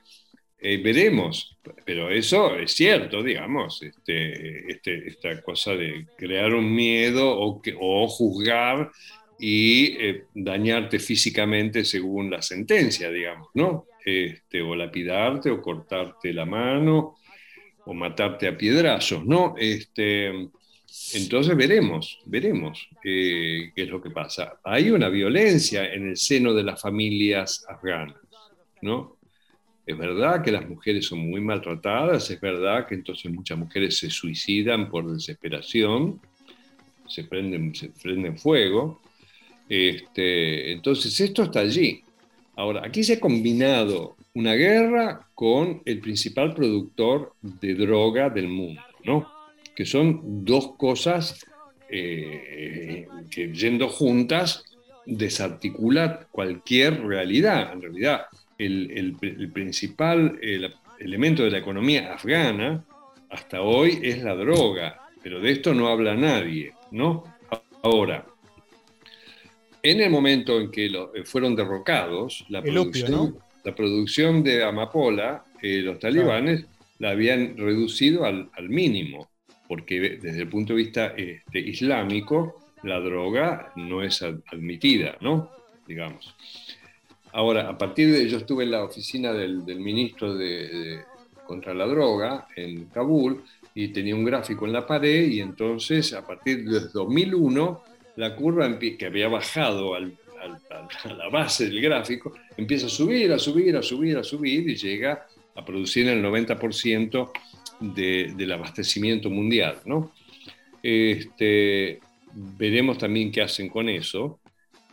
eh, 0.66 0.80
veremos, 0.82 1.58
pero 1.86 2.10
eso 2.10 2.56
es 2.56 2.72
cierto, 2.72 3.22
digamos, 3.22 3.84
este, 3.84 4.72
este, 4.72 5.10
esta 5.10 5.42
cosa 5.42 5.76
de 5.76 6.08
crear 6.18 6.54
un 6.54 6.74
miedo 6.74 7.38
o, 7.38 7.62
que, 7.62 7.76
o 7.78 8.08
juzgar 8.08 8.90
y 9.38 9.98
eh, 10.00 10.24
dañarte 10.34 11.00
físicamente 11.00 11.84
según 11.84 12.32
la 12.32 12.42
sentencia, 12.42 13.12
digamos, 13.12 13.50
¿no? 13.54 13.88
Este, 14.06 14.62
o 14.62 14.76
lapidarte, 14.76 15.50
o 15.50 15.62
cortarte 15.62 16.34
la 16.34 16.46
mano, 16.46 17.16
o 17.86 17.94
matarte 17.94 18.48
a 18.48 18.58
piedrazos, 18.58 19.26
¿no? 19.26 19.56
Este, 19.58 20.30
entonces 21.14 21.56
veremos, 21.58 22.20
veremos 22.26 22.88
eh, 23.04 23.72
qué 23.76 23.84
es 23.84 23.90
lo 23.90 24.02
que 24.02 24.12
pasa. 24.12 24.60
Hay 24.64 24.92
una 24.92 25.10
violencia 25.10 25.92
en 25.92 26.10
el 26.10 26.18
seno 26.18 26.54
de 26.54 26.64
las 26.64 26.82
familias 26.82 27.66
afganas, 27.68 28.18
¿no? 28.82 29.18
Es 29.86 29.98
verdad 29.98 30.44
que 30.44 30.52
las 30.52 30.68
mujeres 30.68 31.08
son 31.08 31.20
muy 31.20 31.42
maltratadas, 31.42 32.30
es 32.30 32.40
verdad 32.40 32.88
que 32.88 32.96
entonces 32.96 33.32
muchas 33.32 33.58
mujeres 33.58 33.98
se 33.98 34.10
suicidan 34.10 34.90
por 34.90 35.12
desesperación, 35.12 36.22
se 37.08 37.26
prenden, 37.26 37.76
se 37.76 37.90
prenden 37.90 38.38
fuego. 38.38 39.02
Este, 39.68 40.72
entonces 40.72 41.20
esto 41.20 41.44
está 41.44 41.62
allí. 41.62 42.03
Ahora, 42.56 42.82
aquí 42.86 43.04
se 43.04 43.14
ha 43.14 43.20
combinado 43.20 44.16
una 44.34 44.54
guerra 44.54 45.28
con 45.34 45.82
el 45.86 46.00
principal 46.00 46.54
productor 46.54 47.34
de 47.42 47.74
droga 47.76 48.30
del 48.30 48.48
mundo, 48.48 48.82
¿no? 49.04 49.28
Que 49.76 49.86
son 49.86 50.46
dos 50.46 50.76
cosas 50.78 51.46
eh, 51.90 53.08
que 53.30 53.54
yendo 53.54 53.90
juntas 53.90 54.66
desarticulan 55.06 56.20
cualquier 56.32 57.04
realidad. 57.04 57.74
En 57.74 57.82
realidad, 57.82 58.22
el, 58.58 59.16
principal 59.54 60.40
elemento 61.00 61.44
de 61.44 61.52
la 61.52 61.58
economía 61.58 62.14
afgana 62.14 62.84
hasta 63.30 63.62
hoy 63.62 64.00
es 64.04 64.24
la 64.24 64.36
droga, 64.36 65.10
pero 65.22 65.40
de 65.40 65.52
esto 65.52 65.74
no 65.74 65.88
habla 65.88 66.16
nadie, 66.16 66.74
¿no? 66.92 67.24
Ahora, 67.82 68.26
en 69.84 70.00
el 70.00 70.10
momento 70.10 70.60
en 70.60 70.72
que 70.72 70.86
eh, 70.86 71.24
fueron 71.26 71.56
derrocados, 71.56 72.46
la 72.48 72.62
producción, 72.62 73.38
la 73.64 73.76
producción, 73.76 74.42
de 74.42 74.64
amapola, 74.64 75.44
eh, 75.62 75.82
los 75.82 76.00
talibanes 76.00 76.66
la 77.00 77.12
habían 77.12 77.58
reducido 77.58 78.24
al, 78.24 78.50
mínimo, 78.70 79.28
porque 79.68 80.20
desde 80.22 80.42
el 80.42 80.48
punto 80.48 80.74
de 80.74 80.78
vista 80.78 81.08
este, 81.18 81.60
islámico, 81.60 82.72
la 82.84 83.00
droga 83.00 83.74
no 83.76 84.02
es 84.02 84.22
admitida, 84.22 85.18
¿no? 85.20 85.50
Digamos. 85.86 86.34
Ahora, 87.34 87.68
a 87.68 87.78
partir 87.78 88.12
de, 88.12 88.30
yo 88.30 88.38
estuve 88.38 88.64
en 88.64 88.72
la 88.72 88.84
oficina 88.84 89.34
del, 89.34 89.64
ministro 89.80 90.34
de, 90.36 91.02
contra 91.46 91.74
la 91.74 91.88
droga 91.88 92.48
en 92.56 92.86
Kabul 92.86 93.44
y 93.76 93.90
tenía 93.90 94.16
un 94.16 94.24
gráfico 94.24 94.66
en 94.66 94.74
la 94.74 94.86
pared 94.86 95.28
y 95.28 95.42
entonces 95.42 96.14
a 96.14 96.26
partir 96.26 96.64
de 96.70 96.80
2001 96.94 97.93
la 98.16 98.36
curva 98.36 98.78
que 98.80 99.06
había 99.06 99.28
bajado 99.28 99.96
a 99.96 100.00
la 100.00 101.30
base 101.30 101.68
del 101.68 101.82
gráfico 101.82 102.34
empieza 102.58 102.88
a 102.88 102.90
subir, 102.90 103.32
a 103.32 103.40
subir, 103.40 103.76
a 103.76 103.82
subir, 103.82 104.18
a 104.18 104.24
subir 104.24 104.70
y 104.70 104.76
llega 104.76 105.26
a 105.56 105.66
producir 105.66 106.08
el 106.08 106.24
90% 106.24 107.32
del 107.80 108.52
abastecimiento 108.52 109.30
mundial. 109.30 109.78
¿no? 109.86 110.14
Este, 110.82 112.00
veremos 112.34 112.98
también 112.98 113.32
qué 113.32 113.42
hacen 113.42 113.70
con 113.70 113.90
eso. 113.90 114.40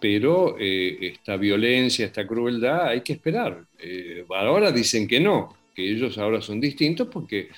pero 0.01 0.57
eh, 0.59 1.13
esta 1.13 1.37
violencia, 1.37 2.07
esta 2.07 2.27
crueldad, 2.27 2.89
hay 2.89 3.03
que 3.03 3.13
esperar. 3.13 3.67
Eh, 3.79 4.25
ahora 4.31 4.73
dicen 4.73 5.07
que 5.07 5.21
no, 5.21 5.55
que 5.75 5.91
ellos 5.91 6.17
ahora 6.17 6.41
son 6.41 6.59
distintos 6.59 7.09
porque 7.09 7.49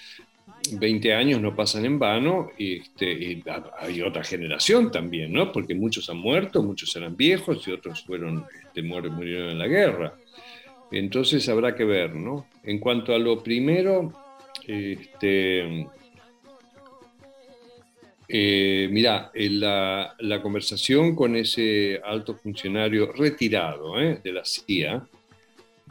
20 0.72 1.14
años 1.14 1.40
no 1.40 1.54
pasan 1.54 1.84
en 1.84 1.98
vano 1.98 2.50
y, 2.56 2.78
este, 2.78 3.42
hay 3.78 4.02
otra 4.02 4.24
generación 4.24 4.90
también, 4.90 5.32
¿no? 5.32 5.52
Porque 5.52 5.74
muchos 5.74 6.08
han 6.08 6.18
muerto, 6.18 6.62
muchos 6.62 6.94
eran 6.96 7.16
viejos 7.16 7.66
y 7.66 7.72
otros 7.72 8.02
fueron, 8.02 8.44
este, 8.64 8.82
murieron 8.82 9.50
en 9.50 9.58
la 9.58 9.66
guerra. 9.66 10.14
Entonces 10.90 11.48
habrá 11.48 11.74
que 11.74 11.84
ver, 11.84 12.14
¿no? 12.14 12.46
En 12.62 12.78
cuanto 12.78 13.14
a 13.14 13.18
lo 13.18 13.42
primero, 13.42 14.12
este, 14.66 15.86
eh, 18.28 18.88
mira, 18.90 19.30
la, 19.34 20.14
la, 20.18 20.42
conversación 20.42 21.14
con 21.14 21.36
ese 21.36 22.00
alto 22.02 22.34
funcionario 22.34 23.12
retirado 23.12 24.00
¿eh? 24.00 24.20
de 24.22 24.32
la 24.32 24.44
CIA, 24.44 25.06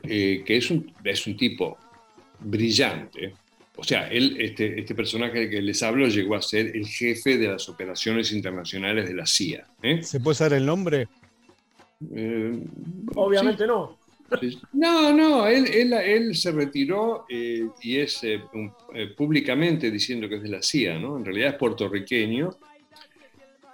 eh, 0.03 0.43
que 0.43 0.57
es 0.57 0.72
un, 0.72 0.91
es 1.03 1.28
un 1.28 1.38
tipo 1.38 1.78
brillante, 2.39 3.34
o 3.82 3.84
sea, 3.84 4.07
él, 4.09 4.38
este, 4.39 4.79
este 4.79 4.93
personaje 4.93 5.49
que 5.49 5.59
les 5.59 5.82
hablo 5.82 6.07
llegó 6.07 6.36
a 6.36 6.41
ser 6.43 6.67
el 6.77 6.86
jefe 6.86 7.39
de 7.39 7.47
las 7.47 7.67
operaciones 7.67 8.32
internacionales 8.32 9.07
de 9.07 9.15
la 9.15 9.25
CIA. 9.25 9.65
¿eh? 9.82 10.03
¿Se 10.03 10.19
puede 10.19 10.36
saber 10.36 10.59
el 10.59 10.67
nombre? 10.67 11.07
Eh, 12.13 12.59
Obviamente 13.15 13.65
no. 13.65 13.97
No, 14.73 15.11
no, 15.11 15.47
él, 15.47 15.65
él, 15.93 16.36
se 16.36 16.51
retiró 16.51 17.25
eh, 17.27 17.67
y 17.82 17.97
es 17.97 18.21
públicamente 19.17 19.89
diciendo 19.89 20.29
que 20.29 20.36
es 20.36 20.43
de 20.43 20.49
la 20.49 20.61
CIA, 20.61 20.99
¿no? 20.99 21.17
En 21.17 21.25
realidad 21.25 21.49
es 21.49 21.55
puertorriqueño. 21.55 22.51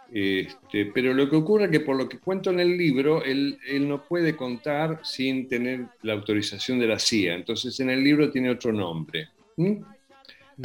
Este, 0.10 0.86
pero 0.86 1.14
lo 1.14 1.30
que 1.30 1.36
ocurre 1.36 1.66
es 1.66 1.72
que 1.72 1.82
por 1.82 1.98
lo 1.98 2.08
que 2.08 2.18
cuento 2.18 2.50
en 2.50 2.62
el 2.62 2.78
libro, 2.78 3.26
él, 3.26 3.60
él, 3.68 3.90
no 3.90 4.02
puede 4.06 4.38
contar 4.38 5.02
sin 5.04 5.50
tener 5.50 5.88
la 6.02 6.14
autorización 6.14 6.80
de 6.80 6.88
la 6.88 6.98
CIA. 6.98 7.36
Entonces 7.36 7.78
en 7.82 7.90
el 7.90 8.02
libro 8.02 8.32
tiene 8.32 8.50
otro 8.50 8.72
nombre. 8.72 9.28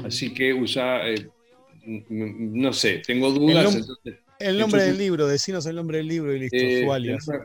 Así 0.05 0.33
que 0.33 0.55
usa, 0.55 1.09
eh, 1.09 1.29
no 2.09 2.73
sé, 2.73 3.03
tengo 3.07 3.31
dudas. 3.31 3.77
El, 4.39 4.59
nombre 4.59 4.83
del 4.83 4.99
libro, 4.99 5.27
decinos 5.29 5.67
el 5.67 5.77
nombre 5.77 5.99
del 5.99 6.09
libro 6.09 6.35
y 6.35 6.41
listo, 6.41 6.57
eh, 6.59 6.85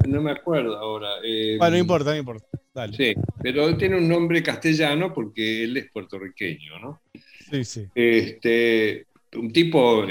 No, 0.07 0.21
me 0.21 0.31
acuerdo 0.31 0.77
ahora. 0.77 1.09
Eh, 1.23 1.57
no 1.59 1.77
importa, 1.77 2.11
no 2.11 2.17
importa. 2.17 2.45
Sí, 2.95 3.13
pero 3.41 3.75
tiene 3.75 3.97
un 3.97 4.07
nombre 4.07 4.41
castellano 4.41 5.13
porque 5.13 5.63
él 5.63 5.77
es 5.77 5.91
puertorriqueño, 5.91 6.79
¿no? 6.79 7.01
Sí, 7.51 7.63
sí. 7.63 7.87
Este, 7.93 9.05
un 9.35 9.51
tipo 9.51 10.05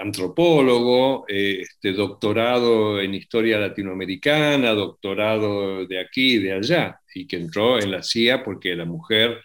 antropólogo, 0.00 1.24
este, 1.28 1.92
doctorado 1.92 3.00
en 3.00 3.14
historia 3.14 3.58
latinoamericana, 3.58 4.70
doctorado 4.70 5.86
de 5.86 6.00
aquí 6.00 6.34
y 6.34 6.38
de 6.38 6.52
allá, 6.52 7.00
y 7.14 7.26
que 7.26 7.36
entró 7.36 7.78
en 7.78 7.90
la 7.90 8.02
CIA 8.02 8.42
porque 8.42 8.74
la 8.74 8.84
mujer 8.84 9.42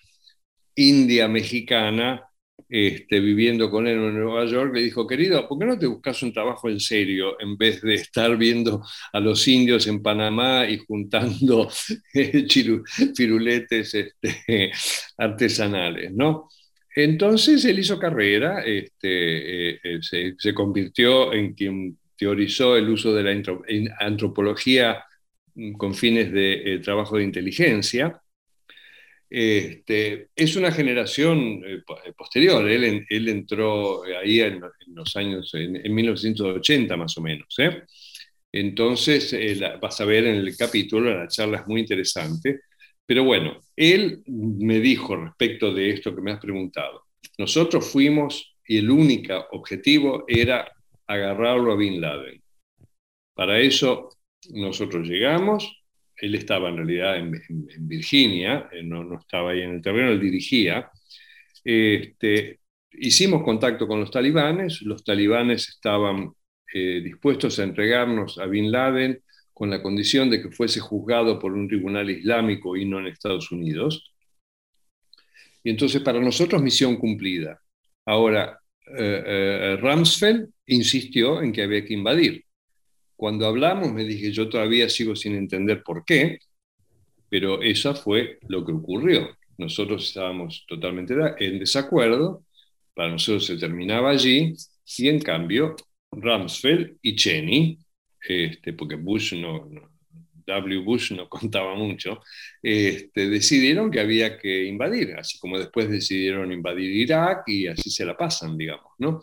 india 0.75 1.27
mexicana, 1.27 2.23
este, 2.69 3.19
viviendo 3.19 3.69
con 3.69 3.85
él 3.87 3.97
en 3.97 4.13
Nueva 4.17 4.45
York, 4.45 4.73
le 4.73 4.81
dijo, 4.81 5.05
querido, 5.05 5.47
¿por 5.47 5.59
qué 5.59 5.65
no 5.65 5.77
te 5.77 5.87
buscas 5.87 6.23
un 6.23 6.31
trabajo 6.31 6.69
en 6.69 6.79
serio 6.79 7.35
en 7.39 7.57
vez 7.57 7.81
de 7.81 7.95
estar 7.95 8.37
viendo 8.37 8.81
a 9.11 9.19
los 9.19 9.45
indios 9.47 9.87
en 9.87 10.01
Panamá 10.01 10.65
y 10.69 10.77
juntando 10.77 11.69
firuletes 13.15 13.93
este, 13.93 14.71
artesanales? 15.17 16.13
¿no? 16.13 16.47
Entonces 16.95 17.63
él 17.65 17.79
hizo 17.79 17.99
carrera, 17.99 18.61
este, 18.61 19.73
eh, 19.73 19.79
eh, 19.83 20.33
se, 20.37 20.53
convirtió 20.53 21.33
en 21.33 21.53
quien 21.53 21.97
teorizó 22.17 22.75
el 22.75 22.89
uso 22.89 23.13
de 23.13 23.23
la 23.23 23.59
antropología 23.99 25.03
con 25.77 25.93
fines 25.95 26.31
de 26.31 26.75
eh, 26.75 26.79
trabajo 26.79 27.17
de 27.17 27.23
inteligencia 27.23 28.21
este, 29.33 30.27
es 30.35 30.57
una 30.57 30.73
generación 30.73 31.63
eh, 31.65 31.81
eh, 32.05 32.11
posterior, 32.11 32.69
él, 32.69 33.29
entró 33.29 34.03
ahí 34.03 34.41
en, 34.41 34.61
los 34.87 35.15
años, 35.15 35.49
en, 35.53 35.95
1980 35.95 36.97
más 36.97 37.17
o 37.17 37.21
menos. 37.21 37.47
¿eh? 37.59 37.83
Entonces, 38.51 39.33
vas 39.79 40.01
a 40.01 40.05
ver 40.05 40.25
en 40.25 40.35
el 40.35 40.57
capítulo, 40.57 41.17
la 41.17 41.29
charla 41.29 41.59
es 41.59 41.67
muy 41.67 41.79
interesante, 41.79 42.63
pero 43.05 43.23
bueno, 43.23 43.61
él 43.73 44.21
me 44.27 44.81
dijo 44.81 45.15
respecto 45.15 45.73
de 45.73 45.91
esto 45.91 46.13
que 46.13 46.21
me 46.21 46.33
has 46.33 46.39
preguntado, 46.41 47.05
nosotros 47.37 47.89
fuimos 47.89 48.57
y 48.67 48.79
el 48.79 48.91
único 48.91 49.45
objetivo 49.51 50.25
era 50.27 50.69
agarrarlo 51.07 51.71
a 51.71 51.77
Bin 51.77 52.01
Laden. 52.01 52.41
Para 53.33 53.59
eso 53.61 54.09
nosotros 54.49 55.07
llegamos, 55.07 55.80
él 56.21 56.35
estaba 56.35 56.69
en 56.69 56.77
realidad 56.77 57.17
en, 57.17 57.31
Virginia, 57.87 58.69
no, 58.83 59.19
estaba 59.19 59.51
ahí 59.51 59.61
en 59.61 59.75
el 59.75 59.81
terreno, 59.81 60.11
él 60.11 60.19
dirigía. 60.19 60.89
Este, 61.63 62.59
hicimos 62.91 63.43
contacto 63.43 63.87
con 63.87 63.99
los 63.99 64.11
talibanes, 64.11 64.83
los 64.83 65.03
talibanes 65.03 65.67
estaban 65.69 66.31
eh, 66.73 67.01
dispuestos 67.03 67.57
a 67.57 67.63
entregarnos 67.63 68.37
a 68.37 68.45
Bin 68.45 68.71
Laden 68.71 69.19
con 69.51 69.71
la 69.71 69.81
condición 69.81 70.29
de 70.29 70.43
que 70.43 70.51
fuese 70.51 70.79
juzgado 70.79 71.39
por 71.39 71.53
un 71.53 71.67
tribunal 71.67 72.09
islámico 72.09 72.77
y 72.77 72.85
no 72.85 72.99
en 72.99 73.07
Estados 73.07 73.51
Unidos. 73.51 74.13
Y 75.63 75.71
entonces 75.71 76.01
para 76.01 76.19
nosotros 76.19 76.61
misión 76.61 76.97
cumplida. 76.97 77.59
Ahora, 78.05 78.59
eh, 78.85 79.23
eh, 79.25 79.77
Ramsfeld 79.81 80.49
insistió 80.67 81.41
en 81.41 81.51
que 81.51 81.63
había 81.63 81.83
que 81.83 81.93
invadir. 81.93 82.45
Cuando 83.21 83.45
hablamos 83.45 83.93
me 83.93 84.03
dije, 84.03 84.31
yo 84.31 84.49
todavía 84.49 84.89
sigo 84.89 85.15
sin 85.15 85.35
entender 85.35 85.83
por 85.83 86.03
qué, 86.03 86.39
pero 87.29 87.61
eso 87.61 87.93
fue 87.93 88.39
lo 88.47 88.65
que 88.65 88.71
ocurrió. 88.71 89.37
Nosotros 89.59 90.07
estábamos 90.07 90.65
totalmente 90.67 91.13
en 91.37 91.59
desacuerdo, 91.59 92.43
para 92.95 93.09
nosotros 93.11 93.45
se 93.45 93.57
terminaba 93.57 94.09
allí, 94.09 94.55
y 94.97 95.07
en 95.07 95.19
cambio 95.19 95.75
Rumsfeld 96.11 96.97
y 97.03 97.15
Cheney, 97.15 97.77
este, 98.27 98.73
porque 98.73 98.95
Bush 98.95 99.35
no, 99.35 99.69
W. 100.47 100.79
Bush 100.79 101.11
no 101.11 101.29
contaba 101.29 101.75
mucho, 101.75 102.23
este, 102.59 103.29
decidieron 103.29 103.91
que 103.91 103.99
había 103.99 104.39
que 104.39 104.65
invadir, 104.65 105.13
así 105.13 105.37
como 105.37 105.59
después 105.59 105.87
decidieron 105.91 106.51
invadir 106.51 106.89
Irak 106.89 107.43
y 107.45 107.67
así 107.67 107.91
se 107.91 108.03
la 108.03 108.17
pasan, 108.17 108.57
digamos, 108.57 108.93
¿no? 108.97 109.21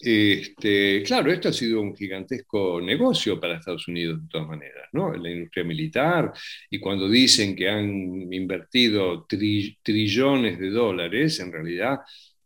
Este, 0.00 1.02
claro, 1.02 1.32
esto 1.32 1.48
ha 1.48 1.52
sido 1.52 1.80
un 1.80 1.96
gigantesco 1.96 2.80
negocio 2.80 3.40
para 3.40 3.56
Estados 3.56 3.88
Unidos 3.88 4.22
de 4.22 4.28
todas 4.28 4.46
maneras, 4.46 4.88
¿no? 4.92 5.12
La 5.12 5.28
industria 5.28 5.64
militar, 5.64 6.32
y 6.70 6.78
cuando 6.78 7.08
dicen 7.08 7.56
que 7.56 7.68
han 7.68 8.32
invertido 8.32 9.26
trillones 9.26 10.58
de 10.60 10.70
dólares, 10.70 11.40
en 11.40 11.50
realidad 11.52 11.98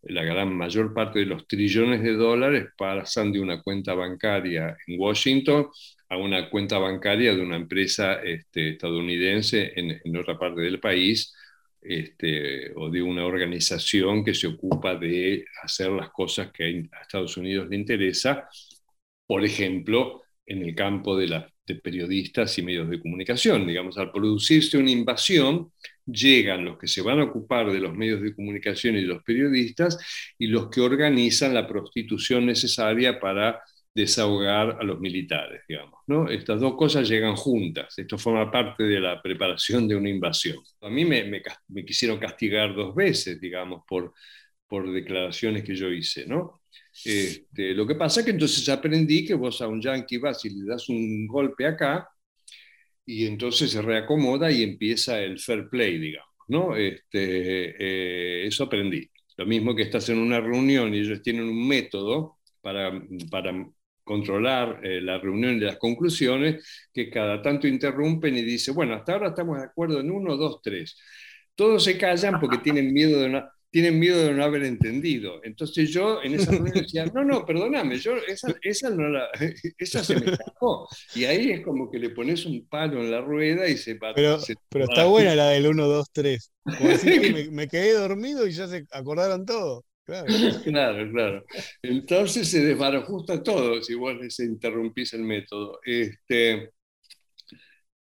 la 0.02 0.24
gran 0.24 0.54
mayor 0.56 0.94
parte 0.94 1.20
de 1.20 1.26
los 1.26 1.46
trillones 1.46 2.02
de 2.02 2.14
dólares 2.14 2.68
pasan 2.76 3.30
de 3.32 3.40
una 3.40 3.62
cuenta 3.62 3.94
bancaria 3.94 4.76
en 4.86 4.98
Washington 4.98 5.68
a 6.08 6.16
una 6.16 6.48
cuenta 6.50 6.78
bancaria 6.78 7.34
de 7.34 7.42
una 7.42 7.56
empresa 7.56 8.14
este, 8.22 8.70
estadounidense 8.70 9.72
en, 9.76 10.00
en 10.02 10.16
otra 10.16 10.38
parte 10.38 10.62
del 10.62 10.80
país, 10.80 11.34
este, 11.82 12.72
o 12.76 12.90
de 12.90 13.02
una 13.02 13.26
organización 13.26 14.24
que 14.24 14.34
se 14.34 14.46
ocupa 14.46 14.94
de 14.96 15.44
hacer 15.62 15.90
las 15.90 16.10
cosas 16.10 16.52
que 16.52 16.88
a 16.92 17.02
Estados 17.02 17.36
Unidos 17.36 17.68
le 17.68 17.76
interesa, 17.76 18.48
por 19.26 19.44
ejemplo, 19.44 20.22
en 20.46 20.62
el 20.62 20.74
campo 20.74 21.16
de, 21.16 21.28
la, 21.28 21.52
periodistas 21.82 22.58
y 22.58 22.62
medios 22.62 22.88
de 22.90 23.00
comunicación. 23.00 23.66
Digamos, 23.66 23.98
al 23.98 24.10
producirse 24.12 24.78
una 24.78 24.90
invasión, 24.90 25.72
llegan 26.04 26.64
los 26.64 26.78
que 26.78 26.88
se 26.88 27.02
van 27.02 27.20
a 27.20 27.24
ocupar 27.24 27.70
de 27.70 27.80
los 27.80 27.94
medios 27.94 28.20
de 28.20 28.34
comunicación 28.34 28.96
y 28.96 29.02
los 29.02 29.22
periodistas 29.22 29.98
y 30.38 30.48
los 30.48 30.68
que 30.68 30.80
organizan 30.80 31.54
la 31.54 31.66
prostitución 31.66 32.46
necesaria 32.46 33.20
para 33.20 33.60
desahogar 33.94 34.78
a 34.80 34.84
los 34.84 35.00
militares, 35.00 35.62
digamos. 35.68 36.00
¿no? 36.06 36.28
Estas 36.28 36.60
dos 36.60 36.76
cosas 36.76 37.08
llegan 37.08 37.36
juntas, 37.36 37.98
esto 37.98 38.18
forma 38.18 38.50
parte 38.50 38.84
de 38.84 39.00
la 39.00 39.20
preparación 39.20 39.86
de 39.86 39.96
una 39.96 40.08
invasión. 40.08 40.58
A 40.80 40.88
mí 40.88 41.04
me, 41.04 41.42
quisieron 41.86 42.18
castigar 42.18 42.74
dos 42.74 42.94
veces, 42.94 43.40
digamos, 43.40 43.82
por, 43.86 44.14
por 44.66 44.90
declaraciones 44.92 45.62
que 45.64 45.74
yo 45.74 45.90
hice, 45.90 46.26
¿no? 46.26 46.62
Este, 47.04 47.74
lo 47.74 47.86
que 47.86 47.94
pasa 47.94 48.20
es 48.20 48.26
que 48.26 48.32
entonces 48.32 48.68
aprendí 48.68 49.24
que 49.24 49.34
vos 49.34 49.60
a 49.62 49.68
un 49.68 49.80
yankee 49.80 50.18
vas 50.18 50.44
y 50.44 50.50
le 50.50 50.66
das 50.66 50.88
un 50.88 51.26
golpe 51.26 51.66
acá 51.66 52.08
y 53.04 53.26
entonces 53.26 53.70
se 53.70 53.82
reacomoda 53.82 54.50
y 54.50 54.62
empieza 54.62 55.20
el 55.20 55.38
fair 55.38 55.68
play, 55.68 55.98
digamos, 55.98 56.34
¿no? 56.48 56.76
Este, 56.76 57.74
eh, 57.78 58.46
eso 58.46 58.64
aprendí. 58.64 59.08
Lo 59.36 59.46
mismo 59.46 59.74
que 59.74 59.82
estás 59.82 60.08
en 60.08 60.18
una 60.18 60.40
reunión 60.40 60.94
y 60.94 60.98
ellos 61.00 61.22
tienen 61.22 61.44
un 61.44 61.66
método 61.66 62.38
para, 62.60 62.92
para 63.30 63.52
controlar 64.04 64.80
eh, 64.82 65.00
la 65.00 65.18
reunión 65.18 65.56
y 65.56 65.60
las 65.60 65.76
conclusiones, 65.76 66.64
que 66.92 67.10
cada 67.10 67.40
tanto 67.42 67.66
interrumpen 67.66 68.36
y 68.36 68.42
dicen, 68.42 68.74
bueno, 68.74 68.94
hasta 68.94 69.12
ahora 69.12 69.28
estamos 69.28 69.58
de 69.58 69.64
acuerdo 69.64 70.00
en 70.00 70.10
uno, 70.10 70.36
dos, 70.36 70.60
tres. 70.62 70.98
Todos 71.54 71.84
se 71.84 71.96
callan 71.96 72.40
porque 72.40 72.58
tienen 72.62 72.92
miedo 72.92 73.20
de 73.20 73.26
una... 73.26 73.50
tienen 73.70 73.98
miedo 73.98 74.24
de 74.24 74.32
no 74.32 74.42
haber 74.42 74.64
entendido. 74.64 75.40
Entonces 75.44 75.90
yo 75.90 76.22
en 76.22 76.34
esa 76.34 76.50
reunión 76.50 76.74
decía, 76.74 77.06
no, 77.06 77.24
no, 77.24 77.46
perdóname, 77.46 77.98
yo 77.98 78.16
esa, 78.16 78.54
esa, 78.62 78.90
no 78.90 79.08
la, 79.08 79.28
esa 79.78 80.02
se 80.02 80.18
me 80.18 80.32
escapó. 80.32 80.88
Y 81.14 81.24
ahí 81.24 81.52
es 81.52 81.60
como 81.60 81.90
que 81.90 81.98
le 81.98 82.10
pones 82.10 82.44
un 82.44 82.66
palo 82.68 83.00
en 83.00 83.10
la 83.10 83.20
rueda 83.20 83.68
y 83.68 83.76
se 83.76 83.94
va. 83.94 84.14
Pero, 84.14 84.38
pero 84.68 84.84
está 84.84 85.04
buena 85.04 85.34
la 85.34 85.50
del 85.50 85.66
1, 85.68 85.86
2, 85.86 86.06
3. 86.12 86.52
Como 86.64 86.88
decir 86.88 87.20
que 87.20 87.32
me, 87.32 87.50
me, 87.50 87.68
quedé 87.68 87.92
dormido 87.92 88.46
y 88.46 88.52
ya 88.52 88.66
se 88.66 88.84
acordaron 88.90 89.46
todo. 89.46 89.84
Claro. 90.64 91.10
claro. 91.12 91.44
Entonces 91.82 92.48
se 92.50 92.60
desbarajusta 92.64 93.42
todo 93.42 93.80
si 93.82 93.94
vos 93.94 94.14
les 94.16 94.38
interrumpís 94.40 95.12
el 95.14 95.22
método. 95.22 95.80
Este, 95.84 96.70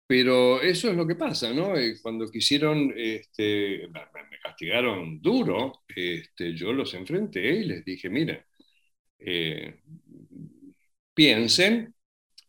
pero 0.06 0.62
eso 0.62 0.90
es 0.90 0.96
lo 0.96 1.08
que 1.08 1.16
pasa, 1.16 1.54
¿no? 1.54 1.76
Eh, 1.78 1.96
cuando 2.02 2.30
quisieron, 2.30 2.94
este, 2.96 3.88
me 3.90 4.40
castigaron 4.42 5.22
duro, 5.22 5.82
este, 5.96 6.54
yo 6.56 6.74
los 6.74 6.94
enfrenté 6.94 7.42
y 7.56 7.64
les 7.66 7.86
dije, 7.86 8.10
miren, 8.10 8.44
eh, 9.20 9.82
piensen, 11.14 11.94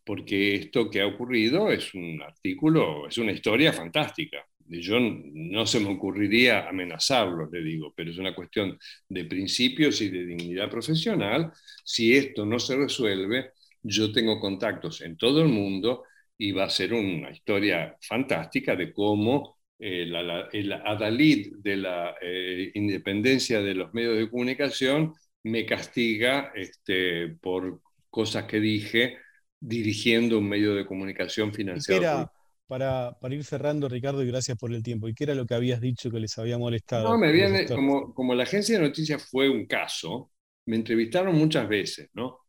porque 0.05 0.57
esto 0.57 0.91
que 0.91 1.01
ha 1.03 1.07
ocurrido 1.07 1.71
es 1.71 1.95
un 1.95 2.23
artículo, 2.23 3.09
es 3.09 3.19
una 3.19 3.33
historia 3.33 3.73
fantástica. 3.73 4.47
Yo 4.67 4.99
no 5.01 5.67
se 5.67 5.81
me 5.81 5.91
ocurriría 5.91 6.69
amenazarlos, 6.69 7.51
le 7.53 7.63
digo, 7.63 7.93
pero 7.95 8.11
es 8.11 8.19
una 8.19 8.35
cuestión 8.35 8.79
de 9.09 9.25
principios 9.25 10.01
y 10.01 10.09
de 10.09 10.25
dignidad 10.25 10.71
profesional. 10.71 11.53
Si 11.85 12.17
esto 12.17 12.47
no 12.47 12.59
se 12.59 12.77
resuelve, 12.77 13.53
yo 13.83 14.11
tengo 14.13 14.41
contactos 14.41 15.03
en 15.03 15.17
todo 15.17 15.43
el 15.43 15.49
mundo 15.49 16.05
y 16.37 16.53
va 16.53 16.65
a 16.65 16.71
ser 16.71 16.95
una 16.95 17.31
historia 17.31 17.97
fantástica 18.01 18.75
de 18.75 18.93
cómo 18.93 19.59
eh, 19.79 20.11
el 20.53 20.73
adalid 20.73 21.57
de 21.59 21.77
la 21.77 22.15
eh, 22.21 22.71
independencia 22.75 23.61
de 23.61 23.75
los 23.75 23.93
medios 23.93 24.17
de 24.17 24.31
comunicación 24.31 25.13
me 25.43 25.67
castiga 25.67 26.53
este, 26.55 27.37
por 27.41 27.81
cosas 28.09 28.45
que 28.45 28.61
dije 28.61 29.19
dirigiendo 29.61 30.39
un 30.39 30.49
medio 30.49 30.75
de 30.75 30.87
comunicación 30.87 31.53
financiado. 31.53 32.31
Para, 32.67 33.19
para, 33.21 33.35
ir 33.35 33.45
cerrando, 33.45 33.89
Ricardo, 33.89 34.23
y 34.23 34.27
gracias 34.27 34.57
por 34.57 34.73
el 34.73 34.83
tiempo, 34.83 35.09
¿y 35.09 35.15
qué 35.15 35.25
era 35.25 35.35
lo 35.35 35.47
que 35.47 35.55
habías 35.55 35.81
dicho 35.81 36.11
que 36.11 36.21
les 36.21 36.37
había 36.39 36.59
molestado? 36.59 37.09
No, 37.09 37.19
me 37.19 37.33
viene, 37.33 37.67
como, 37.67 38.15
como 38.15 38.35
la 38.35 38.45
agencia 38.45 38.79
de 38.79 38.87
noticias 38.87 39.29
fue 39.31 39.49
un 39.49 39.67
caso, 39.67 40.31
me 40.67 40.77
entrevistaron 40.77 41.35
muchas 41.37 41.69
veces, 41.69 42.09
¿no? 42.15 42.41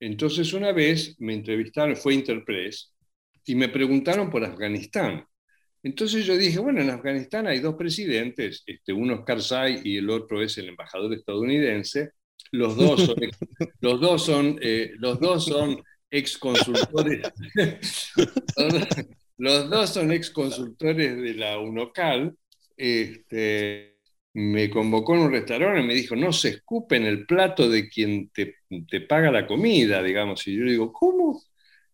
Entonces 0.00 0.52
una 0.54 0.72
vez 0.72 1.14
me 1.20 1.34
entrevistaron, 1.34 1.94
fue 1.94 2.14
Interpress, 2.14 2.94
y 3.44 3.54
me 3.54 3.68
preguntaron 3.68 4.30
por 4.30 4.44
Afganistán. 4.44 5.24
Entonces 5.82 6.26
yo 6.26 6.36
dije, 6.36 6.58
bueno, 6.58 6.80
en 6.80 6.90
Afganistán 6.90 7.46
hay 7.46 7.60
dos 7.60 7.74
presidentes, 7.74 8.62
este, 8.66 8.92
uno 8.92 9.14
es 9.14 9.20
Karzai 9.24 9.80
y 9.84 9.96
el 9.96 10.10
otro 10.10 10.42
es 10.42 10.56
el 10.58 10.68
embajador 10.68 11.12
estadounidense. 11.14 12.10
Los 12.52 12.76
dos 12.76 13.02
son, 13.06 13.16
los 13.80 14.00
dos 14.00 14.24
son, 14.24 14.58
eh, 14.60 14.92
los 14.98 15.20
dos 15.20 15.44
son 15.44 15.82
ex 16.10 16.36
consultores, 16.38 17.22
los 19.40 19.70
dos 19.70 19.90
son 19.90 20.12
ex 20.12 20.30
consultores 20.30 21.16
de 21.16 21.34
la 21.34 21.58
UNOCAL. 21.58 22.36
Este, 22.76 23.96
me 24.34 24.68
convocó 24.68 25.14
en 25.14 25.22
un 25.22 25.32
restaurante 25.32 25.80
y 25.80 25.86
me 25.86 25.94
dijo, 25.94 26.14
no 26.14 26.32
se 26.32 26.50
escupe 26.50 26.96
en 26.96 27.04
el 27.04 27.26
plato 27.26 27.68
de 27.68 27.88
quien 27.88 28.30
te, 28.30 28.54
paga 29.08 29.30
la 29.30 29.46
comida, 29.46 30.02
digamos. 30.02 30.46
Y 30.46 30.56
yo 30.56 30.64
digo, 30.66 30.92
¿cómo? 30.92 31.42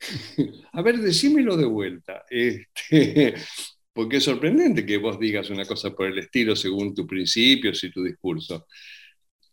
A 0.72 0.82
ver, 0.82 0.98
decímelo 0.98 1.56
de 1.56 1.66
vuelta. 1.66 2.24
Este, 2.28 3.34
porque 3.92 4.16
es 4.16 4.24
sorprendente 4.24 4.84
que 4.84 4.98
vos 4.98 5.18
digas 5.18 5.48
una 5.48 5.64
cosa 5.64 5.94
por 5.94 6.08
el 6.08 6.18
estilo 6.18 6.56
según 6.56 6.94
tus 6.94 7.06
principios 7.06 7.82
y 7.84 7.92
tu 7.92 8.02
discurso. 8.02 8.66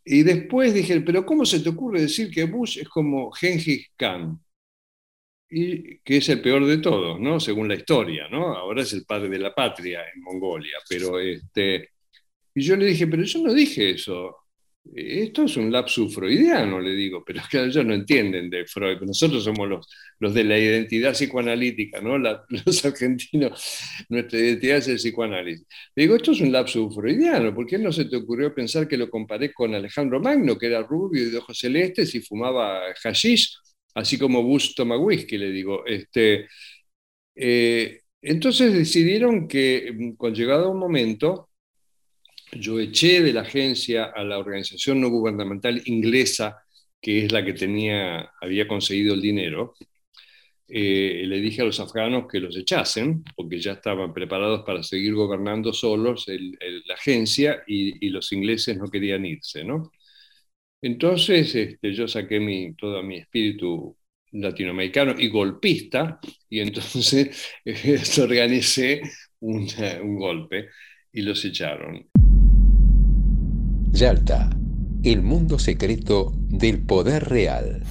Y 0.04 0.24
después 0.24 0.74
dije, 0.74 1.00
pero 1.02 1.26
¿cómo 1.26 1.46
se 1.46 1.60
te 1.60 1.70
ocurre 1.70 2.02
decir 2.02 2.32
que 2.32 2.46
Bush 2.46 2.80
es 2.80 2.90
como 2.90 3.32
Genghis 3.32 3.88
Khan? 3.96 4.43
Y 5.56 6.00
que 6.00 6.18
es 6.18 6.30
el 6.30 6.42
peor 6.42 6.66
de 6.66 6.80
todos, 6.80 7.20
¿no? 7.20 7.40
Según 7.40 7.68
la 7.68 7.76
historia, 7.76 8.28
¿no? 8.28 8.56
Ahora 8.56 8.82
es 8.82 8.92
el 8.94 9.06
padre 9.06 9.30
de 9.30 9.38
la 9.38 9.54
patria 9.54 10.02
en 10.14 10.22
Mongolia, 10.22 10.78
pero 10.90 11.20
este... 11.20 11.90
Y 12.56 12.64
yo 12.64 12.76
le 12.76 12.88
dije, 12.88 13.06
pero 13.08 13.24
yo 13.24 13.40
no 13.44 13.54
dije 13.54 13.92
eso. 13.92 14.36
Esto 14.96 15.44
es 15.44 15.56
un 15.58 15.72
lapsus 15.72 16.14
freudiano, 16.14 16.80
le 16.80 16.94
digo, 16.94 17.24
pero 17.26 17.40
es 17.40 17.48
que 17.48 17.64
ellos 17.64 17.86
no 17.86 17.94
entienden 17.94 18.50
de 18.50 18.66
Freud. 18.66 19.00
Nosotros 19.02 19.44
somos 19.44 19.70
los, 19.70 19.88
los 20.20 20.34
de 20.34 20.44
la 20.44 20.58
identidad 20.58 21.14
psicoanalítica, 21.14 22.02
¿no? 22.02 22.18
los 22.50 22.86
argentinos, 22.86 23.80
nuestra 24.10 24.40
identidad 24.40 24.78
es 24.78 24.88
el 24.88 24.98
psicoanálisis. 24.98 25.66
Le 25.96 26.04
digo, 26.04 26.16
esto 26.16 26.32
es 26.32 26.42
un 26.42 26.52
lapsus 26.52 26.96
freudiano, 26.96 27.54
¿por 27.54 27.68
qué 27.68 27.78
no 27.78 27.92
se 27.92 28.06
te 28.06 28.18
ocurrió 28.18 28.54
pensar 28.54 28.88
que 28.88 28.98
lo 28.98 29.10
comparé 29.10 29.54
con 29.54 29.74
Alejandro 29.74 30.20
Magno, 30.20 30.58
que 30.58 30.68
era 30.68 30.82
rubio 30.82 31.24
y 31.24 31.30
de 31.30 31.38
ojos 31.38 31.60
celestes 31.60 32.14
y 32.16 32.22
fumaba 32.22 32.82
hashish, 33.04 33.56
así 33.94 34.18
como 34.18 34.44
Bush 34.44 34.74
toma 34.76 34.98
whisky, 34.98 35.38
le 35.38 35.52
digo. 35.52 35.86
Este, 35.86 36.48
eh, 37.36 38.02
entonces 38.22 38.74
decidieron 38.74 39.48
que, 39.48 39.92
mm, 39.94 40.16
con 40.16 40.34
llegado 40.34 40.72
un 40.72 40.80
momento, 40.80 41.50
yo 42.54 42.80
eché 42.80 43.22
de 43.22 43.34
la 43.34 43.42
agencia 43.42 44.06
a 44.06 44.24
la 44.24 44.38
organización 44.40 45.02
no 45.02 45.10
gubernamental 45.10 45.82
inglesa, 45.86 46.64
que 47.02 47.26
es 47.26 47.32
la 47.32 47.44
que 47.44 47.54
tenía, 47.54 48.32
había 48.42 48.68
conseguido 48.68 49.14
el 49.16 49.22
dinero. 49.22 49.76
Eh, 50.68 51.24
le 51.28 51.40
dije 51.42 51.62
a 51.62 51.66
los 51.66 51.80
afganos 51.80 52.26
que 52.32 52.40
los 52.40 52.56
echasen, 52.58 53.24
porque 53.36 53.60
ya 53.60 53.74
estaban 53.74 54.14
preparados 54.14 54.64
para 54.64 54.82
seguir 54.84 55.14
gobernando 55.14 55.74
solos 55.74 56.26
la 56.28 56.94
agencia 56.96 57.64
y, 57.68 58.10
los 58.10 58.32
ingleses 58.32 58.78
no 58.78 58.90
querían 58.90 59.26
irse. 59.26 59.64
¿no? 59.64 59.92
Entonces 60.84 61.56
este, 61.56 61.94
yo 61.94 62.10
saqué 62.10 62.42
mi, 62.42 62.74
todo 62.74 63.02
mi 63.04 63.20
espíritu 63.20 63.96
latinoamericano 64.34 65.16
y 65.18 65.30
golpista, 65.30 66.20
y 66.50 66.60
entonces 66.60 67.54
organicé 68.20 69.02
un 69.40 70.18
golpe 70.18 70.68
y 71.14 71.22
los 71.22 71.46
echaron. 71.46 72.06
Yalta, 73.92 74.50
el 75.06 75.22
mundo 75.22 75.58
secreto 75.58 76.34
del 76.50 76.86
poder 76.86 77.30
real. 77.30 77.82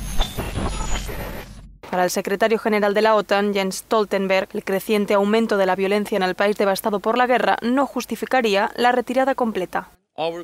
Para 1.91 2.05
el 2.05 2.11
secretario 2.11 2.59
general 2.59 2.93
de 2.93 3.03
la 3.03 3.15
OTAN, 3.15 3.55
Jens 3.55 3.77
Stoltenberg, 3.77 4.49
el 4.53 4.65
creciente 4.65 5.15
aumento 5.15 5.57
de 5.57 5.65
la 5.65 5.77
violencia 5.77 6.17
en 6.17 6.25
el 6.25 6.35
país 6.35 6.59
devastado 6.59 7.01
por 7.01 7.17
la 7.17 7.27
guerra 7.27 7.57
no 7.63 7.87
justificaría 7.87 8.71
la 8.77 8.93
retirada 8.93 9.35
completa. 9.35 9.91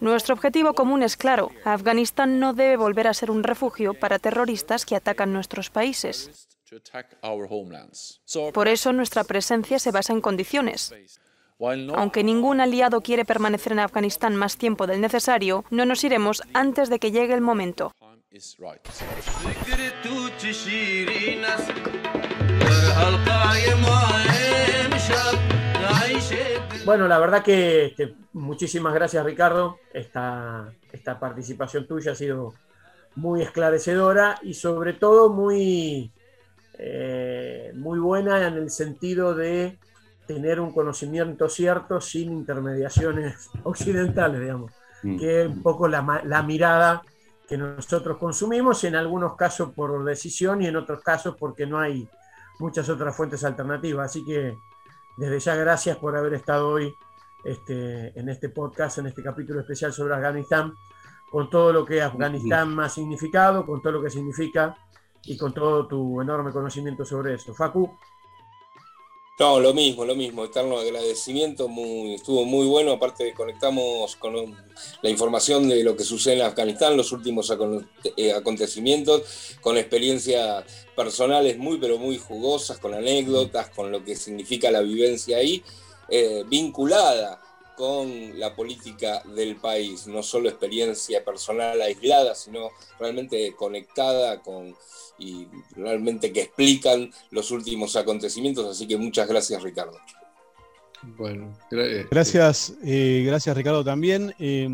Nuestro 0.01 0.35
objetivo 0.35 0.75
común 0.75 1.03
es 1.03 1.17
claro. 1.17 1.51
Afganistán 1.65 2.41
no 2.41 2.55
debe 2.55 2.77
volver 2.77 3.07
a 3.07 3.15
ser 3.15 3.31
un 3.31 3.43
refugio 3.43 3.95
para 3.95 4.19
terroristas 4.19 4.87
que 4.87 4.97
atacan 4.97 5.33
nuestros 5.33 5.71
países. 5.71 6.49
Por 8.53 8.69
eso 8.69 8.93
nuestra 8.93 9.25
presencia 9.25 9.79
se 9.79 9.91
basa 9.91 10.13
en 10.13 10.21
condiciones. 10.21 10.95
Aunque 11.95 12.23
ningún 12.23 12.61
aliado 12.61 13.01
quiere 13.01 13.25
permanecer 13.25 13.73
en 13.73 13.81
Afganistán 13.81 14.37
más 14.37 14.57
tiempo 14.57 14.87
del 14.87 15.01
necesario, 15.01 15.65
no 15.71 15.85
nos 15.85 16.05
iremos 16.05 16.43
antes 16.55 16.89
de 16.89 16.99
que 16.99 17.11
llegue 17.11 17.35
el 17.35 17.41
momento. 17.41 17.93
Bueno, 26.89 27.07
la 27.07 27.19
verdad 27.19 27.43
que 27.43 28.17
muchísimas 28.33 28.95
gracias 28.95 29.23
Ricardo. 29.23 29.77
Esta, 29.93 30.73
esta 30.91 31.21
participación 31.21 31.87
tuya 31.87 32.13
ha 32.13 32.15
sido 32.15 32.55
muy 33.15 33.43
esclarecedora 33.43 34.37
y 34.41 34.55
sobre 34.55 34.95
todo 34.95 35.29
muy, 35.29 36.11
eh, 36.79 37.73
muy 37.75 37.99
buena 37.99 38.49
en 38.49 38.55
el 38.55 38.71
sentido 38.71 39.35
de 39.35 39.79
tener 40.27 40.61
un 40.61 40.73
conocimiento 40.73 41.51
cierto 41.51 42.01
sin 42.01 42.33
intermediaciones 42.33 43.51
occidentales, 43.65 44.41
digamos, 44.41 44.73
mm. 45.03 45.19
que 45.19 45.43
es 45.43 45.47
un 45.47 45.63
poco 45.63 45.89
la, 45.89 46.23
la, 46.25 46.43
mirada 46.43 47.03
que 47.47 47.59
nosotros 47.59 48.17
consumimos, 48.17 48.83
en 48.85 48.97
algunos 48.97 49.37
casos 49.37 49.75
por 49.75 50.03
decisión 50.07 50.63
y 50.63 50.69
en 50.69 50.77
otros 50.77 51.03
casos 51.03 51.37
porque 51.39 51.67
no 51.67 51.79
hay 51.79 52.09
muchas 52.59 52.89
otras 52.89 53.15
fuentes 53.15 53.45
alternativas. 53.45 54.07
Así 54.07 54.25
que 54.25 54.57
desde 55.19 55.41
ya 55.41 55.57
gracias 55.57 55.97
por 55.97 56.17
haber 56.17 56.35
estado 56.35 56.69
hoy 56.69 56.95
este, 57.45 58.19
en 58.19 58.29
este 58.29 58.51
podcast, 58.51 58.99
en 58.99 59.09
este 59.09 59.21
capítulo 59.21 59.61
especial 59.61 59.93
sobre 59.93 60.15
Afganistán, 60.15 60.75
con 61.29 61.51
todo 61.51 61.73
lo 61.73 61.85
que 61.85 62.01
Afganistán 62.01 62.77
mm. 62.77 62.81
ha 62.81 62.89
significado, 62.89 63.67
con 63.67 63.83
todo 63.83 63.95
lo 63.95 64.03
que 64.03 64.11
significa 64.11 64.77
y 65.25 65.37
con 65.37 65.53
todo 65.53 65.89
tu 65.89 66.23
enorme 66.23 66.53
conocimiento 66.53 67.05
sobre 67.05 67.35
eso. 67.35 67.53
Facu. 67.53 67.99
No, 69.39 69.61
lo 69.61 69.73
mismo, 69.73 70.05
lo 70.05 70.17
mismo, 70.17 70.45
eterno 70.45 70.79
agradecimiento, 70.79 71.69
muy, 71.69 72.15
estuvo 72.15 72.45
muy 72.45 72.67
bueno, 72.67 72.91
aparte 72.91 73.33
conectamos 73.35 74.17
con 74.17 74.35
la 75.01 75.11
información 75.11 75.69
de 75.69 75.85
lo 75.85 75.97
que 75.97 76.03
sucede 76.03 76.35
en 76.35 76.43
Afganistán, 76.43 76.97
los 76.97 77.13
últimos 77.13 77.55
eh, 78.17 78.33
acontecimientos, 78.33 79.57
con 79.61 79.77
experiencias 79.77 80.65
personales 80.97 81.57
muy, 81.57 81.79
pero 81.79 81.99
muy 81.99 82.19
jugosas, 82.19 82.81
con 82.81 82.95
anécdotas, 82.95 83.71
con 83.71 83.93
lo 83.93 84.03
que 84.03 84.17
significa 84.17 84.73
la 84.73 84.81
vivencia 84.81 85.37
ahí, 85.37 85.63
eh, 86.09 86.43
vinculada 86.49 87.41
con 87.79 88.37
la 88.41 88.57
política 88.57 89.23
del 89.37 89.55
país, 89.55 90.09
no 90.09 90.25
solo 90.25 90.49
experiencia 90.49 91.25
personal 91.25 91.81
aislada, 91.81 92.35
sino 92.35 92.71
realmente 92.99 93.55
conectada 93.55 94.41
con 94.43 94.75
y 95.17 95.47
realmente 95.77 96.33
que 96.33 96.43
explican 96.43 97.13
los 97.31 97.53
últimos 97.53 97.95
acontecimientos. 97.95 98.67
Así 98.67 98.89
que 98.89 98.97
muchas 98.97 99.29
gracias, 99.29 99.63
Ricardo. 99.63 99.97
Bueno, 101.17 101.57
gracias, 102.11 102.75
eh, 102.85 103.23
gracias 103.25 103.57
Ricardo 103.57 103.85
también. 103.85 104.35
Eh, 104.41 104.69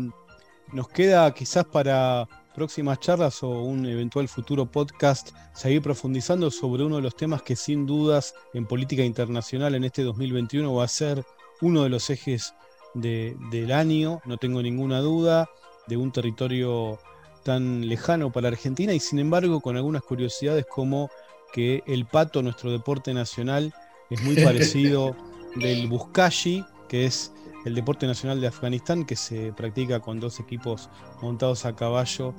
nos 0.73 0.89
queda 0.89 1.31
quizás 1.31 1.63
para 1.65 2.27
próximas 2.55 2.99
charlas 2.99 3.43
o 3.43 3.49
un 3.49 3.85
eventual 3.85 4.27
futuro 4.27 4.65
podcast 4.65 5.29
seguir 5.53 5.83
profundizando 5.83 6.49
sobre 6.49 6.83
uno 6.83 6.95
de 6.95 7.03
los 7.03 7.15
temas 7.15 7.43
que 7.43 7.55
sin 7.55 7.85
dudas 7.85 8.33
en 8.55 8.65
política 8.65 9.03
internacional 9.03 9.75
en 9.75 9.83
este 9.83 10.01
2021 10.01 10.73
va 10.73 10.85
a 10.85 10.87
ser 10.87 11.23
uno 11.61 11.83
de 11.83 11.89
los 11.89 12.09
ejes 12.09 12.55
del 12.95 13.71
año, 13.71 14.21
no 14.25 14.37
tengo 14.37 14.61
ninguna 14.61 14.99
duda, 14.99 15.49
de 15.87 15.97
un 15.97 16.11
territorio 16.11 16.97
tan 17.43 17.87
lejano 17.87 18.31
para 18.31 18.47
Argentina 18.47 18.93
y 18.93 18.99
sin 18.99 19.19
embargo 19.19 19.61
con 19.61 19.77
algunas 19.77 20.01
curiosidades 20.01 20.65
como 20.65 21.11
que 21.53 21.83
el 21.85 22.05
pato, 22.05 22.41
nuestro 22.41 22.71
deporte 22.71 23.13
nacional, 23.13 23.73
es 24.09 24.21
muy 24.23 24.35
parecido 24.43 25.15
del 25.55 25.87
Buscashi, 25.87 26.65
que 26.89 27.05
es 27.05 27.31
el 27.65 27.75
deporte 27.75 28.07
nacional 28.07 28.41
de 28.41 28.47
Afganistán, 28.47 29.05
que 29.05 29.15
se 29.15 29.53
practica 29.53 29.99
con 29.99 30.19
dos 30.19 30.39
equipos 30.39 30.89
montados 31.21 31.65
a 31.65 31.75
caballo 31.75 32.33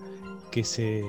que 0.51 0.65
se 0.65 1.05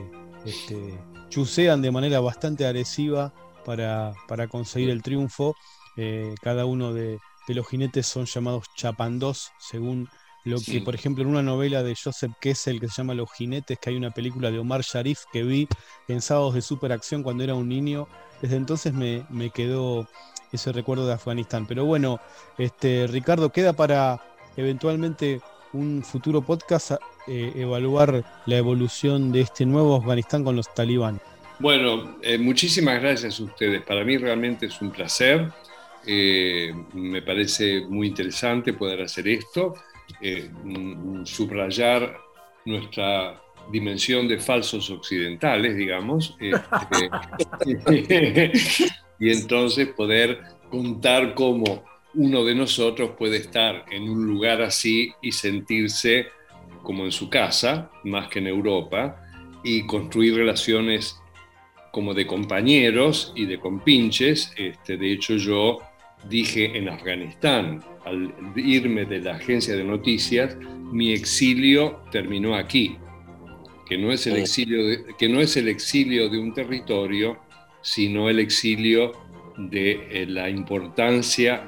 este, 0.45 0.99
chusean 1.29 1.81
de 1.81 1.91
manera 1.91 2.19
bastante 2.19 2.65
agresiva 2.65 3.33
para, 3.65 4.13
conseguir 4.49 4.89
el 4.89 5.01
triunfo. 5.01 5.55
Eh, 5.97 6.35
cada 6.41 6.65
uno 6.65 6.93
de, 6.93 7.17
de 7.47 7.53
los 7.55 7.67
jinetes 7.67 8.05
son 8.05 8.25
llamados 8.25 8.65
chapandós, 8.75 9.51
según 9.59 10.09
lo 10.43 10.61
que, 10.61 10.79
por 10.81 10.95
ejemplo, 10.95 11.23
en 11.23 11.29
una 11.29 11.43
novela 11.43 11.83
de 11.83 11.95
Joseph 11.95 12.31
Kessel 12.39 12.79
que 12.79 12.87
se 12.87 12.95
llama 12.95 13.13
Los 13.13 13.31
jinetes, 13.33 13.77
que 13.79 13.89
hay 13.89 13.97
una 13.97 14.11
película 14.11 14.49
de 14.49 14.59
Omar 14.59 14.81
Sharif 14.81 15.23
que 15.31 15.43
vi 15.43 15.67
en 16.07 16.21
sábados 16.21 16.53
de 16.53 16.61
superacción 16.61 17.21
cuando 17.21 17.43
era 17.43 17.53
un 17.53 17.67
niño, 17.67 18.07
desde 18.41 18.55
entonces 18.55 18.93
me, 18.93 19.49
quedó 19.53 20.07
ese 20.51 20.71
recuerdo 20.71 21.05
de 21.05 21.13
Afganistán. 21.13 21.65
Pero 21.67 21.85
bueno, 21.85 22.19
este, 22.57 23.07
Ricardo, 23.07 23.51
queda 23.51 23.73
para 23.73 24.21
eventualmente 24.55 25.41
un 25.73 26.01
futuro 26.01 26.41
podcast 26.41 26.91
eh, 27.27 27.51
evaluar 27.55 28.23
la 28.45 28.55
evolución 28.55 29.33
de 29.33 29.41
este 29.41 29.65
nuevo 29.65 29.97
Afganistán 29.97 30.45
con 30.45 30.55
los 30.55 30.73
talibanes. 30.73 31.21
Bueno, 31.59 32.17
eh, 32.21 32.37
muchísimas 32.37 33.01
gracias 33.01 33.39
a 33.39 33.43
ustedes. 33.43 33.81
Para 33.81 34.03
mí 34.05 34.17
realmente 34.17 34.67
es 34.67 34.81
un 34.81 34.91
placer. 34.91 35.51
Eh, 36.09 36.73
me 36.93 37.21
parece 37.21 37.81
muy 37.81 38.07
interesante 38.07 38.71
poder 38.71 39.01
hacer 39.01 39.27
esto, 39.27 39.73
eh, 40.21 40.49
mm, 40.63 41.25
subrayar 41.25 42.17
nuestra 42.63 43.41
dimensión 43.71 44.27
de 44.27 44.39
falsos 44.39 44.89
occidentales, 44.89 45.75
digamos, 45.75 46.35
este, 46.39 47.09
y 49.19 49.31
entonces 49.31 49.89
poder 49.89 50.41
contar 50.69 51.33
cómo 51.33 51.83
uno 52.13 52.45
de 52.45 52.55
nosotros 52.55 53.11
puede 53.17 53.37
estar 53.37 53.85
en 53.91 54.09
un 54.09 54.27
lugar 54.27 54.61
así 54.61 55.11
y 55.21 55.33
sentirse 55.33 56.27
como 56.83 57.03
en 57.03 57.11
su 57.11 57.29
casa, 57.29 57.91
más 58.05 58.29
que 58.29 58.39
en 58.39 58.47
Europa, 58.47 59.21
y 59.63 59.85
construir 59.85 60.35
relaciones 60.35 61.19
como 61.91 62.13
de 62.13 62.25
compañeros 62.25 63.33
y 63.35 63.45
de 63.45 63.59
compinches. 63.59 64.53
Este, 64.55 64.97
de 64.97 65.11
hecho, 65.11 65.35
yo 65.35 65.79
dije 66.29 66.77
en 66.77 66.89
Afganistán, 66.89 67.83
al 68.05 68.33
irme 68.55 69.05
de 69.05 69.19
la 69.19 69.35
agencia 69.35 69.75
de 69.75 69.83
noticias, 69.83 70.57
mi 70.91 71.11
exilio 71.11 72.01
terminó 72.11 72.55
aquí, 72.55 72.97
que 73.87 73.97
no 73.97 74.11
es 74.11 74.27
el 74.27 74.37
exilio 74.37 74.85
de, 74.87 75.05
que 75.17 75.29
no 75.29 75.39
es 75.41 75.57
el 75.57 75.67
exilio 75.67 76.29
de 76.29 76.37
un 76.37 76.53
territorio, 76.53 77.37
sino 77.81 78.29
el 78.29 78.39
exilio 78.39 79.13
de 79.57 80.07
eh, 80.11 80.25
la 80.27 80.49
importancia 80.49 81.63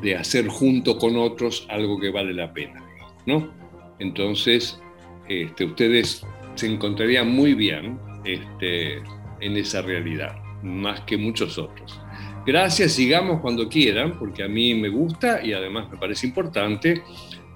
de 0.00 0.16
hacer 0.16 0.48
junto 0.48 0.98
con 0.98 1.16
otros 1.16 1.66
algo 1.68 1.98
que 1.98 2.10
vale 2.10 2.34
la 2.34 2.52
pena, 2.52 2.84
¿no? 3.26 3.50
Entonces, 3.98 4.80
este, 5.28 5.64
ustedes 5.64 6.24
se 6.54 6.66
encontrarían 6.66 7.30
muy 7.30 7.54
bien 7.54 7.98
este, 8.24 8.98
en 9.40 9.56
esa 9.56 9.82
realidad, 9.82 10.36
más 10.62 11.00
que 11.02 11.16
muchos 11.16 11.58
otros. 11.58 12.00
Gracias, 12.46 12.92
sigamos 12.92 13.40
cuando 13.40 13.68
quieran, 13.68 14.16
porque 14.20 14.44
a 14.44 14.48
mí 14.48 14.72
me 14.74 14.88
gusta 14.88 15.44
y 15.44 15.52
además 15.52 15.90
me 15.90 15.96
parece 15.96 16.28
importante. 16.28 17.02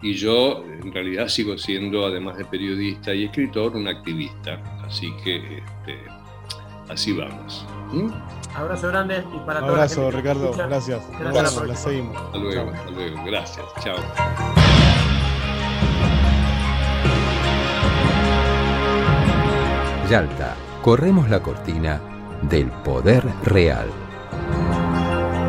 Y 0.03 0.14
yo 0.14 0.64
en 0.64 0.93
realidad 0.93 1.28
sigo 1.28 1.57
siendo, 1.57 2.05
además 2.05 2.36
de 2.36 2.45
periodista 2.45 3.14
y 3.14 3.26
escritor, 3.26 3.76
un 3.76 3.86
activista. 3.86 4.61
Así 4.84 5.12
que 5.22 5.36
este, 5.36 5.97
así 6.88 7.12
vamos. 7.12 7.64
¿Mm? 7.93 8.09
Abrazo 8.57 8.88
grande 8.88 9.22
y 9.32 9.38
para 9.47 9.61
todos. 9.61 9.72
Abrazo, 9.74 10.11
Ricardo. 10.11 10.53
Gracias. 10.53 11.01
Gracias. 11.20 11.66
La 11.68 11.76
seguimos. 11.76 12.16
Hasta 12.16 12.38
luego, 12.38 12.70
hasta 12.70 12.91
luego. 12.91 13.24
Gracias. 13.24 13.66
Chao. 13.84 13.97
Yalta, 20.11 20.57
corremos 20.82 21.30
la 21.30 21.41
cortina 21.41 22.01
del 22.43 22.66
poder 22.82 23.22
real. 23.45 23.88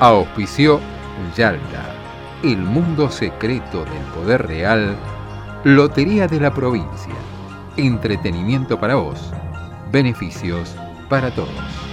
Auspició 0.00 0.78
Yalta, 1.34 1.94
el 2.42 2.58
mundo 2.58 3.10
secreto 3.10 3.82
del 3.86 4.02
poder 4.14 4.46
real, 4.46 4.94
Lotería 5.64 6.28
de 6.28 6.38
la 6.38 6.52
provincia, 6.52 7.14
entretenimiento 7.78 8.78
para 8.78 8.96
vos, 8.96 9.32
beneficios 9.90 10.76
para 11.08 11.30
todos. 11.34 11.85